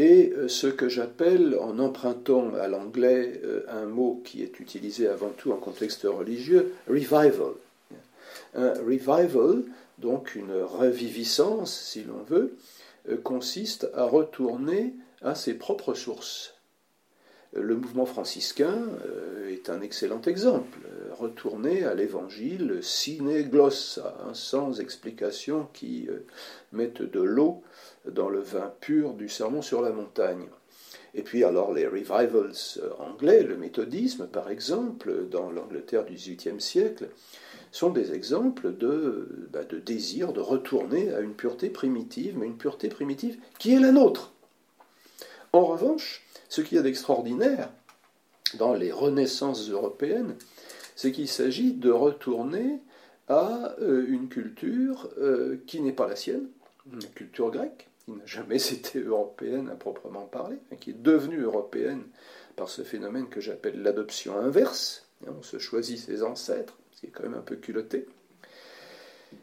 et 0.00 0.32
euh, 0.34 0.48
ce 0.48 0.66
que 0.66 0.88
j'appelle, 0.88 1.58
en 1.60 1.78
empruntant 1.78 2.54
à 2.54 2.68
l'anglais 2.68 3.38
euh, 3.44 3.66
un 3.68 3.84
mot 3.84 4.22
qui 4.24 4.42
est 4.42 4.58
utilisé 4.58 5.06
avant 5.06 5.28
tout 5.28 5.52
en 5.52 5.56
contexte 5.56 6.04
religieux, 6.04 6.72
revival. 6.88 7.52
Un 8.54 8.72
revival, 8.74 9.62
donc 9.98 10.34
une 10.36 10.54
reviviscence, 10.54 11.78
si 11.78 12.02
l'on 12.04 12.22
veut, 12.22 12.56
euh, 13.10 13.18
consiste 13.18 13.90
à 13.94 14.04
retourner 14.04 14.94
à 15.20 15.34
ses 15.34 15.52
propres 15.52 15.92
sources. 15.92 16.54
Le 17.52 17.74
mouvement 17.74 18.06
franciscain 18.06 18.78
est 19.48 19.70
un 19.70 19.80
excellent 19.80 20.22
exemple. 20.22 20.78
Retourner 21.18 21.84
à 21.84 21.94
l'évangile 21.94 22.78
sine 22.80 23.42
glossa, 23.42 24.16
hein, 24.20 24.34
sans 24.34 24.80
explication 24.80 25.68
qui 25.72 26.08
mette 26.72 27.02
de 27.02 27.20
l'eau 27.20 27.62
dans 28.06 28.28
le 28.28 28.40
vin 28.40 28.72
pur 28.80 29.14
du 29.14 29.28
sermon 29.28 29.62
sur 29.62 29.82
la 29.82 29.90
montagne. 29.90 30.46
Et 31.14 31.22
puis 31.22 31.42
alors 31.42 31.72
les 31.72 31.86
revivals 31.86 32.52
anglais, 32.98 33.42
le 33.42 33.56
méthodisme 33.56 34.28
par 34.28 34.50
exemple, 34.50 35.28
dans 35.28 35.50
l'Angleterre 35.50 36.04
du 36.04 36.14
XVIIIe 36.14 36.60
siècle, 36.60 37.08
sont 37.72 37.90
des 37.90 38.12
exemples 38.12 38.70
bah, 39.52 39.64
de 39.64 39.78
désir 39.78 40.32
de 40.32 40.40
retourner 40.40 41.12
à 41.12 41.20
une 41.20 41.34
pureté 41.34 41.70
primitive, 41.70 42.36
mais 42.38 42.46
une 42.46 42.56
pureté 42.56 42.88
primitive 42.88 43.38
qui 43.58 43.74
est 43.74 43.80
la 43.80 43.92
nôtre. 43.92 44.32
En 45.52 45.64
revanche, 45.64 46.24
ce 46.50 46.60
qu'il 46.60 46.76
y 46.76 46.78
a 46.78 46.82
d'extraordinaire 46.82 47.70
dans 48.58 48.74
les 48.74 48.92
renaissances 48.92 49.70
européennes, 49.70 50.34
c'est 50.96 51.12
qu'il 51.12 51.28
s'agit 51.28 51.72
de 51.72 51.90
retourner 51.90 52.80
à 53.28 53.76
euh, 53.80 54.04
une 54.08 54.28
culture 54.28 55.08
euh, 55.18 55.62
qui 55.66 55.80
n'est 55.80 55.92
pas 55.92 56.08
la 56.08 56.16
sienne, 56.16 56.48
une 56.92 56.98
culture 57.14 57.50
grecque, 57.52 57.88
qui 58.04 58.10
n'a 58.10 58.26
jamais 58.26 58.56
été 58.72 58.98
européenne 58.98 59.70
à 59.70 59.76
proprement 59.76 60.26
parler, 60.26 60.56
qui 60.80 60.90
est 60.90 61.00
devenue 61.00 61.40
européenne 61.40 62.02
par 62.56 62.68
ce 62.68 62.82
phénomène 62.82 63.28
que 63.28 63.40
j'appelle 63.40 63.80
l'adoption 63.80 64.36
inverse. 64.36 65.06
On 65.26 65.42
se 65.42 65.58
choisit 65.58 65.98
ses 65.98 66.22
ancêtres, 66.24 66.76
ce 66.90 67.00
qui 67.00 67.06
est 67.06 67.10
quand 67.10 67.22
même 67.22 67.34
un 67.34 67.42
peu 67.42 67.56
culotté. 67.56 68.06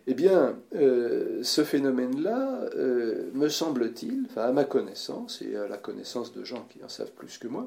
Eh 0.10 0.14
bien, 0.14 0.58
euh, 0.76 1.44
ce 1.44 1.66
phénomène-là, 1.66 2.70
euh, 2.76 3.30
me 3.34 3.50
semble-t-il, 3.50 4.28
à 4.38 4.54
ma 4.54 4.64
connaissance 4.64 5.42
et 5.42 5.58
à 5.58 5.68
la 5.68 5.76
connaissance 5.76 6.34
de 6.34 6.46
gens 6.46 6.66
qui 6.70 6.82
en 6.82 6.88
savent 6.88 7.12
plus 7.12 7.38
que 7.38 7.50
moi, 7.50 7.66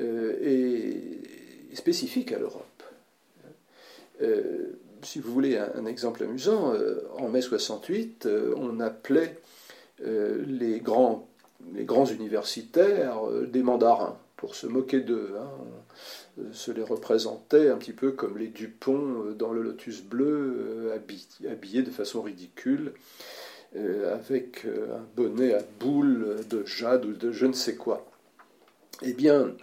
euh, 0.00 0.32
est 0.40 1.76
spécifique 1.76 2.32
à 2.32 2.38
l'Europe. 2.38 2.64
si 5.02 5.18
vous 5.18 5.32
voulez 5.32 5.58
un, 5.58 5.84
exemple 5.84 6.22
amusant, 6.22 6.74
en 7.18 7.28
mai 7.28 7.40
68, 7.40 8.28
on 8.56 8.78
appelait 8.78 9.36
les 10.04 10.80
grands 10.80 11.26
universitaires 12.06 13.20
des 13.48 13.62
mandarins 13.62 14.16
pour 14.42 14.56
se 14.56 14.66
moquer 14.66 14.98
d'eux. 14.98 15.30
Hein. 15.38 15.48
Euh, 16.40 16.52
se 16.52 16.72
les 16.72 16.82
représentait 16.82 17.68
un 17.68 17.76
petit 17.76 17.92
peu 17.92 18.10
comme 18.10 18.38
les 18.38 18.48
Dupont 18.48 19.22
euh, 19.24 19.34
dans 19.34 19.52
le 19.52 19.62
Lotus 19.62 20.02
bleu, 20.02 20.90
euh, 20.90 20.98
habillés 21.48 21.82
de 21.82 21.90
façon 21.90 22.22
ridicule, 22.22 22.92
avec 24.12 24.66
un 24.66 25.02
bonnet 25.16 25.54
à 25.54 25.62
boules 25.80 26.40
de 26.50 26.66
jade 26.66 27.06
ou 27.06 27.14
de 27.14 27.32
je 27.32 27.46
ne 27.46 27.54
sais 27.54 27.74
quoi. 27.74 28.04
Eh 29.00 29.14
bien, 29.14 29.54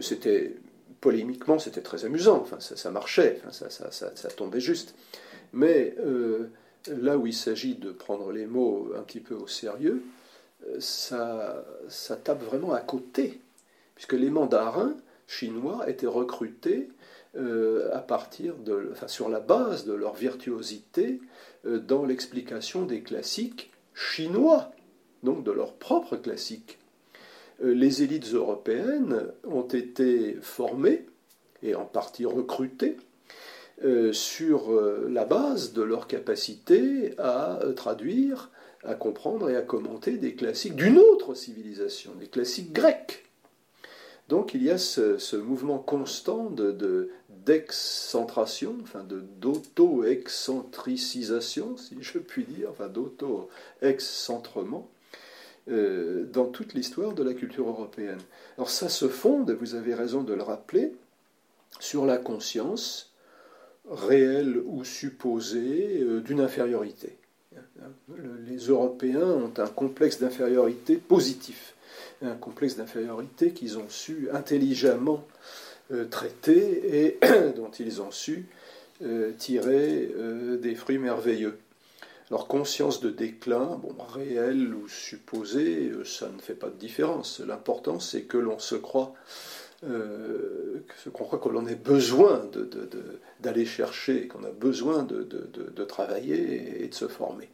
c'était 0.00 0.54
polémiquement, 1.00 1.58
c'était 1.58 1.80
très 1.80 2.04
amusant, 2.04 2.38
enfin, 2.40 2.60
ça, 2.60 2.90
marchait, 2.92 3.40
ça, 3.50 3.68
ça, 3.90 4.28
tombait 4.28 4.60
juste. 4.60 4.94
Mais 5.52 5.96
là 6.86 7.18
où 7.18 7.26
il 7.26 7.34
s'agit 7.34 7.74
de 7.74 7.90
prendre 7.90 8.30
les 8.30 8.46
mots 8.46 8.92
un 8.96 9.02
petit 9.02 9.18
peu 9.18 9.34
au 9.34 9.48
sérieux, 9.48 10.04
ça, 10.78 11.64
ça 11.88 12.14
tape 12.14 12.44
vraiment 12.44 12.74
à 12.74 12.80
côté, 12.80 13.40
puisque 14.00 14.14
les 14.14 14.30
mandarins, 14.30 14.96
chinois 15.26 15.84
étaient 15.86 16.06
recrutés 16.06 16.88
euh, 17.36 17.94
à 17.94 17.98
partir 17.98 18.56
de, 18.56 18.92
sur 19.06 19.28
la 19.28 19.40
base 19.40 19.84
de 19.84 19.92
leur 19.92 20.14
virtuosité 20.14 21.20
euh, 21.66 21.78
dans 21.78 22.06
l'explication 22.06 22.86
des 22.86 23.02
classiques 23.02 23.70
chinois, 23.92 24.72
donc 25.22 25.44
de 25.44 25.50
leurs 25.50 25.74
propres 25.74 26.16
classiques. 26.16 26.78
Euh, 27.62 27.74
les 27.74 28.02
élites 28.02 28.32
européennes 28.32 29.26
ont 29.46 29.68
été 29.68 30.38
formées 30.40 31.04
et 31.62 31.74
en 31.74 31.84
partie 31.84 32.24
recrutées 32.24 32.96
sur 34.12 34.78
la 35.08 35.24
base 35.24 35.72
de 35.72 35.80
leur 35.80 36.06
capacité 36.06 37.14
à 37.16 37.60
traduire, 37.76 38.50
à 38.84 38.94
comprendre 38.94 39.48
et 39.48 39.56
à 39.56 39.62
commenter 39.62 40.18
des 40.18 40.34
classiques 40.34 40.76
d'une 40.76 40.98
autre 40.98 41.32
civilisation, 41.34 42.12
des 42.18 42.26
classiques 42.26 42.74
grecs. 42.74 43.29
Donc 44.30 44.54
il 44.54 44.62
y 44.62 44.70
a 44.70 44.78
ce, 44.78 45.36
mouvement 45.36 45.78
constant 45.78 46.48
de, 46.50 47.10
d'excentration, 47.44 48.76
enfin 48.80 49.04
d'auto-excentricisation, 49.40 51.76
si 51.76 51.96
je 52.00 52.18
puis 52.18 52.44
dire, 52.44 52.68
enfin 52.70 52.86
d'auto-excentrement, 52.86 54.88
euh, 55.68 56.26
dans 56.32 56.46
toute 56.46 56.74
l'histoire 56.74 57.12
de 57.12 57.24
la 57.24 57.34
culture 57.34 57.68
européenne. 57.68 58.20
Alors 58.56 58.70
ça 58.70 58.88
se 58.88 59.08
fonde, 59.08 59.50
vous 59.50 59.74
avez 59.74 59.94
raison 59.94 60.22
de 60.22 60.32
le 60.32 60.44
rappeler, 60.44 60.92
sur 61.80 62.06
la 62.06 62.18
conscience 62.18 63.12
réelle 63.90 64.62
ou 64.64 64.84
supposée 64.84 66.02
euh, 66.02 66.20
d'une 66.20 66.40
infériorité. 66.40 67.16
Les 68.46 68.68
Européens 68.68 69.26
ont 69.26 69.52
un 69.58 69.66
complexe 69.66 70.20
d'infériorité 70.20 70.98
positif 70.98 71.74
un 72.22 72.34
complexe 72.34 72.76
d'infériorité 72.76 73.52
qu'ils 73.52 73.78
ont 73.78 73.88
su 73.88 74.28
intelligemment 74.32 75.26
euh, 75.92 76.04
traiter 76.04 77.04
et 77.04 77.18
dont 77.56 77.70
ils 77.70 78.00
ont 78.00 78.12
su 78.12 78.46
euh, 79.02 79.32
tirer 79.36 80.12
euh, 80.16 80.56
des 80.56 80.76
fruits 80.76 80.98
merveilleux. 80.98 81.58
Alors 82.30 82.46
conscience 82.46 83.00
de 83.00 83.10
déclin, 83.10 83.80
bon, 83.82 83.96
réel 84.14 84.72
ou 84.72 84.88
supposé, 84.88 85.90
ça 86.04 86.28
ne 86.28 86.40
fait 86.40 86.54
pas 86.54 86.68
de 86.68 86.76
différence. 86.76 87.40
L'important 87.40 87.98
c'est 87.98 88.22
que 88.22 88.38
l'on 88.38 88.60
se 88.60 88.76
croit, 88.76 89.14
qu'on 89.82 91.24
croit 91.24 91.40
que 91.40 91.48
l'on 91.48 91.66
ait 91.66 91.74
besoin 91.74 92.48
d'aller 93.40 93.66
chercher, 93.66 94.28
qu'on 94.28 94.44
a 94.44 94.52
besoin 94.52 95.02
de, 95.02 95.84
travailler 95.86 96.84
et 96.84 96.86
de 96.86 96.94
se 96.94 97.08
former. 97.08 97.48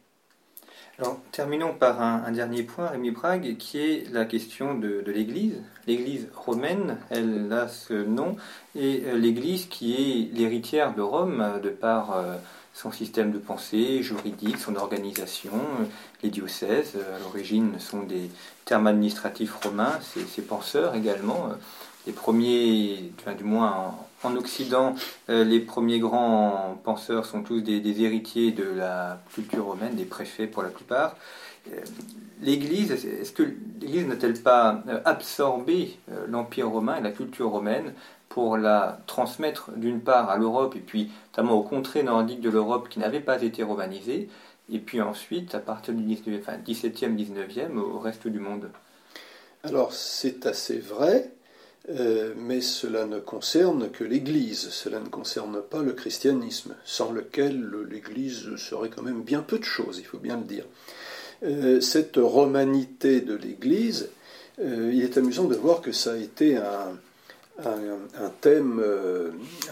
Alors, 0.99 1.19
terminons 1.31 1.75
par 1.75 2.01
un, 2.01 2.31
dernier 2.31 2.63
point, 2.63 2.87
Rémi 2.87 3.11
Brague, 3.11 3.57
qui 3.57 3.77
est 3.77 4.11
la 4.11 4.25
question 4.25 4.73
de, 4.73 5.03
l'Église. 5.05 5.61
L'Église 5.85 6.27
romaine, 6.33 6.97
elle 7.11 7.53
a 7.53 7.67
ce 7.67 7.93
nom, 7.93 8.35
et 8.75 9.03
euh, 9.05 9.15
l'Église 9.15 9.67
qui 9.67 9.93
est 9.93 10.35
l'héritière 10.35 10.95
de 10.95 11.03
Rome 11.03 11.61
de 11.61 11.69
par 11.69 12.17
euh, 12.17 12.35
son 12.73 12.91
système 12.91 13.31
de 13.31 13.37
pensée 13.37 14.01
juridique, 14.01 14.57
son 14.57 14.75
organisation, 14.75 15.53
euh, 15.53 15.83
les 16.23 16.31
diocèses, 16.31 16.95
à 16.95 17.19
l'origine 17.19 17.77
sont 17.77 18.01
des 18.01 18.31
termes 18.65 18.87
administratifs 18.87 19.53
romains, 19.63 19.99
ses 20.01 20.41
penseurs 20.41 20.95
également, 20.95 21.49
les 22.07 22.13
premiers, 22.13 23.11
du 23.37 23.43
moins 23.43 23.71
en, 23.71 24.06
Occident, 24.23 24.95
euh, 25.29 25.43
les 25.43 25.59
premiers 25.59 25.99
grands 25.99 26.79
penseurs 26.83 27.25
sont 27.25 27.43
tous 27.43 27.61
des, 27.61 28.01
héritiers 28.01 28.51
de 28.51 28.63
la 28.63 29.21
culture 29.33 29.65
romaine, 29.65 29.95
des 29.95 30.05
préfets 30.05 30.47
pour 30.47 30.63
la 30.63 30.69
plupart. 30.69 31.15
Euh, 31.71 31.79
L'Église, 32.41 32.91
est-ce 32.91 33.31
que 33.31 33.43
l'Église 33.81 34.07
n'a-t-elle 34.07 34.41
pas 34.41 34.83
euh, 34.87 34.99
absorbé 35.05 35.97
l'Empire 36.27 36.69
romain 36.69 36.97
et 36.97 37.01
la 37.01 37.11
culture 37.11 37.49
romaine 37.49 37.93
pour 38.29 38.57
la 38.57 38.99
transmettre 39.07 39.71
d'une 39.75 40.01
part 40.01 40.29
à 40.29 40.37
l'Europe 40.37 40.75
et 40.75 40.81
puis 40.81 41.11
notamment 41.31 41.53
aux 41.53 41.63
contrées 41.63 42.03
nordiques 42.03 42.41
de 42.41 42.49
l'Europe 42.49 42.89
qui 42.89 42.99
n'avaient 42.99 43.19
pas 43.19 43.41
été 43.41 43.63
romanisées, 43.63 44.29
et 44.71 44.79
puis 44.79 45.01
ensuite, 45.01 45.55
à 45.55 45.59
partir 45.59 45.93
du 45.93 46.03
19, 46.03 46.41
enfin, 46.41 46.57
17e, 46.57 47.15
19e, 47.15 47.77
au 47.77 47.99
reste 47.99 48.27
du 48.27 48.39
monde? 48.39 48.69
Alors 49.63 49.93
c'est 49.93 50.45
assez 50.45 50.77
vrai, 50.77 51.31
euh, 51.89 52.33
mais 52.35 52.59
cela 52.59 53.05
ne 53.05 53.19
concerne 53.19 53.89
que 53.89 54.03
l'Église, 54.03 54.69
cela 54.71 54.99
ne 54.99 55.07
concerne 55.07 55.61
pas 55.61 55.81
le 55.81 55.93
christianisme, 55.93 56.75
sans 56.83 57.13
lequel 57.13 57.65
l'Église 57.89 58.55
serait 58.57 58.89
quand 58.89 59.03
même 59.03 59.21
bien 59.21 59.41
peu 59.41 59.57
de 59.57 59.63
choses, 59.63 59.97
il 59.99 60.05
faut 60.05 60.17
bien 60.17 60.35
le 60.35 60.43
dire. 60.43 60.65
Euh, 61.43 61.79
cette 61.79 62.17
romanité 62.17 63.21
de 63.21 63.35
l'Église, 63.35 64.09
euh, 64.59 64.91
il 64.93 65.01
est 65.01 65.17
amusant 65.17 65.45
de 65.45 65.55
voir 65.55 65.81
que 65.81 65.93
ça 65.93 66.13
a 66.13 66.17
été 66.17 66.57
un, 66.57 66.97
thème, 68.41 68.83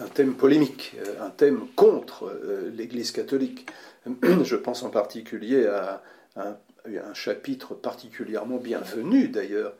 un 0.00 0.08
thème 0.08 0.34
polémique, 0.34 0.96
un 1.20 1.30
thème 1.30 1.66
contre 1.76 2.32
l'Église 2.74 3.12
catholique. 3.12 3.66
Je 4.42 4.56
pense 4.56 4.82
en 4.82 4.90
particulier 4.90 5.66
à 5.66 6.02
un 6.36 6.56
un 6.94 7.14
chapitre 7.14 7.74
particulièrement 7.74 8.58
bienvenu 8.58 9.28
d'ailleurs, 9.28 9.74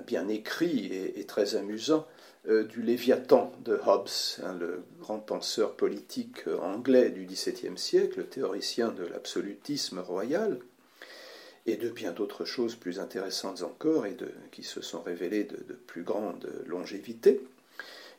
bien 0.00 0.28
écrit 0.28 0.86
et, 1.16 1.24
très 1.24 1.56
amusant, 1.56 2.06
euh, 2.48 2.64
du 2.64 2.82
Léviathan 2.82 3.52
de 3.64 3.78
Hobbes, 3.86 4.08
hein, 4.42 4.56
le 4.58 4.82
grand 5.00 5.18
penseur 5.18 5.76
politique 5.76 6.46
anglais 6.60 7.10
du 7.10 7.24
XVIIe 7.24 7.78
siècle, 7.78 8.24
théoricien 8.24 8.88
de 8.90 9.04
l'absolutisme 9.04 10.00
royal, 10.00 10.58
et 11.66 11.76
de 11.76 11.88
bien 11.88 12.12
d'autres 12.12 12.44
choses 12.44 12.74
plus 12.74 12.98
intéressantes 12.98 13.62
encore 13.62 14.06
et 14.06 14.16
qui 14.50 14.64
se 14.64 14.80
sont 14.80 15.00
révélées 15.00 15.44
de, 15.44 15.74
plus 15.74 16.02
grande 16.02 16.48
longévité. 16.66 17.40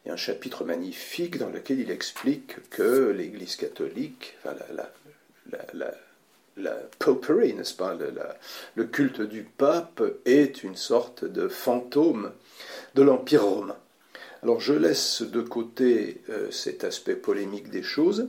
Et 0.06 0.10
un 0.10 0.18
chapitre 0.18 0.64
magnifique 0.64 1.38
dans 1.38 1.50
lequel 1.50 1.80
il 1.80 1.92
explique 1.92 2.70
que 2.70 3.10
l'Église 3.10 3.56
catholique, 3.56 4.38
la 5.74 5.94
popery, 7.00 7.54
n'est-ce 7.54 7.74
pas 7.74 7.96
le, 8.76 8.84
culte 8.86 9.22
du 9.22 9.44
pape 9.44 10.04
est 10.26 10.64
une 10.64 10.76
sorte 10.76 11.26
de 11.26 11.48
fantôme 11.48 12.32
de 12.96 13.02
l'Empire 13.02 13.46
romain. 13.46 13.78
Alors 14.44 14.60
je 14.60 14.74
laisse 14.74 15.22
de 15.22 15.42
côté 15.42 16.22
euh, 16.30 16.52
cet 16.52 16.84
aspect 16.84 17.16
polémique 17.16 17.70
des 17.70 17.82
choses 17.82 18.28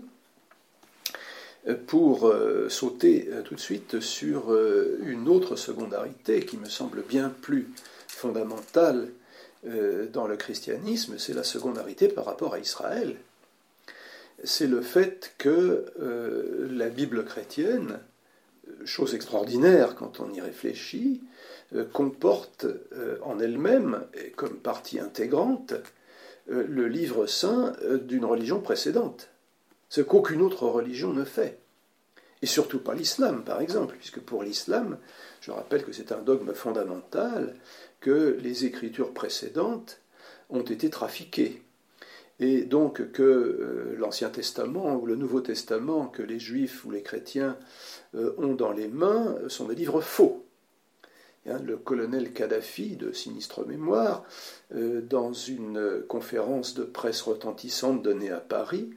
euh, 1.66 1.74
pour 1.86 2.28
euh, 2.28 2.68
sauter 2.68 3.28
tout 3.44 3.56
de 3.56 3.60
suite 3.60 4.00
sur 4.00 4.54
une 5.02 5.28
autre 5.28 5.56
secondarité 5.56 6.44
qui 6.44 6.56
me 6.56 6.68
semble 6.68 7.02
bien 7.02 7.30
plus 7.42 7.68
fondamentale 8.08 9.08
dans 10.12 10.26
le 10.26 10.36
christianisme, 10.36 11.16
c'est 11.16 11.32
la 11.32 11.42
secondarité 11.42 12.08
par 12.08 12.26
rapport 12.26 12.52
à 12.52 12.58
Israël. 12.58 13.16
C'est 14.44 14.66
le 14.66 14.82
fait 14.82 15.32
que 15.38 15.86
la 16.70 16.90
Bible 16.90 17.24
chrétienne 17.24 17.98
chose 18.84 19.14
extraordinaire 19.14 19.94
quand 19.94 20.20
on 20.20 20.32
y 20.32 20.40
réfléchit, 20.40 21.22
euh, 21.74 21.84
comporte 21.84 22.64
euh, 22.64 23.18
en 23.22 23.38
elle-même, 23.40 24.06
comme 24.36 24.56
partie 24.58 25.00
intégrante, 25.00 25.74
euh, 26.50 26.64
le 26.68 26.86
livre 26.88 27.26
saint 27.26 27.74
d'une 28.02 28.24
religion 28.24 28.60
précédente, 28.60 29.30
ce 29.88 30.00
qu'aucune 30.00 30.42
autre 30.42 30.66
religion 30.66 31.12
ne 31.12 31.24
fait. 31.24 31.58
Et 32.42 32.46
surtout 32.46 32.78
pas 32.78 32.94
l'islam, 32.94 33.42
par 33.44 33.60
exemple, 33.60 33.96
puisque 33.96 34.20
pour 34.20 34.42
l'islam, 34.42 34.98
je 35.40 35.50
rappelle 35.50 35.84
que 35.84 35.92
c'est 35.92 36.12
un 36.12 36.20
dogme 36.20 36.52
fondamental 36.52 37.54
que 38.00 38.38
les 38.40 38.66
écritures 38.66 39.14
précédentes 39.14 40.00
ont 40.50 40.62
été 40.62 40.90
trafiquées. 40.90 41.63
Et 42.40 42.62
donc 42.62 43.12
que 43.12 43.94
l'Ancien 43.98 44.28
Testament 44.28 44.96
ou 44.96 45.06
le 45.06 45.16
Nouveau 45.16 45.40
Testament 45.40 46.06
que 46.06 46.22
les 46.22 46.38
Juifs 46.38 46.84
ou 46.84 46.90
les 46.90 47.02
chrétiens 47.02 47.56
ont 48.12 48.54
dans 48.54 48.72
les 48.72 48.88
mains 48.88 49.36
sont 49.48 49.66
des 49.66 49.76
livres 49.76 50.00
faux. 50.00 50.44
Hein, 51.46 51.58
le 51.62 51.76
colonel 51.76 52.32
Kadhafi, 52.32 52.96
de 52.96 53.12
sinistre 53.12 53.66
mémoire, 53.66 54.24
euh, 54.74 55.02
dans 55.02 55.34
une 55.34 56.02
conférence 56.08 56.72
de 56.72 56.84
presse 56.84 57.20
retentissante 57.20 58.02
donnée 58.02 58.30
à 58.30 58.40
Paris, 58.40 58.88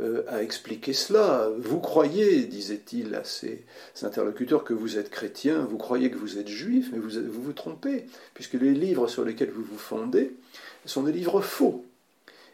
euh, 0.00 0.22
a 0.28 0.42
expliqué 0.44 0.92
cela. 0.92 1.50
Vous 1.58 1.80
croyez, 1.80 2.44
disait-il 2.44 3.16
à 3.16 3.24
ses 3.24 3.64
interlocuteurs, 4.02 4.62
que 4.62 4.74
vous 4.74 4.96
êtes 4.96 5.10
chrétien, 5.10 5.64
vous 5.64 5.76
croyez 5.76 6.08
que 6.08 6.18
vous 6.18 6.38
êtes 6.38 6.46
juif, 6.46 6.90
mais 6.92 7.00
vous, 7.00 7.10
vous 7.28 7.52
trompez, 7.52 8.06
puisque 8.32 8.54
les 8.54 8.74
livres 8.74 9.08
sur 9.08 9.24
lesquels 9.24 9.50
vous 9.50 9.64
vous 9.64 9.78
fondez 9.78 10.36
sont 10.84 11.02
des 11.02 11.12
livres 11.12 11.40
faux. 11.40 11.84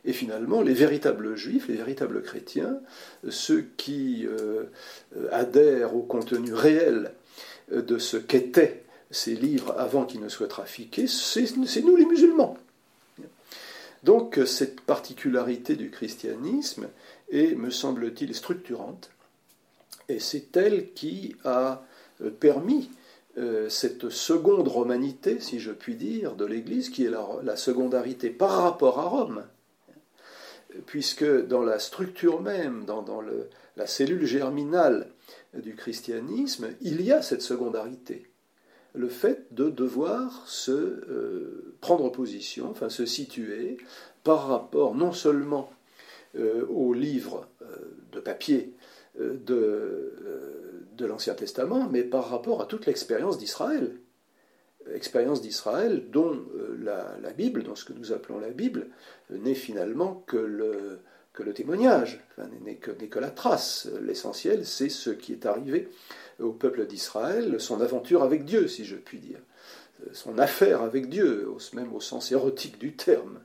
Et 0.04 0.12
finalement, 0.12 0.60
les 0.60 0.74
véritables 0.74 1.34
juifs, 1.36 1.68
les 1.68 1.76
véritables 1.76 2.22
chrétiens, 2.22 2.78
ceux 3.28 3.66
qui 3.76 4.26
euh, 4.26 4.64
adhèrent 5.30 5.96
au 5.96 6.02
contenu 6.02 6.52
réel 6.52 7.12
de 7.70 7.98
ce 7.98 8.18
qu'était 8.18 8.84
ces 9.10 9.34
livres 9.34 9.74
avant 9.78 10.04
qu'ils 10.04 10.20
ne 10.20 10.28
soient 10.28 10.48
trafiqués, 10.48 11.06
c'est 11.06 11.56
nous 11.56 11.96
les 11.96 12.04
musulmans. 12.04 12.58
Donc 14.02 14.38
cette 14.44 14.82
particularité 14.82 15.76
du 15.76 15.90
christianisme 15.90 16.88
est, 17.30 17.54
me 17.54 17.70
semble-t-il, 17.70 18.34
structurante, 18.34 19.10
et 20.08 20.18
c'est 20.18 20.56
elle 20.56 20.92
qui 20.92 21.36
a 21.44 21.84
euh, 22.22 22.30
permis 22.30 22.90
euh, 23.38 23.68
cette 23.68 24.10
seconde 24.10 24.68
romanité, 24.68 25.40
si 25.40 25.58
je 25.58 25.72
puis 25.72 25.96
dire, 25.96 26.34
de 26.34 26.44
l'Église, 26.44 26.90
qui 26.90 27.04
est 27.04 27.10
la, 27.10 27.56
secondarité 27.56 28.30
par 28.30 28.62
rapport 28.62 29.00
à 29.00 29.04
Rome, 29.04 29.44
puisque 30.86 31.24
dans 31.46 31.62
la 31.62 31.78
structure 31.78 32.40
même, 32.40 32.84
dans, 32.84 33.22
la 33.76 33.86
cellule 33.86 34.24
germinale 34.24 35.08
du 35.54 35.74
christianisme, 35.74 36.68
il 36.80 37.00
y 37.02 37.12
a 37.12 37.22
cette 37.22 37.42
secondarité 37.42 38.28
le 38.94 39.08
fait 39.08 39.52
de 39.52 39.68
devoir 39.68 40.46
se 40.46 40.70
euh, 40.70 41.74
prendre 41.80 42.10
position, 42.10 42.70
enfin 42.70 42.88
se 42.88 43.04
situer 43.04 43.76
par 44.22 44.46
rapport 44.48 44.94
non 44.94 45.12
seulement 45.12 45.70
euh, 46.38 46.64
aux 46.68 46.94
livres 46.94 47.48
euh, 47.62 47.66
de 48.12 48.20
papier 48.20 48.72
de, 49.18 50.12
de 50.96 51.06
l'Ancien 51.06 51.34
Testament, 51.34 51.88
mais 51.88 52.02
par 52.02 52.30
rapport 52.30 52.60
à 52.60 52.66
toute 52.66 52.86
l'expérience 52.86 53.38
d'Israël. 53.38 53.96
Expérience 54.92 55.40
d'Israël 55.40 56.04
dont 56.10 56.40
la, 56.82 57.16
la, 57.22 57.32
Bible, 57.32 57.62
dans 57.62 57.74
ce 57.74 57.84
que 57.84 57.92
nous 57.92 58.12
appelons 58.12 58.38
la 58.38 58.50
Bible, 58.50 58.88
n'est 59.30 59.54
finalement 59.54 60.22
que 60.26 60.36
le, 60.36 61.52
témoignage, 61.52 62.20
n'est 62.64 62.76
que, 62.76 63.18
la 63.18 63.30
trace. 63.30 63.88
L'essentiel, 64.02 64.66
c'est 64.66 64.88
ce 64.88 65.10
qui 65.10 65.32
est 65.32 65.46
arrivé 65.46 65.88
au 66.40 66.52
peuple 66.52 66.86
d'Israël 66.86 67.60
son 67.60 67.80
aventure 67.80 68.22
avec 68.22 68.44
Dieu, 68.44 68.68
si 68.68 68.84
je 68.84 68.96
puis 68.96 69.18
dire, 69.18 69.38
son 70.12 70.38
affaire 70.38 70.82
avec 70.82 71.08
Dieu, 71.08 71.48
même 71.72 71.94
au 71.94 72.00
sens 72.00 72.32
érotique 72.32 72.78
du 72.78 72.94
terme. 72.94 73.38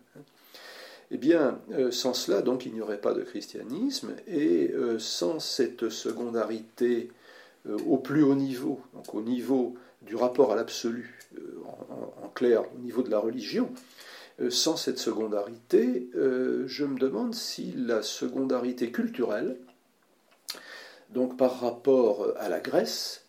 Eh 1.12 1.18
bien, 1.18 1.60
euh, 1.72 1.90
sans 1.92 2.14
cela, 2.14 2.42
donc, 2.42 2.66
il 2.66 2.74
n'y 2.74 2.82
aurait 2.82 3.02
pas 3.02 3.14
de 3.14 3.22
christianisme, 3.22 4.12
et 4.28 4.72
euh, 4.74 5.00
sans 5.00 5.40
cette 5.40 5.90
secondarité 5.90 7.10
euh, 7.68 7.78
au 7.88 7.98
plus 7.98 8.22
haut 8.22 8.36
niveau, 8.36 8.80
donc 8.94 9.16
au 9.16 9.22
niveau 9.22 9.76
du 10.02 10.16
rapport 10.16 10.52
à 10.52 10.56
l'absolu, 10.56 11.20
en, 12.24 12.30
clair, 12.30 12.64
au 12.76 12.80
niveau 12.80 13.02
de 13.02 13.10
la 13.10 13.20
religion, 13.20 13.70
sans 14.50 14.78
cette 14.78 15.00
secondarité, 15.00 16.10
je 16.14 16.86
me 16.86 16.98
demande 16.98 17.36
si 17.36 17.74
la 17.76 18.02
secondarité 18.02 18.92
culturelle, 18.92 19.58
donc 21.10 21.38
par 21.38 21.60
rapport 21.60 22.34
à 22.38 22.50
la 22.50 22.60
Grèce, 22.60 23.26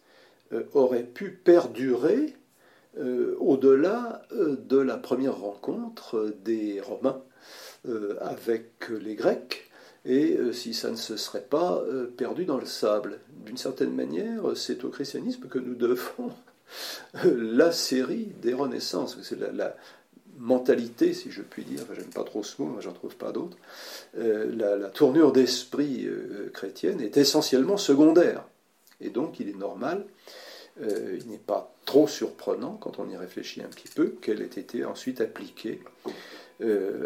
euh, 0.53 0.65
aurait 0.75 1.05
pu 1.05 1.31
perdurer 1.31 2.35
euh, 2.99 3.37
au-delà 3.39 4.23
euh, 4.33 4.57
de 4.57 4.79
la 4.79 4.97
première 4.97 5.39
rencontre 5.39 6.35
des 6.45 6.81
Romains 6.81 7.23
avec 8.21 8.91
les 8.91 9.15
Grecs, 9.15 9.71
et 10.05 10.37
si 10.53 10.75
ça 10.75 10.91
ne 10.91 10.97
se 10.97 11.17
serait 11.17 11.47
pas 11.49 11.83
perdu 12.19 12.45
dans 12.45 12.59
le 12.59 12.67
sable. 12.67 13.21
D'une 13.47 13.57
certaine 13.57 13.95
manière, 13.95 14.55
c'est 14.55 14.85
au 14.85 14.91
christianisme 14.91 15.49
que 15.49 15.59
nous 15.59 15.75
devons 15.75 16.31
la 17.25 17.73
série 17.73 18.33
des 18.41 18.55
renaissances. 18.55 19.19
C'est 19.23 19.39
la, 19.39 19.75
mentalité, 20.41 21.13
si 21.13 21.31
je 21.31 21.43
puis 21.43 21.65
dire, 21.65 21.81
enfin, 21.83 21.93
j'aime 21.95 22.11
pas 22.11 22.25
trop 22.25 22.43
ce 22.43 22.61
mot, 22.61 22.81
j'en 22.81 22.93
trouve 22.93 23.15
pas 23.17 23.31
d'autre, 23.31 23.57
euh, 24.19 24.79
la, 24.79 24.89
tournure 24.89 25.33
d'esprit 25.33 26.07
euh, 26.07 26.51
chrétienne 26.53 27.01
est 27.01 27.17
essentiellement 27.17 27.77
secondaire. 27.77 28.45
Et 29.01 29.11
donc 29.11 29.39
il 29.39 29.49
est 29.49 29.57
normal, 29.57 30.07
euh, 30.83 31.19
il 31.21 31.31
n'est 31.31 31.39
pas 31.39 31.75
trop 31.85 32.09
surprenant, 32.09 32.79
quand 32.81 32.99
on 32.99 33.09
y 33.09 33.17
réfléchit 33.17 33.63
un 33.63 33.69
petit 33.69 33.89
peu, 33.89 34.15
qu'elle 34.21 34.41
ait 34.41 34.47
été 34.47 34.85
ensuite 34.85 35.21
appliquée 35.21 35.81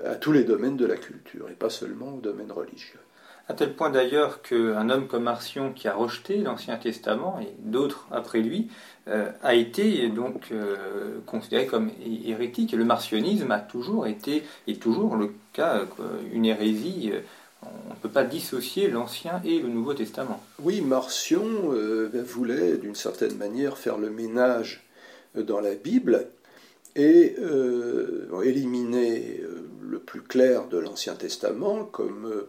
à 0.05 0.17
tous 0.17 0.33
les 0.33 0.43
domaines 0.43 0.77
de 0.77 0.85
la 0.85 0.97
culture, 0.97 1.49
et 1.49 1.55
pas 1.55 1.71
seulement 1.71 2.17
au 2.17 2.21
domaine 2.21 2.51
religieux. 2.51 2.99
À 3.47 3.53
tel 3.53 3.75
point 3.75 3.91
d'ailleurs 3.91 4.41
qu'un 4.41 4.89
homme 4.89 5.07
comme 5.07 5.25
Marcion, 5.25 5.73
qui 5.73 5.87
a 5.87 5.95
rejeté 5.95 6.39
l'Ancien 6.39 6.77
Testament, 6.77 7.39
et 7.41 7.53
d'autres 7.59 8.07
après 8.11 8.41
lui, 8.41 8.69
euh, 9.07 9.31
a 9.43 9.55
été 9.55 10.09
donc 10.09 10.49
euh, 10.51 11.19
considéré 11.27 11.67
comme 11.67 11.91
hérétique. 12.25 12.73
Le 12.73 12.87
marcionisme 12.87 13.51
a 13.51 13.59
toujours 13.59 14.07
été, 14.07 14.45
et 14.67 14.77
toujours 14.77 15.17
le 15.17 15.35
cas, 15.53 15.77
euh, 15.77 16.23
une 16.33 16.47
hérésie. 16.47 17.13
on 17.63 17.91
ne 17.91 17.99
peut 18.01 18.09
pas 18.09 18.25
dissocier 18.25 18.89
l'Ancien 18.89 19.43
et 19.45 19.59
le 19.59 19.69
Nouveau 19.69 19.93
Testament. 19.93 20.43
Oui, 20.63 20.81
Marcion 20.81 21.45
voulait 22.27 22.79
d'une 22.79 22.95
certaine 22.95 23.37
manière 23.37 23.77
faire 23.77 23.99
le 23.99 24.09
ménage 24.09 24.85
dans 25.35 25.61
la 25.61 25.75
Bible 25.75 26.29
et 26.97 27.37
éliminer 28.45 29.41
le 29.83 29.99
plus 29.99 30.21
clair 30.21 30.69
de 30.69 30.77
l'Ancien 30.77 31.15
Testament 31.15 31.85
comme 31.85 32.45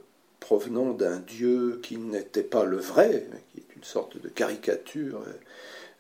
provenant 0.46 0.94
d'un 0.94 1.18
Dieu 1.18 1.80
qui 1.82 1.98
n'était 1.98 2.44
pas 2.44 2.66
le 2.66 2.78
vrai, 2.78 3.28
qui 3.52 3.62
est 3.62 3.76
une 3.76 3.84
sorte 3.84 4.22
de 4.22 4.30
caricature 4.30 5.24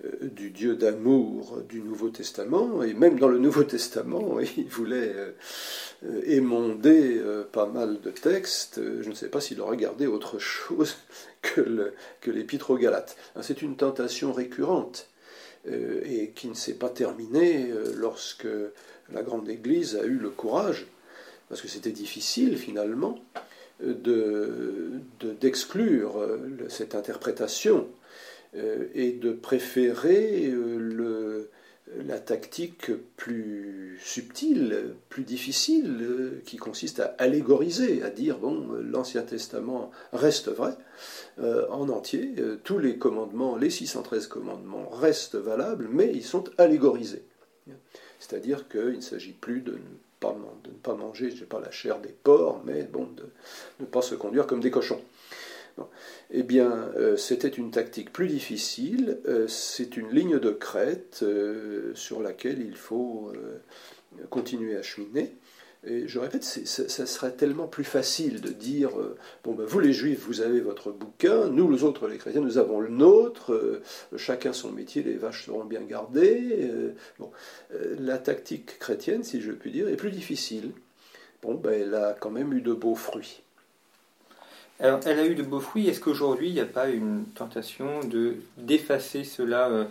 euh, 0.05 0.09
du 0.21 0.51
Dieu 0.51 0.75
d'amour 0.75 1.63
du 1.67 1.81
Nouveau 1.81 2.09
Testament, 2.09 2.83
et 2.83 2.93
même 2.93 3.17
dans 3.17 3.27
le 3.27 3.39
Nouveau 3.39 3.63
Testament, 3.75 4.39
il 4.57 4.67
voulait 4.67 5.15
euh, 5.15 6.21
émonder 6.25 7.17
euh, 7.17 7.43
pas 7.43 7.65
mal 7.65 7.99
de 8.01 8.11
textes. 8.11 8.79
Je 9.01 9.09
ne 9.09 9.15
sais 9.15 9.29
pas 9.29 9.41
s'il 9.41 9.59
aurait 9.61 9.77
gardé 9.77 10.05
autre 10.05 10.37
chose 10.37 10.97
que 11.41 11.93
l'Épître 12.27 12.69
aux 12.69 12.77
Galates. 12.77 13.17
C'est 13.41 13.63
une 13.63 13.75
tentation 13.75 14.31
récurrente 14.31 15.07
et 15.67 16.29
qui 16.35 16.47
ne 16.47 16.53
s'est 16.53 16.75
pas 16.75 16.89
terminée 16.89 17.71
lorsque 17.95 18.47
la 19.11 19.23
Grande 19.23 19.49
Église 19.49 19.95
a 19.95 20.05
eu 20.05 20.19
le 20.19 20.29
courage, 20.29 20.85
parce 21.49 21.59
que 21.59 21.67
c'était 21.67 21.89
difficile 21.89 22.55
finalement, 22.55 23.17
d'exclure 23.81 26.17
de, 26.17 26.69
cette 26.69 26.95
interprétation 26.95 27.87
euh, 28.55 28.87
et 28.93 29.11
de 29.11 29.33
préférer 29.33 30.47
euh, 30.47 30.77
le, 30.77 31.49
la 32.05 32.19
tactique 32.19 32.91
plus 33.17 33.99
subtile, 34.01 34.93
plus 35.09 35.23
difficile, 35.23 35.97
euh, 36.01 36.41
qui 36.45 36.55
consiste 36.55 37.01
à 37.01 37.15
allégoriser, 37.17 38.01
à 38.03 38.09
dire, 38.09 38.37
bon, 38.37 38.69
l'Ancien 38.81 39.23
Testament 39.23 39.91
reste 40.13 40.49
vrai 40.49 40.73
en 41.37 41.89
entier, 41.89 42.33
tous 42.63 42.79
les 42.79 42.97
commandements, 42.97 43.57
les 43.57 43.69
613 43.69 44.27
commandements 44.27 44.87
restent 44.89 45.35
valables, 45.35 45.89
mais 45.91 46.09
ils 46.13 46.23
sont 46.23 46.45
allégorisés. 46.57 47.25
C'est-à-dire 48.19 48.69
qu'il 48.69 48.95
ne 48.95 49.01
s'agit 49.01 49.33
plus 49.33 49.59
de 49.59 49.77
de 50.33 50.69
ne 50.69 50.75
pas 50.75 50.95
manger, 50.95 51.31
je 51.31 51.45
pas, 51.45 51.59
la 51.59 51.71
chair 51.71 51.99
des 51.99 52.13
porcs, 52.23 52.61
mais 52.65 52.83
bon, 52.83 53.07
de 53.15 53.23
ne 53.79 53.85
pas 53.85 54.01
se 54.01 54.15
conduire 54.15 54.47
comme 54.47 54.61
des 54.61 54.71
cochons. 54.71 55.01
Eh 56.31 56.43
bien, 56.43 56.71
euh, 56.95 57.17
c'était 57.17 57.49
une 57.49 57.71
tactique 57.71 58.13
plus 58.13 58.27
difficile. 58.27 59.19
Euh, 59.27 59.47
c'est 59.47 59.97
une 59.97 60.09
ligne 60.09 60.39
de 60.39 60.51
crête 60.51 61.19
euh, 61.23 61.93
sur 61.95 62.21
laquelle 62.21 62.61
il 62.61 62.75
faut 62.75 63.31
continuer 64.29 64.77
à 64.77 64.81
cheminer. 64.81 65.35
Et 65.87 66.07
je 66.07 66.17
répète, 66.17 66.43
ça 66.43 67.05
serait 67.05 67.31
tellement 67.31 67.67
plus 67.67 67.83
facile 67.83 68.41
de 68.41 68.49
dire 68.49 68.89
bon 69.43 69.53
ben 69.53 69.65
vous 69.65 69.79
les 69.79 69.93
juifs 69.93 70.25
vous 70.25 70.41
avez 70.41 70.59
votre 70.59 70.91
bouquin, 70.91 71.47
nous 71.47 71.69
les 71.71 71.83
autres 71.83 72.07
les 72.07 72.17
chrétiens 72.17 72.41
nous 72.41 72.57
avons 72.57 72.79
le 72.79 72.89
nôtre, 72.89 73.81
chacun 74.17 74.51
son 74.51 74.71
métier, 74.71 75.03
les 75.03 75.13
vaches 75.13 75.45
seront 75.45 75.63
bien 75.63 75.81
gardées. 75.81 76.71
bon, 77.19 77.29
la 77.99 78.17
tactique 78.17 78.79
chrétienne, 78.79 79.23
si 79.23 79.41
je 79.41 79.51
puis 79.51 79.69
dire, 79.69 79.87
est 79.87 79.95
plus 79.95 80.11
difficile. 80.11 80.71
Bon 81.43 81.53
ben 81.53 81.79
elle 81.79 81.93
a 81.93 82.13
quand 82.19 82.31
même 82.31 82.53
eu 82.53 82.61
de 82.61 82.73
beaux 82.73 82.95
fruits. 82.95 83.43
Alors, 84.79 84.99
elle 85.05 85.19
a 85.19 85.25
eu 85.25 85.35
de 85.35 85.43
beaux 85.43 85.61
fruits. 85.61 85.87
Est-ce 85.87 86.01
qu'aujourd'hui, 86.01 86.49
il 86.49 86.53
n'y 86.53 86.59
a 86.59 86.65
pas 86.65 86.89
une 86.89 87.25
tentation 87.33 88.01
de 88.01 88.35
d'effacer 88.57 89.23
cela 89.23 89.69
euh, 89.69 89.85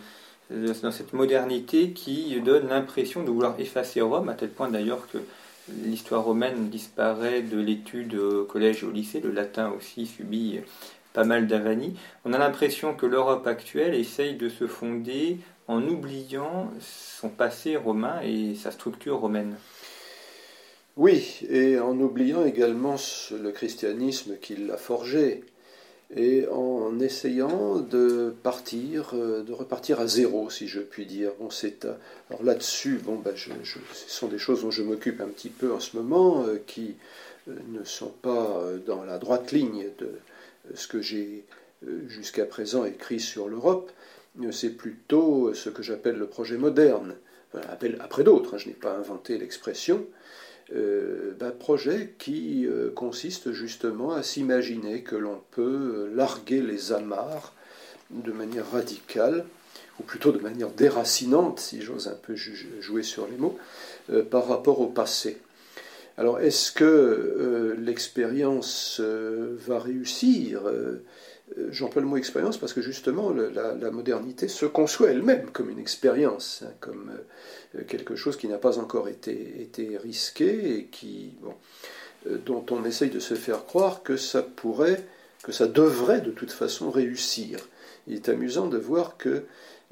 dans 0.83 0.91
cette 0.91 1.13
modernité 1.13 1.91
qui 1.91 2.39
donne 2.41 2.67
l'impression 2.67 3.23
de 3.23 3.31
vouloir 3.31 3.59
effacer 3.59 4.01
Rome, 4.01 4.29
à 4.29 4.35
tel 4.35 4.49
point 4.49 4.69
d'ailleurs 4.69 5.07
que 5.11 5.17
l'histoire 5.83 6.23
romaine 6.23 6.69
disparaît 6.69 7.41
de 7.41 7.59
l'étude 7.59 8.15
au 8.15 8.45
collège 8.45 8.83
et 8.83 8.85
au 8.85 8.91
lycée, 8.91 9.19
le 9.19 9.31
latin 9.31 9.71
aussi 9.71 10.05
subit 10.05 10.59
pas 11.13 11.23
mal 11.23 11.47
d'avanies. 11.47 11.95
On 12.25 12.33
a 12.33 12.37
l'impression 12.37 12.93
que 12.93 13.05
l'Europe 13.05 13.47
actuelle 13.47 13.95
essaye 13.95 14.35
de 14.35 14.49
se 14.49 14.67
fonder 14.67 15.39
en 15.67 15.81
oubliant 15.83 16.71
son 16.79 17.29
passé 17.29 17.75
romain 17.77 18.19
et 18.21 18.55
sa 18.55 18.71
structure 18.71 19.19
romaine. 19.19 19.55
Oui, 20.97 21.41
et 21.49 21.79
en 21.79 21.99
oubliant 21.99 22.45
également 22.45 22.95
le 23.31 23.51
christianisme 23.51 24.37
qui 24.41 24.55
l'a 24.55 24.77
forgé, 24.77 25.43
et 26.15 26.47
en 26.47 26.99
essayant 26.99 27.79
de 27.79 28.33
partir, 28.41 29.11
euh, 29.13 29.43
de 29.43 29.51
repartir 29.51 29.99
à 29.99 30.07
zéro, 30.07 30.49
si 30.49 30.67
je 30.67 30.79
puis 30.79 31.05
dire. 31.05 31.31
Bon, 31.39 31.49
c'est 31.49 31.85
alors 32.29 32.43
là-dessus, 32.43 32.99
bon, 33.03 33.17
ben, 33.17 33.33
ce 33.35 33.79
sont 34.07 34.27
des 34.27 34.37
choses 34.37 34.61
dont 34.61 34.71
je 34.71 34.81
m'occupe 34.81 35.19
un 35.19 35.27
petit 35.27 35.49
peu 35.49 35.73
en 35.73 35.79
ce 35.79 35.97
moment, 35.97 36.45
euh, 36.47 36.57
qui 36.65 36.95
euh, 37.49 37.53
ne 37.73 37.83
sont 37.83 38.13
pas 38.21 38.63
dans 38.85 39.03
la 39.03 39.17
droite 39.17 39.51
ligne 39.51 39.87
de 39.99 40.09
ce 40.73 40.87
que 40.87 41.01
j'ai 41.01 41.45
jusqu'à 42.07 42.45
présent 42.45 42.85
écrit 42.85 43.19
sur 43.19 43.47
l'Europe. 43.47 43.91
C'est 44.51 44.71
plutôt 44.71 45.53
ce 45.53 45.69
que 45.69 45.83
j'appelle 45.83 46.15
le 46.15 46.27
projet 46.27 46.57
moderne. 46.57 47.15
après 47.99 48.23
d'autres, 48.23 48.55
hein, 48.55 48.57
je 48.57 48.67
n'ai 48.67 48.73
pas 48.73 48.95
inventé 48.97 49.37
l'expression, 49.37 49.97
euh, 49.97 50.14
ben, 50.71 51.51
projet 51.51 52.15
qui 52.17 52.65
euh, 52.65 52.89
consiste 52.91 53.51
justement 53.51 54.13
à 54.13 54.23
s'imaginer 54.23 55.01
que 55.01 55.15
l'on 55.15 55.41
peut 55.51 56.09
larguer 56.13 56.61
les 56.61 56.91
amarres 56.91 57.53
de 58.09 58.31
manière 58.31 58.71
radicale, 58.71 59.45
ou 59.99 60.03
plutôt 60.03 60.31
de 60.31 60.39
manière 60.39 60.69
déracinante, 60.69 61.59
si 61.59 61.81
j'ose 61.81 62.07
un 62.07 62.15
peu 62.15 62.35
jouer 62.35 63.03
sur 63.03 63.27
les 63.27 63.37
mots, 63.37 63.57
euh, 64.09 64.23
par 64.23 64.47
rapport 64.47 64.81
au 64.81 64.87
passé. 64.87 65.37
Alors, 66.17 66.39
est-ce 66.39 66.71
que 66.71 67.75
l'expérience 67.77 69.01
va 69.01 69.79
réussir 69.79 70.61
J'emploie 71.69 72.01
le 72.01 72.07
mot 72.07 72.17
expérience 72.17 72.57
parce 72.57 72.73
que 72.73 72.81
justement, 72.81 73.31
la, 73.31 73.91
modernité 73.91 74.47
se 74.47 74.65
conçoit 74.65 75.11
elle-même 75.11 75.51
comme 75.51 75.69
une 75.69 75.77
expérience, 75.77 76.63
hein, 76.65 76.73
comme 76.79 77.11
euh, 77.75 77.83
quelque 77.87 78.15
chose 78.15 78.35
qui 78.35 78.47
n'a 78.47 78.57
pas 78.57 78.79
encore 78.79 79.07
été, 79.07 79.61
été, 79.61 79.95
risqué 79.97 80.75
et 80.75 80.85
qui, 80.85 81.35
euh, 82.27 82.37
dont 82.43 82.65
on 82.71 82.83
essaye 82.83 83.11
de 83.11 83.19
se 83.19 83.35
faire 83.35 83.65
croire 83.65 84.01
que 84.01 84.17
ça 84.17 84.41
pourrait, 84.41 85.05
que 85.43 85.51
ça 85.51 85.67
devrait 85.67 86.21
de 86.21 86.31
toute 86.31 86.51
façon 86.51 86.89
réussir. 86.89 87.69
Il 88.07 88.15
est 88.15 88.27
amusant 88.27 88.67
de 88.67 88.79
voir 88.79 89.15
que 89.17 89.43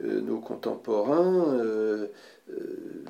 euh, 0.03 0.21
nos 0.21 0.39
contemporains 0.39 1.59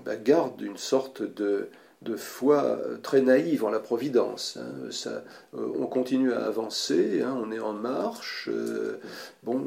bah, 0.05 0.17
gardent 0.17 0.61
une 0.61 0.77
sorte 0.77 1.23
de, 1.23 1.69
de 2.03 2.15
foi 2.15 2.77
très 3.01 3.21
naïve 3.21 3.63
en 3.63 3.69
la 3.69 3.79
providence. 3.79 4.57
Hein. 4.59 4.91
Ça, 4.91 5.23
on 5.53 5.85
continue 5.87 6.33
à 6.33 6.45
avancer, 6.45 7.21
hein, 7.21 7.37
on 7.41 7.51
est 7.51 7.59
en 7.59 7.73
marche, 7.73 8.49
bon, 9.43 9.63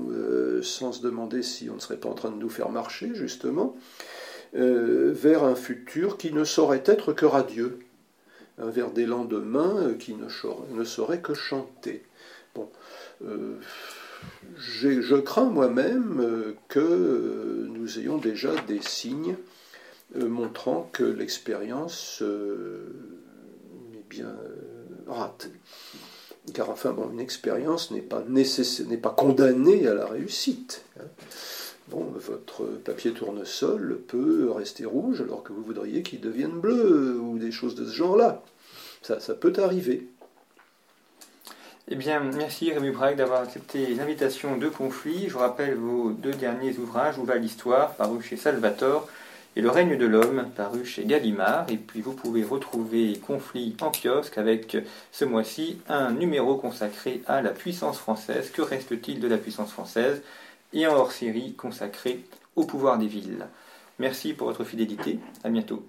sans 0.62 0.93
se 0.93 1.03
demander 1.03 1.43
si 1.43 1.70
on 1.70 1.74
ne 1.74 1.80
serait 1.80 1.97
pas 1.97 2.09
en 2.09 2.14
train 2.14 2.30
de 2.30 2.37
nous 2.37 2.51
faire 2.51 2.70
marcher, 2.70 3.11
justement. 3.14 3.76
Euh, 4.57 5.12
vers 5.12 5.45
un 5.45 5.55
futur 5.55 6.16
qui 6.16 6.32
ne 6.32 6.45
saurait 6.45 6.82
être 6.87 7.12
que 7.12 7.26
radieux, 7.26 7.80
vers 8.59 8.91
des 8.91 9.05
lendemains 9.05 9.76
euh, 9.82 9.95
qui 9.95 10.14
ne, 10.14 10.28
ne 10.74 10.84
sauraient 10.84 11.20
que 11.20 11.34
chanter. 11.34 12.03
Euh, 13.22 13.57
je 14.57 15.16
crains 15.16 15.51
moi-même 15.51 16.55
que 16.68 17.66
nous 17.68 17.99
ayons 17.99 18.16
déjà 18.16 18.55
des 18.66 18.80
signes 18.80 19.37
montrant 20.15 20.89
que 20.93 21.05
l'expérience 21.05 22.23
est 22.23 24.09
bien 24.09 24.35
rate. 25.07 25.51
Car 26.55 26.71
enfin, 26.71 26.97
une 27.13 27.21
expérience 27.21 27.91
n'est 27.91 28.01
pas, 28.01 28.23
n'est 28.29 28.97
pas 28.97 29.11
condamnée 29.11 29.89
à 29.89 29.95
la 29.95 30.07
réussite. 30.07 30.85
Hein 31.01 31.07
votre 31.89 32.65
papier 32.85 33.13
tournesol 33.13 34.01
peut 34.09 34.51
rester 34.51 34.85
rouge 34.85 35.21
alors 35.21 35.43
que 35.43 35.53
vous 35.53 35.63
voudriez 35.63 36.03
qu'il 36.03 36.21
devienne 36.21 36.59
bleu 36.59 37.19
ou 37.21 37.39
des 37.39 37.53
choses 37.53 37.75
de 37.75 37.85
ce 37.87 37.93
genre-là. 37.93 38.43
Ça, 39.03 39.21
ça 39.21 39.35
peut 39.35 39.53
arriver. 39.59 40.09
Eh 41.89 41.95
bien, 41.95 42.19
merci 42.21 42.73
Rémi 42.73 42.91
Braque 42.91 43.17
d'avoir 43.17 43.43
accepté 43.43 43.95
l'invitation 43.95 44.57
de 44.57 44.69
Conflit. 44.69 45.29
Je 45.29 45.35
vous 45.35 45.39
rappelle 45.39 45.77
vos 45.77 46.11
deux 46.11 46.33
derniers 46.33 46.77
ouvrages, 46.79 47.17
Où 47.19 47.25
va 47.25 47.37
l'histoire, 47.37 47.95
paru 47.95 48.21
chez 48.21 48.37
Salvatore, 48.37 49.09
et 49.57 49.63
Le 49.63 49.71
règne 49.71 49.97
de 49.97 50.05
l'homme, 50.05 50.51
paru 50.55 50.85
chez 50.85 51.05
Gallimard. 51.07 51.67
Et 51.71 51.79
puis 51.79 52.03
vous 52.03 52.13
pouvez 52.13 52.45
retrouver 52.45 53.19
Conflit 53.27 53.75
en 53.81 53.91
kiosque 53.91 54.37
avec 54.37 54.77
ce 55.11 55.25
mois-ci 55.25 55.79
un 55.89 56.13
numéro 56.13 56.57
consacré 56.57 57.23
à 57.27 57.41
la 57.41 57.51
puissance 57.51 57.99
française. 57.99 58.51
Que 58.51 58.61
reste-t-il 58.61 59.19
de 59.19 59.29
la 59.29 59.39
puissance 59.39 59.73
française? 59.73 60.23
Et 60.75 60.85
un 60.85 60.91
hors-série 60.91 61.55
consacré 61.55 62.23
au 62.55 62.65
pouvoir 62.65 62.99
des 62.99 63.07
villes. 63.07 63.47
Merci 63.99 64.35
pour 64.35 64.49
votre 64.49 64.65
fidélité, 64.65 65.19
à 65.43 65.49
bientôt. 65.49 65.83